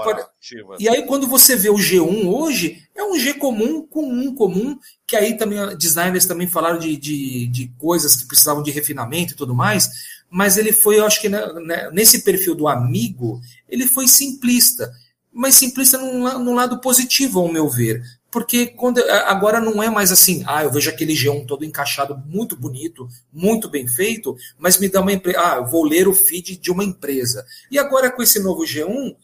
E 0.78 0.88
aí, 0.88 1.06
quando 1.06 1.26
você 1.26 1.56
vê 1.56 1.70
o 1.70 1.76
G1 1.76 2.26
hoje, 2.26 2.82
é 2.94 3.02
um 3.02 3.18
G 3.18 3.34
comum 3.34 3.86
com 3.86 4.06
um 4.06 4.34
comum, 4.34 4.78
que 5.06 5.16
aí 5.16 5.36
também 5.36 5.58
designers 5.78 6.26
também 6.26 6.46
falaram 6.46 6.78
de, 6.78 6.96
de, 6.96 7.46
de 7.46 7.68
coisas 7.78 8.14
que 8.16 8.26
precisavam 8.26 8.62
de 8.62 8.70
refinamento 8.70 9.32
e 9.32 9.36
tudo 9.36 9.54
mais, 9.54 9.88
mas 10.28 10.58
ele 10.58 10.72
foi, 10.72 10.98
eu 10.98 11.06
acho 11.06 11.20
que 11.20 11.28
né, 11.28 11.40
né 11.64 11.90
nesse 11.90 12.22
perfil 12.22 12.54
do 12.54 12.68
amigo, 12.68 13.40
ele 13.68 13.86
foi 13.86 14.06
simplista, 14.06 14.92
mas 15.32 15.54
simplista 15.54 15.96
num, 15.96 16.38
num 16.38 16.54
lado 16.54 16.80
positivo, 16.80 17.40
ao 17.40 17.50
meu 17.50 17.68
ver 17.68 18.02
porque 18.34 18.66
quando, 18.66 18.98
agora 19.26 19.60
não 19.60 19.80
é 19.80 19.88
mais 19.88 20.10
assim, 20.10 20.42
ah, 20.44 20.64
eu 20.64 20.72
vejo 20.72 20.90
aquele 20.90 21.12
G1 21.12 21.46
todo 21.46 21.64
encaixado, 21.64 22.20
muito 22.26 22.56
bonito, 22.56 23.08
muito 23.32 23.70
bem 23.70 23.86
feito, 23.86 24.36
mas 24.58 24.76
me 24.76 24.88
dá 24.88 25.00
uma 25.00 25.12
empresa, 25.12 25.38
ah, 25.40 25.56
eu 25.58 25.66
vou 25.66 25.84
ler 25.84 26.08
o 26.08 26.12
feed 26.12 26.56
de 26.56 26.72
uma 26.72 26.82
empresa. 26.82 27.46
E 27.70 27.78
agora 27.78 28.10
com 28.10 28.20
esse 28.20 28.40
novo 28.40 28.64
G1, 28.64 29.14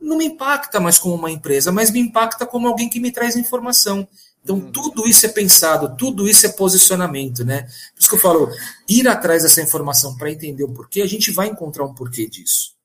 não 0.00 0.16
me 0.16 0.24
impacta 0.24 0.78
mais 0.78 1.00
como 1.00 1.16
uma 1.16 1.32
empresa, 1.32 1.72
mas 1.72 1.90
me 1.90 1.98
impacta 1.98 2.46
como 2.46 2.68
alguém 2.68 2.88
que 2.88 3.00
me 3.00 3.10
traz 3.10 3.34
informação. 3.34 4.06
Então, 4.40 4.54
uhum. 4.54 4.70
tudo 4.70 5.04
isso 5.08 5.26
é 5.26 5.30
pensado, 5.30 5.96
tudo 5.96 6.28
isso 6.28 6.46
é 6.46 6.50
posicionamento, 6.50 7.44
né? 7.44 7.62
Por 7.62 7.98
isso 7.98 8.08
que 8.08 8.14
eu 8.14 8.20
falo, 8.20 8.48
ir 8.88 9.08
atrás 9.08 9.42
dessa 9.42 9.60
informação 9.60 10.16
para 10.16 10.30
entender 10.30 10.62
o 10.62 10.72
porquê, 10.72 11.02
a 11.02 11.08
gente 11.08 11.32
vai 11.32 11.48
encontrar 11.48 11.84
um 11.84 11.92
porquê 11.92 12.28
disso. 12.28 12.76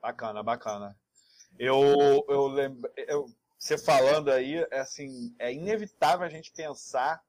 Bacana, 0.00 0.44
bacana. 0.44 0.96
Eu, 1.58 2.24
eu, 2.28 2.46
lembro, 2.46 2.88
eu 2.96 3.26
você 3.58 3.76
falando 3.76 4.30
aí, 4.30 4.56
é 4.70 4.80
assim, 4.80 5.34
é 5.38 5.52
inevitável 5.52 6.24
a 6.24 6.30
gente 6.30 6.52
pensar 6.52 7.20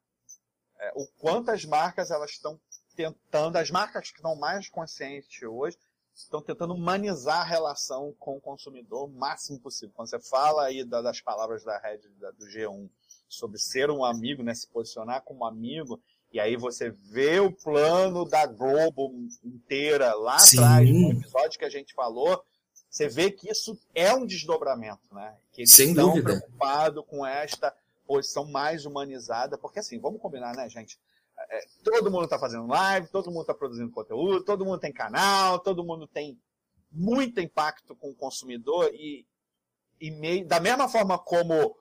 é, 0.80 0.92
o 0.96 1.08
quanto 1.18 1.50
as 1.50 1.66
marcas 1.66 2.12
elas 2.12 2.32
estão 2.32 2.60
tentando, 2.96 3.56
as 3.56 3.72
marcas 3.72 4.12
que 4.12 4.18
estão 4.18 4.36
mais 4.36 4.70
conscientes 4.70 5.42
hoje, 5.42 5.78
estão 6.14 6.42
tentando 6.42 6.74
humanizar 6.74 7.42
a 7.42 7.44
relação 7.44 8.14
com 8.20 8.38
o 8.38 8.42
consumidor 8.42 9.06
o 9.06 9.12
máximo 9.12 9.60
possível. 9.60 9.94
Quando 9.96 10.10
você 10.10 10.20
fala 10.20 10.66
aí 10.66 10.84
das 10.84 11.22
palavras 11.22 11.64
da 11.64 11.80
Red 11.80 12.00
do 12.38 12.46
G1 12.46 12.90
sobre 13.28 13.58
ser 13.58 13.90
um 13.90 14.04
amigo, 14.04 14.44
né, 14.44 14.54
se 14.54 14.68
posicionar 14.68 15.24
como 15.24 15.46
amigo, 15.46 16.02
e 16.32 16.40
aí 16.40 16.56
você 16.56 16.92
vê 16.92 17.40
o 17.40 17.52
plano 17.52 18.26
da 18.26 18.46
Globo 18.46 19.14
inteira 19.44 20.14
lá 20.14 20.38
Sim. 20.40 20.60
atrás, 20.60 20.90
no 20.90 21.12
episódio 21.12 21.58
que 21.58 21.66
a 21.66 21.70
gente 21.70 21.94
falou, 21.94 22.44
você 22.90 23.08
vê 23.08 23.30
que 23.30 23.50
isso 23.50 23.80
é 23.94 24.14
um 24.14 24.26
desdobramento, 24.26 25.14
né? 25.14 25.36
Que 25.52 25.62
eles 25.62 25.72
Sem 25.72 25.90
estão 25.90 26.22
preocupados 26.22 27.06
com 27.08 27.26
esta 27.26 27.74
posição 28.08 28.46
mais 28.46 28.86
humanizada, 28.86 29.58
porque 29.58 29.80
assim, 29.80 30.00
vamos 30.00 30.20
combinar, 30.20 30.56
né, 30.56 30.68
gente? 30.68 31.00
É, 31.52 31.66
todo 31.84 32.12
mundo 32.12 32.24
está 32.24 32.40
fazendo 32.40 32.68
live, 32.68 33.08
todo 33.08 33.30
mundo 33.30 33.42
está 33.42 33.54
produzindo 33.54 33.92
conteúdo, 33.92 34.44
todo 34.44 34.66
mundo 34.66 34.80
tem 34.80 34.92
canal, 34.92 35.60
todo 35.60 35.84
mundo 35.84 36.08
tem 36.08 36.38
muito 36.92 37.40
impacto 37.40 37.96
com 37.96 38.10
o 38.10 38.16
consumidor 38.16 38.90
e, 38.94 39.26
e 40.02 40.10
meio, 40.10 40.48
da 40.48 40.60
mesma 40.60 40.90
forma 40.90 41.18
como 41.20 41.76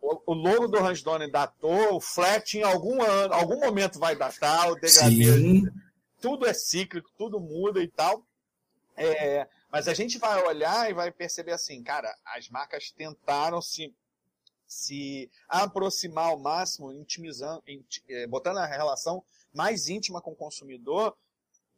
o, 0.00 0.32
o 0.32 0.34
logo 0.34 0.66
do 0.66 0.80
Ransdone 0.80 1.30
datou, 1.30 1.94
o 1.94 2.00
flat 2.00 2.58
em 2.58 2.62
algum 2.62 3.00
ano, 3.00 3.32
algum 3.32 3.60
momento 3.60 3.98
vai 3.98 4.16
datar, 4.16 4.72
o 4.72 4.74
degradê, 4.74 5.62
tudo 6.20 6.46
é 6.46 6.52
cíclico, 6.52 7.10
tudo 7.16 7.40
muda 7.40 7.80
e 7.80 7.88
tal. 7.88 8.26
É, 8.96 9.48
mas 9.70 9.86
a 9.86 9.94
gente 9.94 10.18
vai 10.18 10.42
olhar 10.44 10.90
e 10.90 10.94
vai 10.94 11.10
perceber 11.10 11.52
assim, 11.52 11.82
cara, 11.82 12.14
as 12.24 12.48
marcas 12.48 12.90
tentaram 12.90 13.60
se, 13.60 13.94
se 14.66 15.30
aproximar 15.48 16.30
ao 16.30 16.38
máximo, 16.38 16.92
intimizando, 16.92 17.62
é, 18.08 18.26
botando 18.26 18.58
a 18.58 18.66
relação 18.66 19.22
mais 19.52 19.88
íntima 19.88 20.22
com 20.22 20.32
o 20.32 20.36
consumidor, 20.36 21.16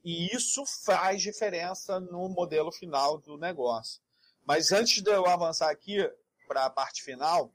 e 0.04 0.34
isso 0.34 0.64
faz 0.84 1.20
diferença 1.20 1.98
no 1.98 2.28
modelo 2.28 2.70
final 2.70 3.18
do 3.18 3.36
negócio. 3.36 4.00
Mas 4.46 4.72
antes 4.72 5.02
de 5.02 5.10
eu 5.10 5.26
avançar 5.26 5.70
aqui 5.70 5.98
para 6.46 6.64
a 6.64 6.70
parte 6.70 7.02
final, 7.02 7.52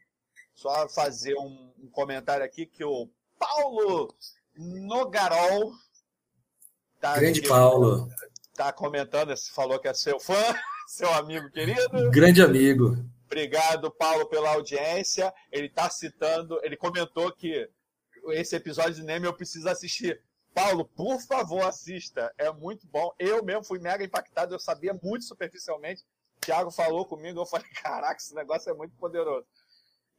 só 0.53 0.87
fazer 0.89 1.35
um, 1.35 1.73
um 1.79 1.89
comentário 1.89 2.45
aqui 2.45 2.65
que 2.65 2.83
o 2.83 3.09
Paulo 3.39 4.13
Nogarol. 4.55 5.73
Tá 6.99 7.15
Grande 7.15 7.39
aqui, 7.39 7.49
Paulo 7.49 8.09
tá 8.55 8.71
comentando, 8.71 9.33
falou 9.53 9.79
que 9.79 9.87
é 9.87 9.93
seu 9.93 10.19
fã, 10.19 10.33
seu 10.87 11.11
amigo 11.13 11.49
querido. 11.51 12.09
Grande 12.09 12.41
amigo. 12.41 12.97
Obrigado, 13.25 13.91
Paulo, 13.91 14.27
pela 14.27 14.53
audiência. 14.53 15.33
Ele 15.51 15.67
está 15.67 15.89
citando, 15.89 16.59
ele 16.63 16.77
comentou 16.77 17.31
que 17.33 17.69
esse 18.29 18.55
episódio 18.55 18.93
de 18.93 19.03
Neme 19.03 19.25
eu 19.25 19.33
preciso 19.33 19.67
assistir. 19.67 20.21
Paulo, 20.53 20.85
por 20.85 21.19
favor, 21.21 21.63
assista. 21.63 22.33
É 22.37 22.49
muito 22.51 22.87
bom. 22.87 23.13
Eu 23.19 23.43
mesmo 23.43 23.65
fui 23.65 23.77
mega 23.77 24.03
impactado, 24.03 24.55
eu 24.55 24.59
sabia 24.59 24.93
muito 24.93 25.25
superficialmente. 25.25 26.03
O 26.37 26.39
Thiago 26.39 26.71
falou 26.71 27.05
comigo, 27.05 27.41
eu 27.41 27.45
falei, 27.45 27.67
caraca, 27.83 28.15
esse 28.15 28.33
negócio 28.33 28.69
é 28.71 28.73
muito 28.73 28.95
poderoso. 28.95 29.45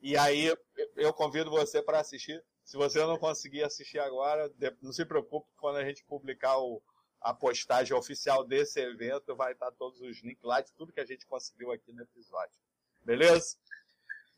E 0.00 0.16
aí 0.16 0.54
eu 0.94 1.12
convido 1.12 1.50
você 1.50 1.80
para 1.80 2.00
assistir. 2.00 2.42
Se 2.64 2.76
você 2.76 2.98
não 2.98 3.16
conseguir 3.16 3.62
assistir 3.62 3.98
agora, 3.98 4.52
não 4.82 4.92
se 4.92 5.04
preocupe 5.06 5.48
quando 5.56 5.76
a 5.76 5.84
gente 5.84 6.04
publicar 6.04 6.58
o, 6.58 6.82
a 7.20 7.34
postagem 7.34 7.96
oficial 7.96 8.44
desse 8.44 8.80
evento 8.80 9.34
vai 9.34 9.52
estar 9.52 9.70
todos 9.72 10.00
os 10.00 10.22
links 10.22 10.42
lá 10.42 10.60
de 10.60 10.72
tudo 10.72 10.92
que 10.92 11.00
a 11.00 11.04
gente 11.04 11.26
conseguiu 11.26 11.72
aqui 11.72 11.92
no 11.92 12.02
episódio. 12.02 12.56
Beleza? 13.04 13.56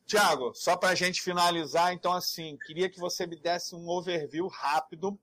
Tiago, 0.07 0.55
só 0.55 0.76
para 0.76 0.91
a 0.91 0.95
gente 0.95 1.20
finalizar, 1.20 1.93
então 1.93 2.12
assim, 2.12 2.57
queria 2.64 2.89
que 2.89 2.99
você 2.99 3.26
me 3.26 3.37
desse 3.37 3.74
um 3.74 3.87
overview 3.89 4.47
rápido 4.47 5.20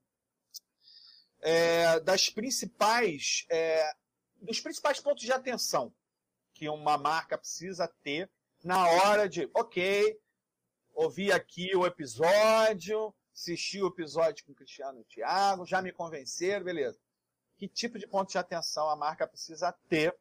é, 1.42 2.00
das 2.02 2.30
principais, 2.30 3.46
é, 3.50 3.92
dos 4.40 4.60
principais 4.60 5.00
pontos 5.00 5.24
de 5.24 5.32
atenção 5.32 5.94
que 6.54 6.70
uma 6.70 6.98
marca 6.98 7.38
precisa 7.38 7.88
ter 8.04 8.30
na 8.64 8.88
hora 8.88 9.28
de, 9.28 9.50
ok, 9.56 10.20
ouvi 10.94 11.32
aqui 11.32 11.76
o 11.76 11.86
episódio, 11.86 13.14
assisti 13.34 13.82
o 13.82 13.88
episódio 13.88 14.46
com 14.46 14.52
o 14.52 14.56
Cristiano 14.56 15.00
e 15.00 15.02
o 15.02 15.06
Thiago, 15.06 15.66
já 15.66 15.82
me 15.82 15.92
convenceram, 15.92 16.64
beleza 16.64 17.00
que 17.58 17.68
tipo 17.68 17.98
de 17.98 18.08
ponto 18.08 18.32
de 18.32 18.38
atenção 18.38 18.90
a 18.90 18.96
marca 18.96 19.28
precisa 19.28 19.74
ter 19.88 20.16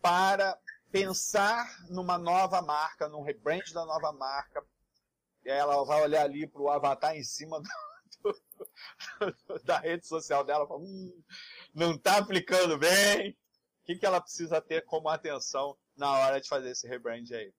para 0.00 0.58
pensar 0.90 1.66
numa 1.88 2.18
nova 2.18 2.62
marca, 2.62 3.08
num 3.08 3.22
rebrand 3.22 3.62
da 3.72 3.84
nova 3.84 4.12
marca. 4.12 4.62
Ela 5.44 5.84
vai 5.84 6.02
olhar 6.02 6.24
ali 6.24 6.46
para 6.46 6.62
o 6.62 6.70
avatar 6.70 7.16
em 7.16 7.24
cima 7.24 7.60
do, 8.22 8.36
do, 9.48 9.64
da 9.64 9.78
rede 9.78 10.06
social 10.06 10.44
dela 10.44 10.64
e 10.64 10.68
falar, 10.68 10.80
hum, 10.80 11.22
não 11.74 11.92
está 11.92 12.18
aplicando 12.18 12.78
bem. 12.78 13.30
O 13.30 13.86
que, 13.86 13.96
que 13.96 14.06
ela 14.06 14.20
precisa 14.20 14.60
ter 14.60 14.84
como 14.84 15.08
atenção 15.08 15.76
na 15.96 16.10
hora 16.12 16.40
de 16.40 16.48
fazer 16.48 16.70
esse 16.70 16.86
rebrand 16.86 17.24
aí? 17.32 17.52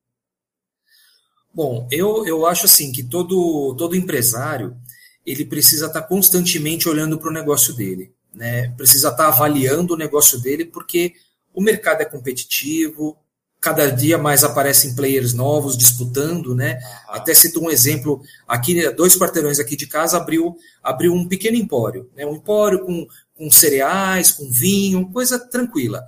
Bom, 1.54 1.88
eu, 1.92 2.26
eu 2.26 2.46
acho 2.46 2.66
assim 2.66 2.92
que 2.92 3.04
todo, 3.04 3.76
todo 3.76 3.96
empresário 3.96 4.80
ele 5.26 5.46
precisa 5.46 5.88
estar 5.88 6.04
constantemente 6.04 6.88
olhando 6.88 7.20
para 7.20 7.30
o 7.30 7.34
negócio 7.34 7.76
dele 7.76 8.16
né, 8.34 8.70
precisa 8.78 9.10
estar 9.10 9.28
avaliando 9.28 9.94
o 9.94 9.98
negócio 9.98 10.40
dele, 10.40 10.66
porque 10.66 11.14
o 11.54 11.62
mercado 11.62 12.02
é 12.02 12.06
competitivo, 12.06 13.18
cada 13.62 13.92
dia 13.92 14.18
mais 14.18 14.44
aparecem 14.44 14.96
players 14.96 15.34
novos 15.34 15.78
disputando, 15.78 16.56
né? 16.56 16.80
Até 17.08 17.32
cito 17.36 17.64
um 17.64 17.70
exemplo, 17.70 18.22
aqui, 18.48 18.90
dois 18.94 19.16
quarteirões 19.16 19.60
aqui 19.60 19.76
de 19.76 19.86
casa 19.86 20.18
abriu, 20.18 20.58
abriu 20.82 21.14
um 21.14 21.28
pequeno 21.28 21.56
empório, 21.56 22.10
né? 22.16 22.26
Um 22.26 22.36
empório 22.36 22.84
com, 22.84 23.06
com 23.36 23.52
cereais, 23.52 24.32
com 24.32 24.50
vinho, 24.50 25.12
coisa 25.12 25.38
tranquila. 25.38 26.04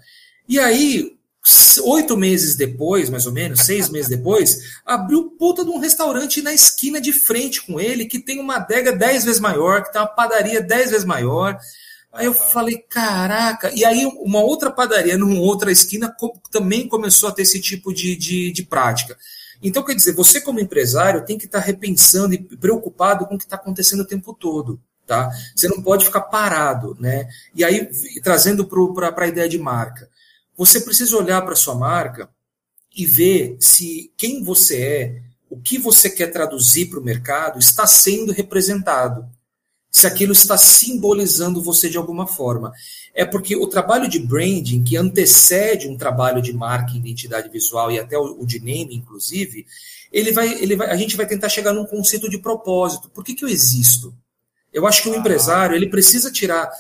E 0.49 0.59
aí, 0.59 1.15
oito 1.84 2.17
meses 2.17 2.55
depois, 2.55 3.07
mais 3.11 3.28
ou 3.28 3.32
menos, 3.32 3.59
seis 3.61 3.88
meses 3.88 4.09
depois, 4.09 4.57
abriu 4.84 5.30
puta 5.38 5.63
de 5.63 5.69
um 5.69 5.78
restaurante 5.78 6.41
na 6.41 6.53
esquina 6.53 6.99
de 6.99 7.13
frente 7.13 7.63
com 7.65 7.80
ele, 7.80 8.05
que 8.05 8.17
tem 8.17 8.39
uma 8.39 8.55
adega 8.55 8.91
dez 8.91 9.24
vezes 9.24 9.39
maior, 9.39 9.84
que 9.84 9.93
tem 9.93 10.01
uma 10.01 10.07
padaria 10.07 10.59
dez 10.59 10.89
vezes 10.89 11.05
maior. 11.05 11.59
Aí 12.14 12.28
eu 12.28 12.34
falei, 12.34 12.78
caraca. 12.78 13.72
E 13.74 13.84
aí 13.84 14.05
uma 14.05 14.39
outra 14.39 14.70
padaria, 14.70 15.18
numa 15.18 15.39
outra 15.39 15.72
esquina, 15.72 16.16
também 16.51 16.88
começou 16.88 17.28
a 17.28 17.32
ter 17.32 17.41
esse 17.41 17.59
tipo 17.59 17.91
de, 17.91 18.16
de, 18.16 18.51
de 18.51 18.64
prática. 18.64 19.18
Então, 19.64 19.82
quer 19.82 19.95
dizer, 19.95 20.14
você 20.14 20.39
como 20.39 20.59
empresário 20.59 21.26
tem 21.26 21.38
que 21.38 21.45
estar 21.45 21.59
repensando 21.59 22.36
e 22.36 22.38
preocupado 22.38 23.26
com 23.26 23.36
o 23.36 23.38
que 23.38 23.45
está 23.45 23.55
acontecendo 23.55 24.01
o 24.01 24.07
tempo 24.07 24.34
todo. 24.34 24.80
Tá? 25.07 25.32
Você 25.55 25.68
não 25.68 25.82
pode 25.82 26.05
ficar 26.05 26.22
parado. 26.22 26.95
Né? 26.99 27.28
E 27.55 27.64
aí, 27.64 27.89
trazendo 28.22 28.66
para 28.66 29.26
a 29.26 29.28
ideia 29.28 29.49
de 29.49 29.57
marca. 29.57 30.07
Você 30.55 30.82
precisa 30.82 31.18
olhar 31.18 31.41
para 31.41 31.55
sua 31.55 31.74
marca 31.74 32.30
e 32.95 33.05
ver 33.07 33.57
se 33.59 34.14
quem 34.16 34.43
você 34.43 34.82
é, 34.82 35.22
o 35.49 35.59
que 35.59 35.80
você 35.80 36.09
quer 36.09 36.28
traduzir 36.28 36.89
para 36.89 36.99
o 36.99 37.03
mercado, 37.03 37.57
está 37.57 37.88
sendo 37.88 38.32
representado. 38.32 39.28
Se 39.94 40.08
aquilo 40.08 40.34
está 40.34 40.58
simbolizando 40.58 41.62
você 41.62 41.88
de 41.88 41.98
alguma 41.98 42.26
forma. 42.26 42.74
É 43.14 43.24
porque 43.24 43.56
o 43.56 43.68
trabalho 43.68 44.10
de 44.10 44.18
branding, 44.18 44.84
que 44.84 44.98
antecede 44.98 45.88
um 45.88 45.96
trabalho 45.96 46.41
de 46.41 46.52
marca, 46.52 46.98
identidade 46.98 47.48
visual 47.48 47.91
e 47.91 48.00
até 48.00 48.18
o, 48.18 48.44
de 48.44 48.60
name, 48.60 48.96
inclusive, 48.96 49.68
ele 50.12 50.32
vai, 50.32 50.52
ele 50.62 50.76
vai, 50.76 50.89
a 50.89 50.96
gente 50.96 51.16
vai 51.16 51.28
tentar 51.28 51.48
chegar 51.48 51.74
num 51.74 51.86
conceito 51.86 52.28
de 52.28 52.39
propósito. 52.39 53.08
Por 53.08 53.24
que, 53.24 53.36
que 53.36 53.46
eu 53.46 53.50
existo? 53.50 54.12
Eu 54.74 54.88
acho 54.88 55.04
que 55.04 55.10
o 55.10 55.16
empresário 55.16 55.76
ele 55.76 55.88
precisa 55.88 56.32
tirar 56.32 56.72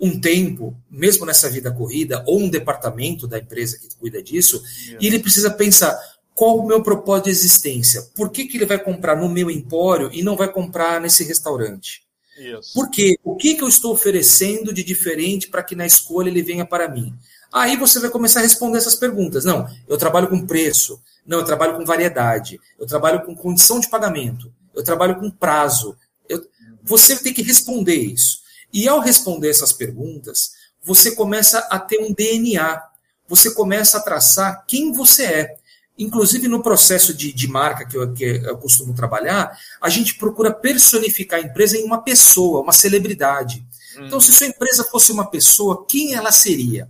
um 0.00 0.18
tempo, 0.18 0.74
mesmo 0.90 1.26
nessa 1.26 1.50
vida 1.50 1.70
corrida, 1.70 2.24
ou 2.26 2.40
um 2.40 2.48
departamento 2.48 3.28
da 3.28 3.38
empresa 3.38 3.78
que 3.78 3.94
cuida 3.96 4.22
disso, 4.22 4.62
e 4.98 5.06
ele 5.06 5.18
precisa 5.18 5.50
pensar 5.50 5.94
qual 6.34 6.58
o 6.58 6.66
meu 6.66 6.82
propósito 6.82 7.26
de 7.26 7.32
existência. 7.32 8.02
Por 8.14 8.30
que, 8.30 8.46
que 8.46 8.56
ele 8.56 8.64
vai 8.64 8.82
comprar 8.82 9.14
no 9.14 9.28
meu 9.28 9.50
empório 9.50 10.10
e 10.10 10.22
não 10.22 10.36
vai 10.36 10.50
comprar 10.50 10.98
nesse 11.02 11.22
restaurante? 11.22 12.02
Isso. 12.42 12.74
Por 12.74 12.90
quê? 12.90 13.18
O 13.22 13.36
que, 13.36 13.54
que 13.54 13.62
eu 13.62 13.68
estou 13.68 13.92
oferecendo 13.92 14.72
de 14.72 14.82
diferente 14.82 15.48
para 15.48 15.62
que 15.62 15.76
na 15.76 15.86
escolha 15.86 16.28
ele 16.28 16.42
venha 16.42 16.66
para 16.66 16.88
mim? 16.88 17.14
Aí 17.52 17.76
você 17.76 18.00
vai 18.00 18.10
começar 18.10 18.40
a 18.40 18.42
responder 18.42 18.78
essas 18.78 18.94
perguntas. 18.94 19.44
Não, 19.44 19.68
eu 19.86 19.98
trabalho 19.98 20.28
com 20.28 20.46
preço. 20.46 21.00
Não, 21.26 21.38
eu 21.38 21.44
trabalho 21.44 21.76
com 21.76 21.84
variedade. 21.84 22.58
Eu 22.78 22.86
trabalho 22.86 23.24
com 23.24 23.34
condição 23.34 23.78
de 23.78 23.88
pagamento. 23.88 24.52
Eu 24.74 24.82
trabalho 24.82 25.20
com 25.20 25.30
prazo. 25.30 25.96
Eu... 26.28 26.44
Você 26.82 27.16
tem 27.16 27.32
que 27.32 27.42
responder 27.42 27.96
isso. 27.96 28.40
E 28.72 28.88
ao 28.88 29.00
responder 29.00 29.50
essas 29.50 29.72
perguntas, 29.72 30.52
você 30.82 31.14
começa 31.14 31.58
a 31.70 31.78
ter 31.78 32.00
um 32.00 32.12
DNA, 32.12 32.82
você 33.28 33.52
começa 33.52 33.98
a 33.98 34.02
traçar 34.02 34.64
quem 34.66 34.90
você 34.90 35.24
é. 35.24 35.56
Inclusive, 35.98 36.48
no 36.48 36.62
processo 36.62 37.12
de, 37.14 37.32
de 37.32 37.46
marca 37.46 37.86
que 37.86 37.96
eu, 37.96 38.12
que 38.12 38.24
eu 38.24 38.56
costumo 38.56 38.94
trabalhar, 38.94 39.56
a 39.80 39.88
gente 39.88 40.16
procura 40.16 40.52
personificar 40.52 41.40
a 41.40 41.42
empresa 41.42 41.76
em 41.76 41.84
uma 41.84 42.02
pessoa, 42.02 42.62
uma 42.62 42.72
celebridade. 42.72 43.64
Hum. 43.98 44.06
Então, 44.06 44.20
se 44.20 44.32
sua 44.32 44.46
empresa 44.46 44.84
fosse 44.84 45.12
uma 45.12 45.30
pessoa, 45.30 45.84
quem 45.86 46.14
ela 46.14 46.32
seria? 46.32 46.88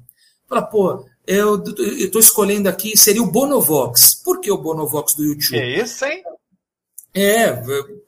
Fala, 0.48 0.62
pô, 0.62 1.04
eu 1.26 1.62
estou 1.96 2.20
escolhendo 2.20 2.68
aqui, 2.68 2.96
seria 2.96 3.22
o 3.22 3.30
Bonovox. 3.30 4.14
Por 4.24 4.40
que 4.40 4.50
o 4.50 4.58
Bonovox 4.58 5.14
do 5.14 5.24
YouTube? 5.24 5.58
É 5.58 5.82
isso, 5.82 6.04
hein? 6.04 6.22
É, 7.14 7.52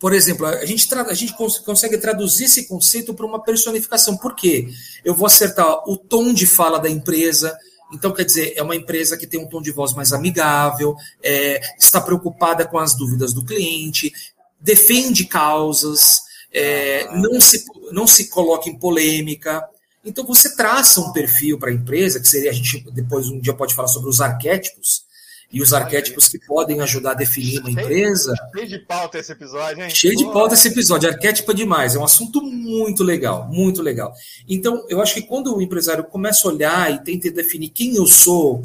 por 0.00 0.14
exemplo, 0.14 0.46
a 0.46 0.64
gente, 0.64 0.88
a 0.94 1.12
gente 1.12 1.34
consegue 1.64 1.98
traduzir 1.98 2.44
esse 2.44 2.66
conceito 2.66 3.12
para 3.12 3.26
uma 3.26 3.42
personificação. 3.42 4.16
Por 4.16 4.34
quê? 4.34 4.68
Eu 5.04 5.14
vou 5.14 5.26
acertar 5.26 5.66
o 5.88 5.96
tom 5.96 6.32
de 6.32 6.46
fala 6.46 6.78
da 6.78 6.88
empresa. 6.88 7.56
Então, 7.94 8.12
quer 8.12 8.24
dizer, 8.24 8.52
é 8.56 8.62
uma 8.62 8.76
empresa 8.76 9.16
que 9.16 9.26
tem 9.26 9.40
um 9.40 9.46
tom 9.46 9.62
de 9.62 9.70
voz 9.70 9.94
mais 9.94 10.12
amigável, 10.12 10.96
é, 11.22 11.60
está 11.78 12.00
preocupada 12.00 12.66
com 12.66 12.78
as 12.78 12.94
dúvidas 12.94 13.32
do 13.32 13.44
cliente, 13.44 14.12
defende 14.60 15.24
causas, 15.24 16.16
é, 16.52 17.08
não, 17.16 17.40
se, 17.40 17.64
não 17.92 18.06
se 18.06 18.28
coloca 18.28 18.68
em 18.68 18.78
polêmica. 18.78 19.64
Então, 20.04 20.26
você 20.26 20.54
traça 20.54 21.00
um 21.00 21.12
perfil 21.12 21.58
para 21.58 21.70
a 21.70 21.74
empresa, 21.74 22.20
que 22.20 22.28
seria, 22.28 22.50
a 22.50 22.54
gente 22.54 22.84
depois 22.92 23.28
um 23.28 23.40
dia 23.40 23.54
pode 23.54 23.74
falar 23.74 23.88
sobre 23.88 24.10
os 24.10 24.20
arquétipos, 24.20 25.03
e 25.54 25.62
os 25.62 25.72
arquétipos 25.72 26.26
que 26.26 26.36
podem 26.40 26.80
ajudar 26.80 27.12
a 27.12 27.14
definir 27.14 27.60
uma 27.60 27.70
empresa. 27.70 28.34
Cheio 28.52 28.68
de 28.68 28.78
pauta 28.80 29.18
esse 29.20 29.30
episódio, 29.30 29.84
hein? 29.84 29.90
Cheio 29.90 30.16
de 30.16 30.24
pauta 30.24 30.54
esse 30.54 30.66
episódio. 30.66 31.08
Arquétipo 31.08 31.52
é 31.52 31.54
demais. 31.54 31.94
É 31.94 31.98
um 31.98 32.02
assunto 32.02 32.42
muito 32.42 33.04
legal, 33.04 33.46
muito 33.46 33.80
legal. 33.80 34.12
Então, 34.48 34.84
eu 34.88 35.00
acho 35.00 35.14
que 35.14 35.22
quando 35.22 35.54
o 35.54 35.62
empresário 35.62 36.02
começa 36.02 36.48
a 36.48 36.50
olhar 36.50 36.92
e 36.92 37.04
tenta 37.04 37.30
definir 37.30 37.68
quem 37.68 37.94
eu 37.94 38.04
sou, 38.04 38.60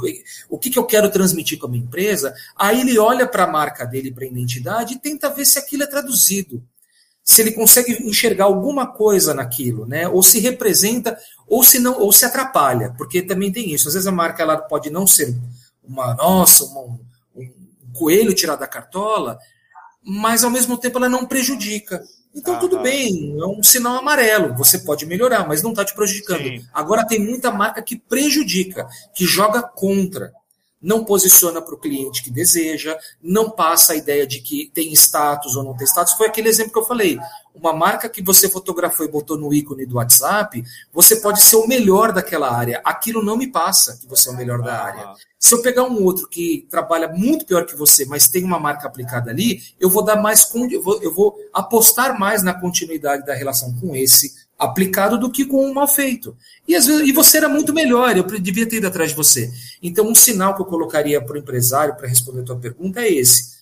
o 0.49 0.57
que, 0.57 0.71
que 0.71 0.79
eu 0.79 0.83
quero 0.83 1.11
transmitir 1.11 1.59
com 1.59 1.67
a 1.67 1.69
minha 1.69 1.83
empresa, 1.83 2.33
aí 2.57 2.81
ele 2.81 2.97
olha 2.97 3.27
para 3.27 3.43
a 3.43 3.47
marca 3.47 3.85
dele, 3.85 4.11
para 4.11 4.23
a 4.23 4.27
identidade 4.27 4.95
e 4.95 4.99
tenta 4.99 5.29
ver 5.29 5.45
se 5.45 5.59
aquilo 5.59 5.83
é 5.83 5.87
traduzido 5.87 6.59
se 7.23 7.43
ele 7.43 7.51
consegue 7.51 7.91
enxergar 8.09 8.45
alguma 8.45 8.87
coisa 8.87 9.35
naquilo, 9.35 9.85
né? 9.85 10.07
Ou 10.07 10.23
se 10.23 10.39
representa, 10.39 11.15
ou 11.47 11.63
se 11.63 11.77
não, 11.77 11.99
ou 11.99 12.11
se 12.11 12.25
atrapalha, 12.25 12.95
porque 12.97 13.21
também 13.21 13.51
tem 13.51 13.71
isso. 13.71 13.87
Às 13.87 13.93
vezes 13.93 14.07
a 14.07 14.11
marca 14.11 14.41
ela 14.41 14.57
pode 14.57 14.89
não 14.89 15.05
ser 15.05 15.37
uma 15.89 16.13
nossa, 16.13 16.65
uma, 16.65 16.81
um, 17.35 17.49
coelho 17.93 18.33
tirado 18.33 18.59
da 18.59 18.67
cartola, 18.67 19.37
mas 20.03 20.43
ao 20.43 20.51
mesmo 20.51 20.77
tempo 20.77 20.97
ela 20.97 21.09
não 21.09 21.25
prejudica. 21.25 22.03
Então 22.33 22.55
ah, 22.55 22.59
tudo 22.59 22.79
bem, 22.79 23.35
é 23.39 23.45
um 23.45 23.63
sinal 23.63 23.97
amarelo. 23.97 24.55
Você 24.55 24.79
pode 24.79 25.05
melhorar, 25.05 25.47
mas 25.47 25.63
não 25.63 25.71
está 25.71 25.83
te 25.83 25.95
prejudicando. 25.95 26.43
Sim. 26.43 26.65
Agora 26.71 27.05
tem 27.05 27.19
muita 27.19 27.51
marca 27.51 27.81
que 27.81 27.97
prejudica, 27.97 28.87
que 29.13 29.25
joga 29.25 29.63
contra 29.63 30.31
não 30.81 31.03
posiciona 31.03 31.61
para 31.61 31.75
o 31.75 31.79
cliente 31.79 32.23
que 32.23 32.31
deseja, 32.31 32.97
não 33.21 33.49
passa 33.49 33.93
a 33.93 33.95
ideia 33.95 34.25
de 34.25 34.39
que 34.39 34.71
tem 34.73 34.93
status 34.93 35.55
ou 35.55 35.63
não 35.63 35.75
tem 35.75 35.85
status. 35.85 36.13
Foi 36.13 36.27
aquele 36.27 36.49
exemplo 36.49 36.71
que 36.71 36.79
eu 36.79 36.85
falei. 36.85 37.19
Uma 37.53 37.73
marca 37.73 38.07
que 38.07 38.21
você 38.21 38.47
fotografou 38.47 39.05
e 39.05 39.09
botou 39.09 39.37
no 39.37 39.53
ícone 39.53 39.85
do 39.85 39.95
WhatsApp, 39.95 40.63
você 40.93 41.17
pode 41.17 41.41
ser 41.41 41.57
o 41.57 41.67
melhor 41.67 42.13
daquela 42.13 42.49
área. 42.49 42.81
Aquilo 42.85 43.23
não 43.23 43.35
me 43.35 43.47
passa 43.47 43.97
que 43.97 44.07
você 44.07 44.29
é 44.29 44.31
o 44.31 44.37
melhor 44.37 44.61
da 44.61 44.81
área. 44.81 45.13
Se 45.37 45.53
eu 45.53 45.61
pegar 45.61 45.83
um 45.83 46.03
outro 46.03 46.27
que 46.27 46.67
trabalha 46.69 47.09
muito 47.09 47.45
pior 47.45 47.65
que 47.65 47.75
você, 47.75 48.05
mas 48.05 48.27
tem 48.27 48.43
uma 48.43 48.59
marca 48.59 48.87
aplicada 48.87 49.29
ali, 49.29 49.61
eu 49.79 49.89
vou 49.89 50.03
dar 50.03 50.15
mais 50.15 50.49
eu 50.71 50.81
vou, 50.81 51.01
eu 51.01 51.13
vou 51.13 51.35
apostar 51.53 52.17
mais 52.17 52.43
na 52.43 52.53
continuidade 52.53 53.25
da 53.25 53.33
relação 53.33 53.73
com 53.75 53.95
esse 53.95 54.48
aplicado 54.59 55.17
do 55.17 55.31
que 55.31 55.45
com 55.45 55.65
um 55.65 55.73
mal 55.73 55.87
feito. 55.87 56.35
E, 56.67 56.75
às 56.75 56.85
vezes, 56.85 57.07
e 57.07 57.13
você 57.13 57.37
era 57.37 57.47
muito 57.47 57.73
melhor, 57.73 58.15
eu 58.17 58.23
devia 58.39 58.67
ter 58.67 58.75
ido 58.75 58.87
atrás 58.87 59.11
de 59.11 59.15
você. 59.15 59.49
Então, 59.81 60.05
um 60.05 60.13
sinal 60.13 60.53
que 60.53 60.61
eu 60.61 60.65
colocaria 60.65 61.23
para 61.23 61.35
o 61.35 61.39
empresário, 61.39 61.95
para 61.95 62.09
responder 62.09 62.41
a 62.41 62.45
tua 62.45 62.57
pergunta, 62.57 62.99
é 62.99 63.09
esse. 63.09 63.59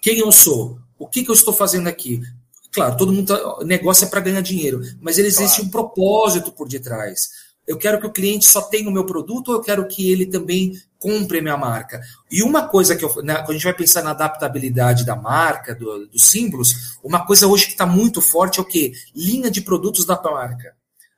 Quem 0.00 0.18
eu 0.18 0.32
sou? 0.32 0.78
O 0.98 1.06
que, 1.06 1.22
que 1.22 1.30
eu 1.30 1.34
estou 1.34 1.52
fazendo 1.52 1.88
aqui? 1.88 2.22
Claro, 2.72 2.96
todo 2.96 3.12
mundo. 3.12 3.26
Tá, 3.26 3.64
negócio 3.64 4.06
é 4.06 4.08
para 4.08 4.20
ganhar 4.20 4.40
dinheiro, 4.40 4.80
mas 5.00 5.18
ele 5.18 5.28
existe 5.28 5.56
claro. 5.56 5.68
um 5.68 5.70
propósito 5.70 6.50
por 6.50 6.66
detrás. 6.68 7.28
Eu 7.66 7.78
quero 7.78 7.98
que 7.98 8.06
o 8.06 8.12
cliente 8.12 8.44
só 8.44 8.60
tenha 8.62 8.88
o 8.88 8.92
meu 8.92 9.06
produto 9.06 9.48
ou 9.48 9.54
eu 9.54 9.60
quero 9.60 9.86
que 9.88 10.10
ele 10.10 10.26
também 10.26 10.72
compre 10.98 11.38
a 11.38 11.42
minha 11.42 11.56
marca? 11.56 12.00
E 12.30 12.42
uma 12.42 12.68
coisa 12.68 12.94
que 12.94 13.04
eu, 13.04 13.14
né, 13.22 13.36
quando 13.36 13.50
a 13.50 13.54
gente 13.54 13.64
vai 13.64 13.74
pensar 13.74 14.02
na 14.02 14.10
adaptabilidade 14.10 15.04
da 15.04 15.16
marca, 15.16 15.74
do, 15.74 16.06
dos 16.06 16.24
símbolos, 16.24 16.98
uma 17.02 17.24
coisa 17.26 17.46
hoje 17.46 17.66
que 17.66 17.72
está 17.72 17.86
muito 17.86 18.20
forte 18.20 18.58
é 18.58 18.62
o 18.62 18.66
quê? 18.66 18.92
Linha 19.14 19.50
de 19.50 19.62
produtos 19.62 20.04
da 20.04 20.20
marca. 20.20 20.74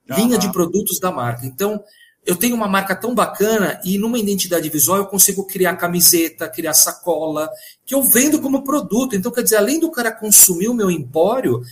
Uhum. 0.08 0.16
Linha 0.16 0.38
de 0.38 0.50
produtos 0.52 1.00
da 1.00 1.10
marca. 1.10 1.44
Então, 1.46 1.82
eu 2.26 2.34
tenho 2.34 2.56
uma 2.56 2.66
marca 2.66 2.94
tão 2.94 3.14
bacana 3.14 3.80
e 3.84 3.96
numa 3.98 4.18
identidade 4.18 4.68
visual 4.68 4.98
eu 4.98 5.06
consigo 5.06 5.46
criar 5.46 5.76
camiseta, 5.76 6.48
criar 6.48 6.74
sacola, 6.74 7.48
que 7.84 7.94
eu 7.94 8.02
vendo 8.02 8.40
como 8.40 8.64
produto. 8.64 9.14
Então, 9.14 9.30
quer 9.30 9.44
dizer, 9.44 9.56
além 9.56 9.78
do 9.78 9.90
cara 9.90 10.10
consumir 10.10 10.68
o 10.68 10.74
meu 10.74 10.90
empório, 10.90 11.62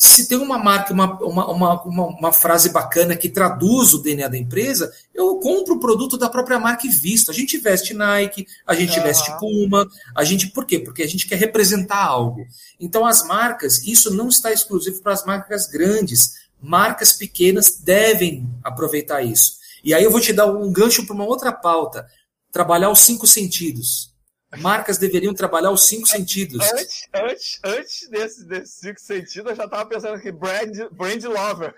se 0.00 0.28
tem 0.28 0.38
uma 0.38 0.56
marca, 0.56 0.94
uma, 0.94 1.18
uma, 1.18 1.82
uma, 1.82 2.06
uma, 2.06 2.32
frase 2.32 2.70
bacana 2.70 3.16
que 3.16 3.28
traduz 3.28 3.92
o 3.92 3.98
DNA 4.00 4.28
da 4.28 4.38
empresa, 4.38 4.92
eu 5.12 5.40
compro 5.40 5.74
o 5.74 5.80
produto 5.80 6.16
da 6.16 6.30
própria 6.30 6.56
marca 6.56 6.86
e 6.86 6.90
visto. 6.90 7.32
A 7.32 7.34
gente 7.34 7.58
veste 7.58 7.94
Nike, 7.94 8.46
a 8.64 8.76
gente 8.76 8.96
uhum. 8.96 9.02
veste 9.02 9.36
Puma, 9.40 9.88
a 10.14 10.22
gente. 10.22 10.46
Por 10.46 10.64
quê? 10.64 10.78
Porque 10.78 11.02
a 11.02 11.06
gente 11.08 11.26
quer 11.26 11.34
representar 11.34 12.04
algo. 12.04 12.46
Então, 12.78 13.04
as 13.04 13.26
marcas, 13.26 13.82
isso 13.82 14.14
não 14.14 14.28
está 14.28 14.52
exclusivo 14.52 15.02
para 15.02 15.14
as 15.14 15.24
marcas 15.24 15.66
grandes. 15.66 16.46
Marcas 16.62 17.12
pequenas 17.12 17.80
devem 17.80 18.48
aproveitar 18.62 19.22
isso. 19.22 19.54
E 19.82 19.92
aí 19.92 20.04
eu 20.04 20.12
vou 20.12 20.20
te 20.20 20.32
dar 20.32 20.46
um 20.46 20.70
gancho 20.70 21.06
para 21.06 21.14
uma 21.14 21.26
outra 21.26 21.50
pauta: 21.50 22.06
trabalhar 22.52 22.90
os 22.90 23.00
cinco 23.00 23.26
sentidos. 23.26 24.14
Marcas 24.56 24.96
deveriam 24.96 25.34
trabalhar 25.34 25.70
os 25.70 25.86
cinco 25.86 26.06
sentidos. 26.06 26.60
Antes, 26.72 27.08
antes, 27.14 27.60
antes 27.62 28.08
desses 28.08 28.46
desse 28.46 28.80
cinco 28.80 29.00
sentidos, 29.00 29.50
eu 29.50 29.56
já 29.56 29.64
estava 29.64 29.86
pensando 29.86 30.14
aqui, 30.14 30.32
brand, 30.32 30.88
brand 30.92 31.22
lover. 31.24 31.74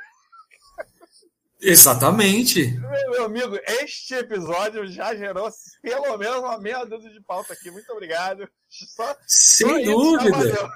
Exatamente. 1.60 2.70
Meu, 2.78 3.10
meu, 3.10 3.24
amigo, 3.24 3.58
este 3.82 4.14
episódio 4.14 4.86
já 4.86 5.14
gerou 5.14 5.50
pelo 5.82 6.16
menos 6.16 6.38
uma 6.38 6.58
meia 6.58 6.84
dúzia 6.84 7.10
de 7.10 7.20
pauta 7.20 7.52
aqui. 7.52 7.70
Muito 7.70 7.90
obrigado. 7.92 8.48
Só, 8.68 9.16
Sem 9.26 9.68
só 9.68 9.92
dúvida. 9.92 10.70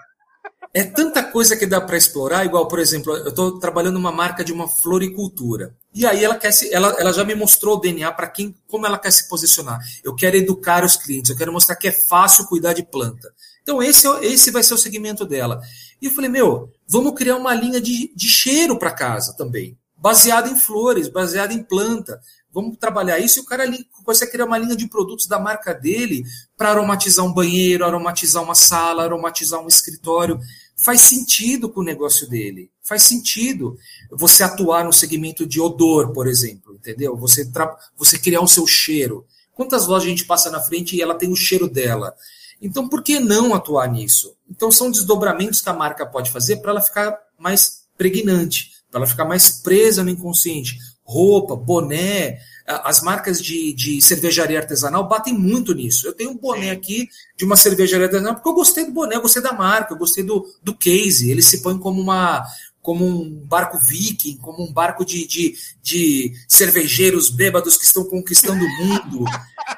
É 0.75 0.83
tanta 0.83 1.23
coisa 1.23 1.57
que 1.57 1.67
dá 1.67 1.81
para 1.81 1.97
explorar, 1.97 2.45
igual, 2.45 2.67
por 2.67 2.81
exemplo, 2.81 3.17
eu 3.17 3.29
estou 3.29 3.61
trabalhando 3.61 3.97
uma 3.97 4.11
marca 4.11 4.43
de 4.43 4.53
uma 4.53 4.67
floricultura. 4.67 5.73
E 5.95 6.05
aí 6.05 6.25
ela 6.25 6.35
quer 6.35 6.51
se, 6.51 6.75
ela, 6.75 6.89
ela 6.99 7.13
já 7.13 7.23
me 7.23 7.37
mostrou 7.37 7.77
o 7.77 7.81
DNA 7.81 8.11
para 8.11 8.27
quem, 8.27 8.57
como 8.67 8.85
ela 8.85 8.99
quer 8.99 9.13
se 9.13 9.29
posicionar. 9.29 9.79
Eu 10.03 10.17
quero 10.17 10.37
educar 10.37 10.85
os 10.85 10.97
clientes, 10.97 11.31
eu 11.31 11.37
quero 11.37 11.53
mostrar 11.53 11.77
que 11.77 11.87
é 11.87 11.93
fácil 11.93 12.47
cuidar 12.47 12.73
de 12.73 12.83
planta. 12.83 13.33
Então 13.63 13.81
esse, 13.81 14.09
é 14.09 14.27
esse 14.27 14.51
vai 14.51 14.65
ser 14.65 14.75
o 14.75 14.79
segmento 14.79 15.25
dela. 15.25 15.61
E 16.03 16.07
eu 16.07 16.13
falei, 16.13 16.29
meu, 16.29 16.69
vamos 16.89 17.15
criar 17.15 17.37
uma 17.37 17.55
linha 17.55 17.81
de, 17.81 18.13
de 18.13 18.29
cheiro 18.29 18.77
para 18.77 18.91
casa 18.91 19.33
também, 19.37 19.79
baseada 19.97 20.51
em 20.51 20.57
flores, 20.57 21.07
baseada 21.07 21.55
em 21.55 21.63
planta. 21.63 22.21
Vamos 22.53 22.77
trabalhar 22.79 23.19
isso 23.21 23.39
e 23.39 23.43
o 23.43 23.45
cara 23.45 23.65
você 24.05 24.27
criar 24.27 24.45
uma 24.45 24.59
linha 24.59 24.77
de 24.77 24.89
produtos 24.89 25.27
da 25.27 25.39
marca 25.39 25.73
dele 25.73 26.25
para 26.57 26.71
aromatizar 26.71 27.25
um 27.25 27.33
banheiro, 27.33 27.85
aromatizar 27.85 28.43
uma 28.43 28.55
sala, 28.55 29.05
aromatizar 29.05 29.61
um 29.61 29.69
escritório 29.69 30.39
faz 30.77 31.03
sentido 31.03 31.69
com 31.69 31.81
o 31.81 31.85
negócio 31.85 32.29
dele. 32.29 32.71
Faz 32.83 33.03
sentido 33.03 33.79
você 34.11 34.43
atuar 34.43 34.85
no 34.85 34.93
segmento 34.93 35.47
de 35.47 35.61
odor, 35.61 36.13
por 36.13 36.27
exemplo, 36.27 36.75
entendeu? 36.75 37.17
Você, 37.17 37.49
você 37.97 38.19
criar 38.19 38.41
o 38.41 38.49
seu 38.49 38.67
cheiro. 38.67 39.25
Quantas 39.55 39.87
lojas 39.87 40.07
a 40.07 40.11
gente 40.11 40.25
passa 40.25 40.51
na 40.51 40.61
frente 40.61 40.97
e 40.97 41.03
ela 41.03 41.15
tem 41.15 41.31
o 41.31 41.37
cheiro 41.37 41.69
dela? 41.69 42.15
Então, 42.61 42.89
por 42.89 43.03
que 43.03 43.21
não 43.21 43.55
atuar 43.55 43.91
nisso? 43.91 44.35
Então, 44.49 44.71
são 44.71 44.91
desdobramentos 44.91 45.61
que 45.61 45.69
a 45.69 45.75
marca 45.75 46.07
pode 46.07 46.31
fazer 46.31 46.57
para 46.57 46.73
ela 46.73 46.81
ficar 46.81 47.17
mais 47.39 47.85
pregnante, 47.97 48.73
para 48.91 49.01
ela 49.01 49.07
ficar 49.07 49.25
mais 49.25 49.51
presa 49.51 50.03
no 50.03 50.11
inconsciente. 50.11 50.79
Roupa, 51.05 51.55
boné, 51.55 52.41
as 52.67 53.03
marcas 53.03 53.43
de, 53.43 53.73
de 53.75 54.01
cervejaria 54.01 54.59
artesanal 54.59 55.07
batem 55.07 55.35
muito 55.35 55.75
nisso. 55.75 56.07
Eu 56.07 56.15
tenho 56.15 56.31
um 56.31 56.37
boné 56.37 56.71
aqui 56.71 57.09
de 57.37 57.45
uma 57.45 57.57
cervejaria 57.57 58.07
artesanal 58.07 58.35
porque 58.35 58.49
eu 58.49 58.55
gostei 58.55 58.87
do 58.87 58.93
boné, 58.93 59.17
eu 59.17 59.23
gostei 59.23 59.43
da 59.43 59.53
marca, 59.53 59.93
eu 59.93 59.99
gostei 59.99 60.25
do, 60.25 60.49
do 60.63 60.75
case. 60.75 61.31
Ele 61.31 61.43
se 61.43 61.63
põe 61.63 61.79
como 61.79 62.01
uma 62.01 62.45
como 62.81 63.07
um 63.07 63.31
barco 63.47 63.79
viking, 63.79 64.37
como 64.37 64.63
um 64.63 64.71
barco 64.71 65.07
de, 65.07 65.27
de, 65.27 65.57
de 65.83 66.35
cervejeiros 66.47 67.31
bêbados 67.31 67.79
que 67.79 67.85
estão 67.87 68.05
conquistando 68.05 68.63
o 68.63 68.69
mundo. 68.77 69.25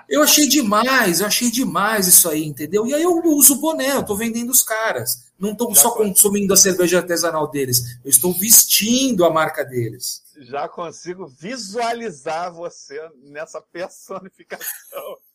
Eu 0.09 0.25
achei 0.25 0.49
demais, 0.49 1.21
eu 1.21 1.27
achei 1.29 1.49
demais 1.49 2.09
isso 2.09 2.29
aí, 2.29 2.45
entendeu? 2.45 2.85
E 2.85 2.93
aí 2.93 3.05
eu 3.05 3.23
uso 3.25 3.55
o 3.55 3.61
boné, 3.61 3.93
eu 3.93 4.01
estou 4.01 4.17
vendendo 4.17 4.51
os 4.51 4.61
caras. 4.61 5.25
Não 5.39 5.53
estou 5.53 5.73
só 5.77 5.93
consumindo 5.93 6.53
a 6.53 6.57
cerveja 6.57 6.99
artesanal 6.99 7.49
deles, 7.49 7.97
eu 8.05 8.11
estou 8.11 8.33
vestindo 8.33 9.25
a 9.25 9.31
marca 9.31 9.65
deles 9.65 10.26
já 10.39 10.69
consigo 10.69 11.27
visualizar 11.27 12.53
você 12.53 13.01
nessa 13.23 13.61
personificação. 13.61 14.67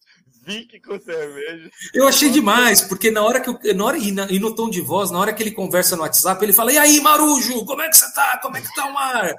Vic 0.44 0.80
com 0.82 1.00
cerveja. 1.00 1.70
Eu 1.94 2.08
achei 2.08 2.30
demais, 2.30 2.82
porque 2.82 3.12
na 3.12 3.24
hora 3.24 3.40
que 3.40 3.50
eu, 3.50 3.76
na 3.76 3.86
hora, 3.86 3.98
e, 3.98 4.12
na, 4.12 4.26
e, 4.32 4.40
no 4.40 4.56
tom 4.56 4.70
de 4.70 4.82
voz, 4.82 5.12
na 5.12 5.20
hora 5.20 5.34
que 5.34 5.44
ele 5.44 5.52
conversa 5.52 5.96
no 5.96 6.02
WhatsApp, 6.02 6.44
ele 6.44 6.54
fala: 6.54 6.72
E 6.72 6.78
aí, 6.78 7.00
Marujo, 7.00 7.66
como 7.66 7.82
é 7.82 7.90
que 7.90 7.98
você 7.98 8.12
tá? 8.14 8.40
Como 8.42 8.58
é 8.58 8.62
que 8.62 8.74
tá 8.74 8.88
o 8.88 8.94
mar? 8.94 9.34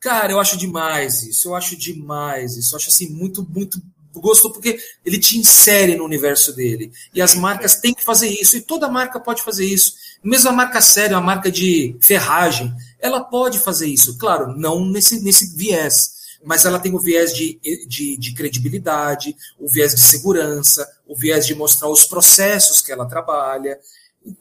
Cara, 0.00 0.32
eu 0.32 0.40
acho 0.40 0.58
demais 0.58 1.22
isso, 1.22 1.48
eu 1.48 1.54
acho 1.54 1.76
demais 1.76 2.56
isso, 2.58 2.74
eu 2.74 2.76
acho 2.76 2.90
assim, 2.90 3.08
muito, 3.08 3.42
muito 3.48 3.80
gostoso, 4.12 4.52
porque 4.52 4.78
ele 5.02 5.18
te 5.18 5.38
insere 5.38 5.96
no 5.96 6.04
universo 6.04 6.54
dele. 6.54 6.92
E 7.14 7.22
as 7.22 7.34
marcas 7.34 7.76
têm 7.76 7.94
que 7.94 8.04
fazer 8.04 8.28
isso, 8.28 8.56
e 8.56 8.60
toda 8.60 8.88
marca 8.88 9.18
pode 9.18 9.42
fazer 9.42 9.64
isso. 9.64 9.94
Mesmo 10.22 10.50
a 10.50 10.52
marca 10.52 10.80
séria, 10.80 11.16
a 11.16 11.22
marca 11.22 11.50
de 11.50 11.96
ferragem, 12.00 12.70
ela 13.04 13.22
pode 13.22 13.58
fazer 13.58 13.86
isso, 13.86 14.16
claro, 14.16 14.56
não 14.56 14.82
nesse, 14.82 15.22
nesse 15.22 15.54
viés, 15.54 16.14
mas 16.42 16.64
ela 16.64 16.78
tem 16.78 16.94
o 16.94 16.98
viés 16.98 17.34
de, 17.34 17.60
de, 17.86 18.16
de 18.16 18.32
credibilidade, 18.32 19.36
o 19.58 19.68
viés 19.68 19.94
de 19.94 20.00
segurança, 20.00 20.90
o 21.06 21.14
viés 21.14 21.46
de 21.46 21.54
mostrar 21.54 21.90
os 21.90 22.06
processos 22.06 22.80
que 22.80 22.90
ela 22.90 23.06
trabalha. 23.06 23.78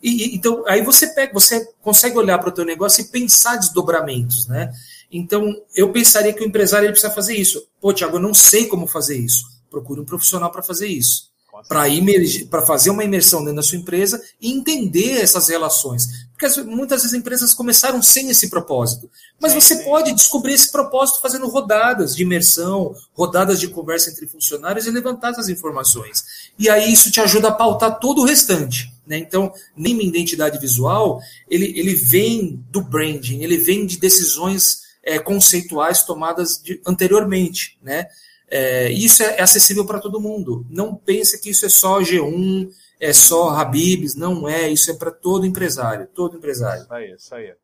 E, 0.02 0.34
então, 0.34 0.64
aí 0.66 0.82
você 0.82 1.08
pega, 1.08 1.34
você 1.34 1.66
consegue 1.82 2.18
olhar 2.18 2.40
para 2.40 2.50
o 2.50 2.54
teu 2.54 2.64
negócio 2.64 3.02
e 3.02 3.10
pensar 3.10 3.58
desdobramentos, 3.58 4.48
né? 4.48 4.72
Então, 5.12 5.54
eu 5.76 5.92
pensaria 5.92 6.32
que 6.32 6.42
o 6.42 6.48
empresário 6.48 6.86
ele 6.86 6.94
precisa 6.94 7.14
fazer 7.14 7.36
isso. 7.36 7.68
Pô, 7.82 7.94
Tiago, 7.94 8.16
eu 8.16 8.22
não 8.22 8.34
sei 8.34 8.68
como 8.68 8.88
fazer 8.88 9.18
isso. 9.18 9.46
Procure 9.70 10.00
um 10.00 10.06
profissional 10.06 10.50
para 10.52 10.64
fazer 10.64 10.88
isso 10.88 11.33
para 11.68 12.66
fazer 12.66 12.90
uma 12.90 13.04
imersão 13.04 13.40
dentro 13.40 13.58
da 13.58 13.64
sua 13.64 13.78
empresa 13.78 14.22
e 14.42 14.52
entender 14.52 15.22
essas 15.22 15.48
relações. 15.48 16.28
Porque 16.38 16.62
muitas 16.64 17.02
vezes 17.02 17.14
as 17.14 17.20
empresas 17.20 17.54
começaram 17.54 18.02
sem 18.02 18.30
esse 18.30 18.50
propósito. 18.50 19.10
Mas 19.40 19.54
você 19.54 19.78
pode 19.78 20.12
descobrir 20.12 20.54
esse 20.54 20.72
propósito 20.72 21.22
fazendo 21.22 21.48
rodadas 21.48 22.16
de 22.16 22.24
imersão, 22.24 22.96
rodadas 23.14 23.60
de 23.60 23.68
conversa 23.70 24.10
entre 24.10 24.28
funcionários 24.28 24.86
e 24.86 24.92
levantar 24.92 25.32
essas 25.32 25.50
informações. 25.50 26.24
E 26.58 26.70
aí 26.70 26.92
isso 26.92 27.12
te 27.12 27.22
ajuda 27.22 27.50
a 27.50 27.54
pautar 27.54 28.00
todo 28.00 28.22
o 28.22 28.26
restante. 28.26 28.94
Né? 29.06 29.18
Então, 29.18 29.54
nem 29.76 29.96
minha 29.96 30.10
identidade 30.10 30.60
visual, 30.60 31.22
ele, 31.50 31.78
ele 31.78 31.96
vem 31.96 32.64
do 32.70 32.82
branding, 32.82 33.42
ele 33.42 33.58
vem 33.58 33.86
de 33.86 33.98
decisões 33.98 34.82
é, 35.04 35.20
conceituais 35.20 36.04
tomadas 36.04 36.62
de, 36.64 36.82
anteriormente. 36.86 37.78
Né? 37.82 38.08
É, 38.56 38.92
isso 38.92 39.24
é, 39.24 39.42
acessível 39.42 39.84
para 39.84 40.00
todo 40.00 40.22
mundo. 40.22 40.64
Não 40.70 40.96
pense 40.96 41.42
que 41.42 41.50
isso 41.50 41.66
é 41.66 41.70
só 41.70 42.00
G1, 42.02 42.72
é 43.00 43.12
só 43.12 43.50
Habibs, 43.50 44.14
não 44.14 44.48
é. 44.48 44.70
Isso 44.70 44.92
é 44.92 44.94
para 44.94 45.10
todo 45.10 45.44
empresário, 45.44 46.06
todo 46.14 46.38
empresário. 46.38 46.84
Isso 46.84 46.94
aí, 46.94 47.12
isso 47.14 47.36
aí. 47.36 47.56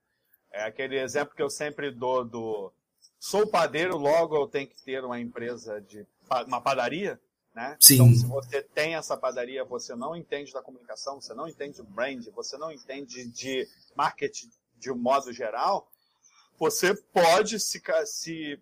É 0.51 0.63
aquele 0.63 0.99
exemplo 0.99 1.35
que 1.35 1.43
eu 1.43 1.49
sempre 1.49 1.91
dou 1.91 2.25
do 2.25 2.73
sou 3.19 3.45
padeiro, 3.45 3.97
logo 3.97 4.35
eu 4.35 4.47
tenho 4.47 4.67
que 4.67 4.81
ter 4.81 5.05
uma 5.05 5.19
empresa 5.19 5.79
de 5.79 6.07
uma 6.47 6.59
padaria, 6.59 7.19
né? 7.53 7.77
Sim. 7.79 7.93
Então, 7.93 8.13
se 8.15 8.25
você 8.25 8.63
tem 8.63 8.95
essa 8.95 9.15
padaria, 9.15 9.63
você 9.63 9.93
não 9.93 10.15
entende 10.15 10.51
da 10.51 10.63
comunicação, 10.63 11.21
você 11.21 11.35
não 11.35 11.47
entende 11.47 11.81
o 11.81 11.83
brand, 11.83 12.25
você 12.33 12.57
não 12.57 12.71
entende 12.71 13.27
de 13.27 13.67
marketing 13.95 14.49
de 14.79 14.91
um 14.91 14.97
modo 14.97 15.31
geral, 15.31 15.87
você 16.57 16.95
pode 17.13 17.59
se, 17.59 17.79
se 18.05 18.59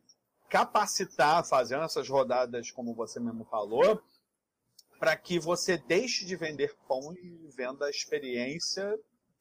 capacitar 0.50 1.45
fazendo 1.45 1.84
essas 1.84 2.08
rodadas, 2.08 2.72
como 2.72 2.93
você 2.93 3.20
mesmo 3.20 3.45
falou, 3.45 4.02
para 5.00 5.16
que 5.16 5.39
você 5.39 5.78
deixe 5.78 6.26
de 6.26 6.36
vender 6.36 6.76
pão 6.88 7.14
e 7.14 7.48
venda 7.56 7.86
a 7.86 7.89
experiência 7.89 8.98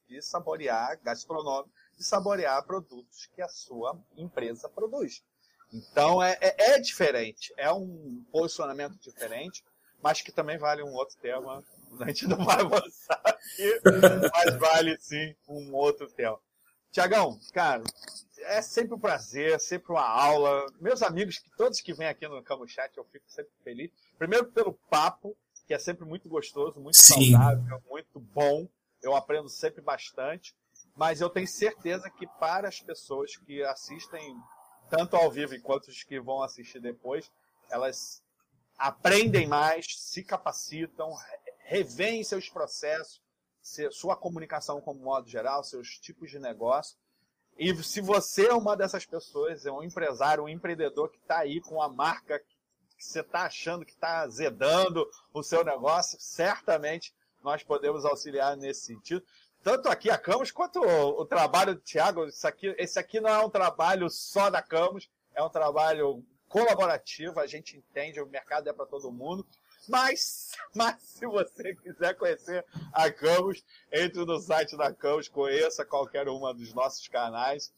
de 0.08 0.20
saborear 0.22 1.00
gastronômico, 1.02 1.70
de 1.96 2.04
saborear 2.04 2.62
produtos 2.64 3.26
que 3.34 3.40
a 3.40 3.48
sua 3.48 3.98
empresa 4.16 4.68
produz. 4.68 5.22
Então 5.72 6.22
é, 6.22 6.36
é, 6.40 6.72
é, 6.72 6.78
diferente, 6.78 7.52
é 7.56 7.72
um 7.72 8.24
posicionamento 8.30 8.98
diferente, 9.00 9.64
mas 10.02 10.20
que 10.20 10.30
também 10.30 10.58
vale 10.58 10.82
um 10.82 10.92
outro 10.92 11.16
tema. 11.18 11.64
A 12.00 12.06
gente 12.08 12.26
não 12.26 12.44
vai 12.44 12.60
avançar 12.60 13.20
aqui, 13.24 13.80
mas 14.32 14.56
vale 14.56 14.96
sim 15.00 15.34
um 15.48 15.74
outro 15.74 16.08
tema. 16.10 16.38
Tiagão, 16.96 17.38
cara, 17.52 17.82
é 18.38 18.62
sempre 18.62 18.94
um 18.94 18.98
prazer, 18.98 19.60
sempre 19.60 19.92
uma 19.92 20.08
aula. 20.08 20.64
Meus 20.80 21.02
amigos, 21.02 21.42
todos 21.54 21.82
que 21.82 21.92
vêm 21.92 22.08
aqui 22.08 22.26
no 22.26 22.42
Camo 22.42 22.66
Chat, 22.66 22.96
eu 22.96 23.04
fico 23.04 23.26
sempre 23.28 23.52
feliz. 23.62 23.90
Primeiro 24.16 24.50
pelo 24.50 24.72
papo, 24.88 25.36
que 25.66 25.74
é 25.74 25.78
sempre 25.78 26.06
muito 26.06 26.26
gostoso, 26.26 26.80
muito 26.80 26.96
Sim. 26.96 27.32
saudável, 27.32 27.82
muito 27.90 28.18
bom. 28.18 28.66
Eu 29.02 29.14
aprendo 29.14 29.46
sempre 29.50 29.82
bastante. 29.82 30.56
Mas 30.96 31.20
eu 31.20 31.28
tenho 31.28 31.46
certeza 31.46 32.08
que 32.08 32.26
para 32.40 32.66
as 32.66 32.80
pessoas 32.80 33.36
que 33.36 33.62
assistem 33.62 34.34
tanto 34.88 35.16
ao 35.16 35.30
vivo 35.30 35.60
quanto 35.60 35.88
os 35.88 36.02
que 36.02 36.18
vão 36.18 36.42
assistir 36.42 36.80
depois, 36.80 37.30
elas 37.68 38.22
aprendem 38.78 39.46
mais, 39.46 39.84
se 39.98 40.24
capacitam, 40.24 41.14
revêem 41.58 42.24
seus 42.24 42.48
processos, 42.48 43.20
sua 43.90 44.16
comunicação 44.16 44.80
como 44.80 45.00
modo 45.00 45.28
geral, 45.28 45.64
seus 45.64 45.98
tipos 45.98 46.30
de 46.30 46.38
negócio 46.38 46.96
e 47.58 47.74
se 47.82 48.02
você 48.02 48.48
é 48.48 48.52
uma 48.52 48.76
dessas 48.76 49.06
pessoas, 49.06 49.64
é 49.64 49.72
um 49.72 49.82
empresário, 49.82 50.44
um 50.44 50.48
empreendedor 50.48 51.10
que 51.10 51.16
está 51.16 51.38
aí 51.38 51.60
com 51.60 51.80
a 51.80 51.88
marca 51.88 52.38
que 52.38 53.04
você 53.04 53.20
está 53.20 53.42
achando 53.42 53.84
que 53.84 53.92
está 53.92 54.26
zedando 54.28 55.06
o 55.32 55.42
seu 55.42 55.64
negócio, 55.64 56.18
certamente 56.20 57.14
nós 57.42 57.62
podemos 57.62 58.04
auxiliar 58.04 58.56
nesse 58.56 58.86
sentido. 58.86 59.24
Tanto 59.62 59.88
aqui 59.88 60.10
a 60.10 60.18
Camus 60.18 60.50
quanto 60.50 60.80
o, 60.80 61.20
o 61.20 61.26
trabalho 61.26 61.74
do 61.74 61.80
Tiago. 61.80 62.26
Esse 62.78 62.98
aqui 62.98 63.20
não 63.20 63.30
é 63.30 63.38
um 63.44 63.50
trabalho 63.50 64.08
só 64.10 64.50
da 64.50 64.62
Camus, 64.62 65.10
é 65.34 65.42
um 65.42 65.50
trabalho 65.50 66.22
colaborativo, 66.48 67.40
a 67.40 67.46
gente 67.46 67.76
entende, 67.76 68.20
o 68.20 68.26
mercado 68.26 68.68
é 68.68 68.72
para 68.72 68.86
todo 68.86 69.10
mundo. 69.10 69.46
Mas, 69.88 70.52
mas 70.74 71.00
se 71.02 71.26
você 71.26 71.74
quiser 71.76 72.14
conhecer 72.14 72.64
a 72.92 73.10
Camus, 73.10 73.64
entre 73.92 74.24
no 74.24 74.38
site 74.38 74.76
da 74.76 74.92
Camus, 74.92 75.28
conheça 75.28 75.84
qualquer 75.84 76.28
uma 76.28 76.52
dos 76.52 76.72
nossos 76.74 77.06
canais. 77.08 77.72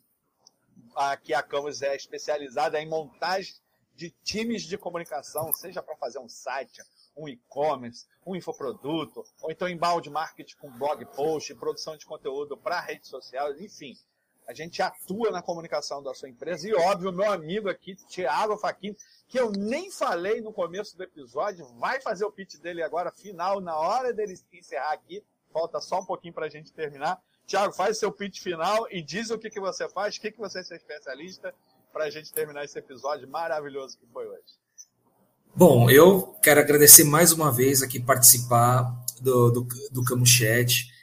Aqui 0.95 1.35
a 1.35 1.43
Camus 1.43 1.83
é 1.83 1.95
especializada 1.95 2.81
em 2.81 2.89
montagem 2.89 3.55
de 3.95 4.11
times 4.23 4.63
de 4.63 4.79
comunicação, 4.79 5.53
seja 5.53 5.83
para 5.83 5.97
fazer 5.97 6.21
um 6.21 6.29
site, 6.29 6.81
um 7.17 7.29
e-commerce, 7.29 8.07
um 8.25 8.37
infoproduto, 8.37 9.25
ou 9.43 9.51
então 9.51 9.69
embalde 9.69 10.09
marketing 10.09 10.57
com 10.57 10.71
blog 10.71 11.05
post, 11.07 11.53
produção 11.57 11.97
de 11.97 12.07
conteúdo 12.07 12.57
para 12.57 12.81
redes 12.81 13.09
sociais, 13.09 13.61
enfim. 13.61 13.97
A 14.49 14.55
gente 14.55 14.81
atua 14.81 15.31
na 15.31 15.43
comunicação 15.43 16.03
da 16.03 16.15
sua 16.15 16.27
empresa 16.27 16.67
e, 16.67 16.75
óbvio, 16.75 17.13
meu 17.13 17.31
amigo 17.31 17.69
aqui, 17.69 17.95
Thiago 17.95 18.57
Faquini, 18.57 18.97
que 19.29 19.39
eu 19.39 19.53
nem 19.53 19.91
falei 19.91 20.41
no 20.41 20.55
começo 20.55 20.97
do 20.97 21.03
episódio, 21.03 21.67
vai 21.79 22.01
fazer 22.01 22.25
o 22.25 22.33
pitch 22.33 22.57
dele 22.57 22.83
agora, 22.83 23.13
final, 23.13 23.61
na 23.61 23.77
hora 23.77 24.11
dele 24.11 24.35
encerrar 24.51 24.95
aqui. 24.95 25.23
Falta 25.53 25.83
só 25.83 26.01
um 26.01 26.05
pouquinho 26.05 26.33
para 26.33 26.47
a 26.47 26.49
gente 26.49 26.73
terminar. 26.73 27.21
Tiago, 27.47 27.75
faz 27.75 27.99
seu 27.99 28.11
pitch 28.11 28.41
final 28.41 28.87
e 28.91 29.03
diz 29.03 29.29
o 29.29 29.39
que, 29.39 29.51
que 29.51 29.61
você 29.61 29.87
faz, 29.87 30.17
o 30.17 30.21
que, 30.21 30.31
que 30.31 30.39
você 30.39 30.61
é 30.61 30.77
especialista, 30.77 31.55
para 31.93 32.05
a 32.05 32.11
gente 32.11 32.33
terminar 32.33 32.65
esse 32.65 32.79
episódio 32.79 33.29
maravilhoso 33.29 33.99
que 33.99 34.07
foi 34.07 34.27
hoje. 34.27 34.57
Bom, 35.55 35.91
eu 35.91 36.35
quero 36.43 36.61
agradecer 36.61 37.05
mais 37.05 37.33
uma 37.33 37.53
vez 37.53 37.83
aqui 37.83 38.01
participar 38.01 38.95
do, 39.21 39.51
do, 39.51 39.69
do. 39.91 40.03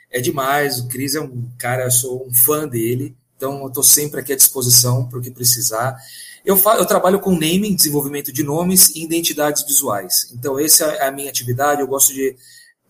É 0.09 0.19
demais, 0.19 0.79
o 0.79 0.87
Cris 0.87 1.13
é 1.13 1.21
um 1.21 1.51
cara, 1.59 1.83
eu 1.83 1.91
sou 1.91 2.25
um 2.25 2.33
fã 2.33 2.67
dele, 2.67 3.15
então 3.35 3.61
eu 3.61 3.67
estou 3.67 3.83
sempre 3.83 4.19
aqui 4.19 4.33
à 4.33 4.35
disposição 4.35 5.05
para 5.07 5.19
o 5.19 5.21
que 5.21 5.31
precisar. 5.31 5.97
Eu, 6.45 6.61
eu 6.77 6.85
trabalho 6.85 7.19
com 7.19 7.31
naming, 7.31 7.75
desenvolvimento 7.75 8.31
de 8.31 8.43
nomes 8.43 8.89
e 8.95 9.03
identidades 9.03 9.63
visuais. 9.63 10.31
Então, 10.33 10.59
essa 10.59 10.85
é 10.85 11.07
a 11.07 11.11
minha 11.11 11.29
atividade. 11.29 11.81
Eu 11.81 11.87
gosto 11.87 12.13
de. 12.13 12.35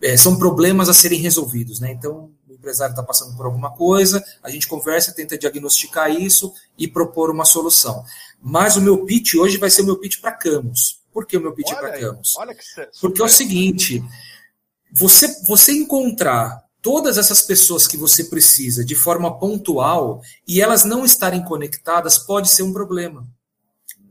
É, 0.02 0.14
são 0.14 0.38
problemas 0.38 0.90
a 0.90 0.94
serem 0.94 1.18
resolvidos, 1.18 1.80
né? 1.80 1.90
Então, 1.90 2.30
o 2.46 2.52
empresário 2.52 2.92
está 2.92 3.02
passando 3.02 3.34
por 3.34 3.46
alguma 3.46 3.70
coisa, 3.70 4.22
a 4.42 4.50
gente 4.50 4.68
conversa, 4.68 5.14
tenta 5.14 5.38
diagnosticar 5.38 6.10
isso 6.10 6.52
e 6.76 6.86
propor 6.86 7.30
uma 7.30 7.46
solução. 7.46 8.04
Mas 8.42 8.76
o 8.76 8.82
meu 8.82 9.06
pitch 9.06 9.34
hoje 9.34 9.56
vai 9.56 9.70
ser 9.70 9.82
o 9.82 9.86
meu 9.86 9.96
pitch 9.96 10.20
para 10.20 10.32
Camus. 10.32 11.00
Por 11.10 11.26
que 11.26 11.38
o 11.38 11.40
meu 11.40 11.54
pitch 11.54 11.70
é 11.70 11.74
para 11.76 11.98
Camus? 11.98 12.36
Olha 12.36 12.54
que 12.54 12.62
Porque 13.00 13.22
é 13.22 13.24
o 13.24 13.28
seguinte: 13.28 14.04
você, 14.92 15.42
você 15.44 15.72
encontrar 15.72 16.65
todas 16.86 17.18
essas 17.18 17.42
pessoas 17.42 17.88
que 17.88 17.96
você 17.96 18.22
precisa 18.22 18.84
de 18.84 18.94
forma 18.94 19.40
pontual 19.40 20.22
e 20.46 20.62
elas 20.62 20.84
não 20.84 21.04
estarem 21.04 21.42
conectadas 21.42 22.16
pode 22.16 22.48
ser 22.48 22.62
um 22.62 22.72
problema 22.72 23.26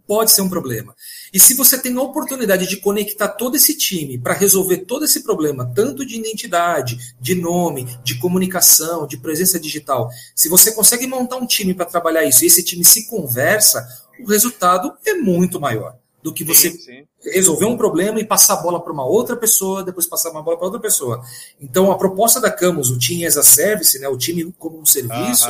pode 0.06 0.32
ser 0.32 0.42
um 0.44 0.50
problema. 0.50 0.94
E 1.34 1.40
se 1.40 1.56
você 1.56 1.82
tem 1.82 1.98
a 1.98 2.02
oportunidade 2.02 2.68
de 2.68 2.78
conectar 2.78 3.28
todo 3.30 3.56
esse 3.56 3.76
time 3.76 4.20
para 4.20 4.36
resolver 4.36 4.86
todo 4.86 5.04
esse 5.04 5.24
problema, 5.24 5.66
tanto 5.74 6.06
de 6.06 6.16
identidade, 6.16 7.16
de 7.20 7.34
nome, 7.34 7.88
de 8.04 8.20
comunicação, 8.20 9.08
de 9.08 9.18
presença 9.18 9.60
digital, 9.60 10.08
se 10.36 10.48
você 10.48 10.72
consegue 10.74 11.08
montar 11.08 11.38
um 11.38 11.48
time 11.48 11.74
para 11.74 11.86
trabalhar 11.86 12.24
isso 12.24 12.44
e 12.44 12.48
esse 12.48 12.62
time 12.62 12.86
se 12.86 13.08
conversa, 13.08 13.84
o 14.20 14.28
resultado 14.28 14.94
é 15.04 15.16
muito 15.16 15.60
maior 15.60 15.98
do 16.22 16.32
que 16.32 16.44
você 16.44 16.70
sim, 16.70 16.78
sim. 16.78 17.08
Resolver 17.34 17.66
um 17.66 17.78
problema 17.78 18.20
e 18.20 18.26
passar 18.26 18.54
a 18.54 18.62
bola 18.62 18.82
para 18.82 18.94
uma 18.94 19.06
outra 19.06 19.36
pessoa, 19.36 19.84
depois 19.84 20.06
passar 20.06 20.32
uma 20.32 20.44
bola 20.44 20.58
para 20.58 20.68
outra 20.68 20.80
pessoa. 20.80 21.22
Então, 21.60 21.92
a 21.92 21.98
proposta 21.98 22.40
da 22.40 22.52
Camus, 22.52 22.90
o 22.90 23.00
Team 23.00 23.28
as 23.28 23.38
a 23.38 23.44
Service, 23.44 23.98
né, 24.00 24.08
o 24.08 24.18
time 24.18 24.54
como 24.58 24.80
um 24.80 24.86
serviço, 24.86 25.48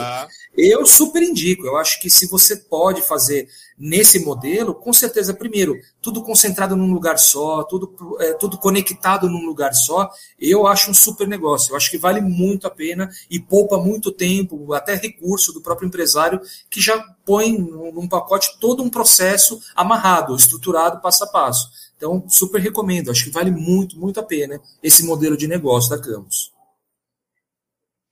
eu 0.58 0.86
super 0.86 1.22
indico. 1.22 1.66
Eu 1.66 1.78
acho 1.78 2.00
que 2.00 2.10
se 2.10 2.28
você 2.28 2.56
pode 2.56 3.02
fazer 3.02 3.48
nesse 3.78 4.20
modelo, 4.20 4.74
com 4.74 4.94
certeza, 4.94 5.34
primeiro, 5.34 5.76
tudo 6.02 6.24
concentrado 6.24 6.76
num 6.76 6.94
lugar 6.94 7.20
só, 7.20 7.64
tudo, 7.64 7.94
é, 8.20 8.34
tudo 8.34 8.58
conectado 8.58 9.30
num 9.30 9.46
lugar 9.46 9.74
só, 9.74 10.10
eu 10.40 10.66
acho 10.66 10.90
um 10.90 10.94
super 10.94 11.28
negócio. 11.28 11.72
Eu 11.72 11.76
acho 11.76 11.92
que 11.92 11.98
vale 11.98 12.22
muito 12.22 12.68
a 12.68 12.70
pena 12.70 13.10
e 13.30 13.40
poupa 13.40 13.78
muito 13.78 14.12
tempo, 14.12 14.74
até 14.74 14.96
recurso 14.96 15.52
do 15.52 15.62
próprio 15.62 15.88
empresário, 15.88 16.40
que 16.70 16.80
já 16.80 16.98
põe 17.26 17.58
num 17.58 18.08
pacote 18.08 18.58
todo 18.60 18.82
um 18.82 18.90
processo 18.90 19.60
amarrado, 19.76 20.36
estruturado 20.36 21.02
passo 21.02 21.24
a 21.24 21.28
passo. 21.28 21.65
Então, 22.06 22.30
super 22.30 22.62
recomendo. 22.62 23.10
Acho 23.10 23.24
que 23.24 23.32
vale 23.32 23.50
muito, 23.50 23.98
muito 23.98 24.20
a 24.20 24.24
pena 24.24 24.62
esse 24.84 25.04
modelo 25.04 25.36
de 25.36 25.48
negócio 25.48 25.90
da 25.90 26.00
Camus. 26.00 26.54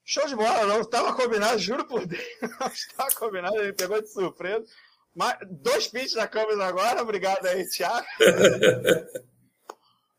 Show 0.03 0.27
de 0.27 0.35
bola, 0.35 0.65
não 0.65 0.81
estava 0.81 1.13
combinado, 1.13 1.59
juro 1.59 1.87
por 1.87 2.05
Deus, 2.05 2.23
não 2.59 2.67
estava 2.67 3.11
combinado, 3.11 3.55
ele 3.57 3.71
pegou 3.71 4.01
de 4.01 4.11
surpresa. 4.11 4.65
Mas, 5.15 5.37
dois 5.47 5.87
pitches 5.87 6.15
na 6.15 6.27
câmera 6.27 6.65
agora, 6.65 7.03
obrigado 7.03 7.45
aí, 7.45 7.69
Thiago. 7.69 8.05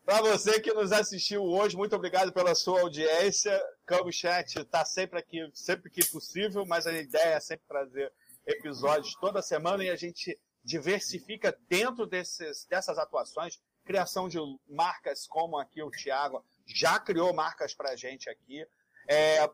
Para 0.06 0.22
você 0.22 0.60
que 0.60 0.72
nos 0.72 0.92
assistiu 0.92 1.42
hoje, 1.42 1.76
muito 1.76 1.96
obrigado 1.96 2.32
pela 2.32 2.54
sua 2.54 2.80
audiência. 2.80 3.60
Campo 3.84 4.12
Chat 4.12 4.56
está 4.56 4.84
sempre 4.84 5.18
aqui, 5.18 5.50
sempre 5.52 5.90
que 5.90 6.04
possível, 6.06 6.64
mas 6.64 6.86
a 6.86 6.92
ideia 6.92 7.34
é 7.34 7.40
sempre 7.40 7.66
trazer 7.66 8.12
episódios 8.46 9.14
toda 9.16 9.42
semana 9.42 9.82
e 9.82 9.90
a 9.90 9.96
gente 9.96 10.38
diversifica 10.64 11.56
dentro 11.68 12.06
desses, 12.06 12.64
dessas 12.66 12.98
atuações, 12.98 13.60
criação 13.84 14.28
de 14.28 14.38
marcas 14.66 15.26
como 15.26 15.58
aqui 15.58 15.82
o 15.82 15.90
Thiago 15.90 16.44
já 16.66 16.98
criou 16.98 17.34
marcas 17.34 17.74
para 17.74 17.90
a 17.90 17.96
gente 17.96 18.30
aqui. 18.30 18.66
É, 19.06 19.48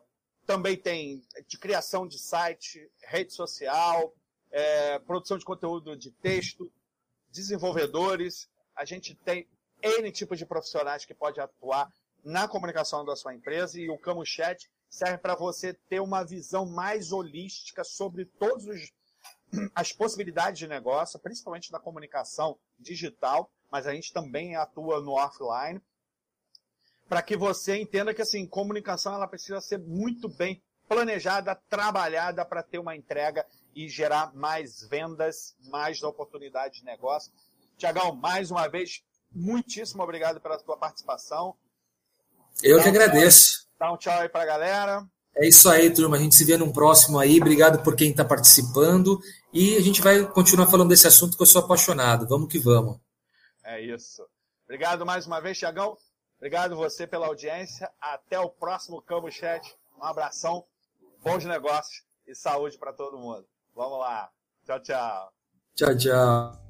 também 0.45 0.77
tem 0.77 1.21
de 1.45 1.57
criação 1.57 2.07
de 2.07 2.17
site, 2.17 2.89
rede 3.03 3.33
social, 3.33 4.15
é, 4.49 4.99
produção 4.99 5.37
de 5.37 5.45
conteúdo 5.45 5.95
de 5.95 6.11
texto, 6.11 6.71
desenvolvedores. 7.29 8.49
A 8.75 8.85
gente 8.85 9.13
tem 9.13 9.47
N 9.83 10.11
tipos 10.11 10.37
de 10.37 10.45
profissionais 10.45 11.05
que 11.05 11.13
pode 11.13 11.39
atuar 11.39 11.91
na 12.23 12.47
comunicação 12.47 13.03
da 13.03 13.15
sua 13.15 13.33
empresa 13.33 13.79
e 13.79 13.89
o 13.89 13.97
Camo 13.97 14.25
Chat 14.25 14.69
serve 14.89 15.17
para 15.17 15.35
você 15.35 15.73
ter 15.73 15.99
uma 15.99 16.23
visão 16.23 16.65
mais 16.65 17.11
holística 17.11 17.83
sobre 17.83 18.25
todas 18.25 18.91
as 19.75 19.91
possibilidades 19.91 20.59
de 20.59 20.67
negócio, 20.67 21.19
principalmente 21.19 21.71
na 21.71 21.79
comunicação 21.79 22.57
digital, 22.79 23.51
mas 23.71 23.87
a 23.87 23.93
gente 23.93 24.13
também 24.13 24.55
atua 24.55 25.01
no 25.01 25.13
offline, 25.13 25.81
para 27.07 27.21
que 27.21 27.35
você 27.35 27.77
entenda 27.77 28.13
que 28.13 28.21
assim, 28.21 28.47
comunicação 28.47 29.13
ela 29.13 29.27
precisa 29.27 29.59
ser 29.59 29.79
muito 29.79 30.29
bem 30.29 30.63
planejada, 30.87 31.55
trabalhada 31.69 32.45
para 32.45 32.63
ter 32.63 32.77
uma 32.77 32.95
entrega 32.95 33.45
e 33.75 33.87
gerar 33.87 34.33
mais 34.33 34.81
vendas, 34.87 35.55
mais 35.69 36.03
oportunidades 36.03 36.79
de 36.79 36.85
negócio. 36.85 37.31
Tiagão, 37.77 38.13
mais 38.13 38.51
uma 38.51 38.67
vez, 38.67 39.03
muitíssimo 39.31 40.03
obrigado 40.03 40.41
pela 40.41 40.57
tua 40.57 40.77
participação. 40.77 41.55
Eu 42.61 42.77
dá 42.77 42.83
que 42.83 42.89
um 42.89 42.91
agradeço. 42.91 43.61
Tchau, 43.61 43.69
dá 43.79 43.93
um 43.93 43.97
tchau 43.97 44.19
aí 44.19 44.29
para 44.29 44.43
a 44.43 44.45
galera. 44.45 45.05
É 45.35 45.47
isso 45.47 45.69
aí, 45.69 45.89
turma. 45.93 46.17
A 46.17 46.19
gente 46.19 46.35
se 46.35 46.43
vê 46.43 46.57
num 46.57 46.71
próximo 46.71 47.19
aí. 47.19 47.39
Obrigado 47.39 47.81
por 47.83 47.95
quem 47.95 48.11
está 48.11 48.23
participando. 48.23 49.19
E 49.53 49.75
a 49.77 49.81
gente 49.81 50.01
vai 50.01 50.25
continuar 50.25 50.67
falando 50.67 50.89
desse 50.89 51.07
assunto 51.07 51.35
que 51.35 51.43
eu 51.43 51.47
sou 51.47 51.61
apaixonado. 51.61 52.27
Vamos 52.27 52.49
que 52.49 52.59
vamos. 52.59 52.97
É 53.63 53.81
isso. 53.81 54.25
Obrigado 54.65 55.05
mais 55.05 55.25
uma 55.25 55.39
vez, 55.39 55.57
Tiagão. 55.57 55.97
Obrigado 56.37 56.75
você 56.75 57.05
pela 57.05 57.27
audiência. 57.27 57.89
Até 57.99 58.39
o 58.39 58.49
próximo 58.49 59.01
Campo 59.01 59.31
Chat. 59.31 59.75
Um 59.97 60.03
abração, 60.03 60.65
bons 61.23 61.45
negócios 61.45 62.03
e 62.27 62.33
saúde 62.33 62.77
para 62.77 62.91
todo 62.91 63.17
mundo. 63.17 63.45
Vamos 63.75 63.99
lá. 63.99 64.29
Tchau, 64.65 64.79
tchau. 64.81 65.33
Tchau, 65.75 65.97
tchau. 65.97 66.60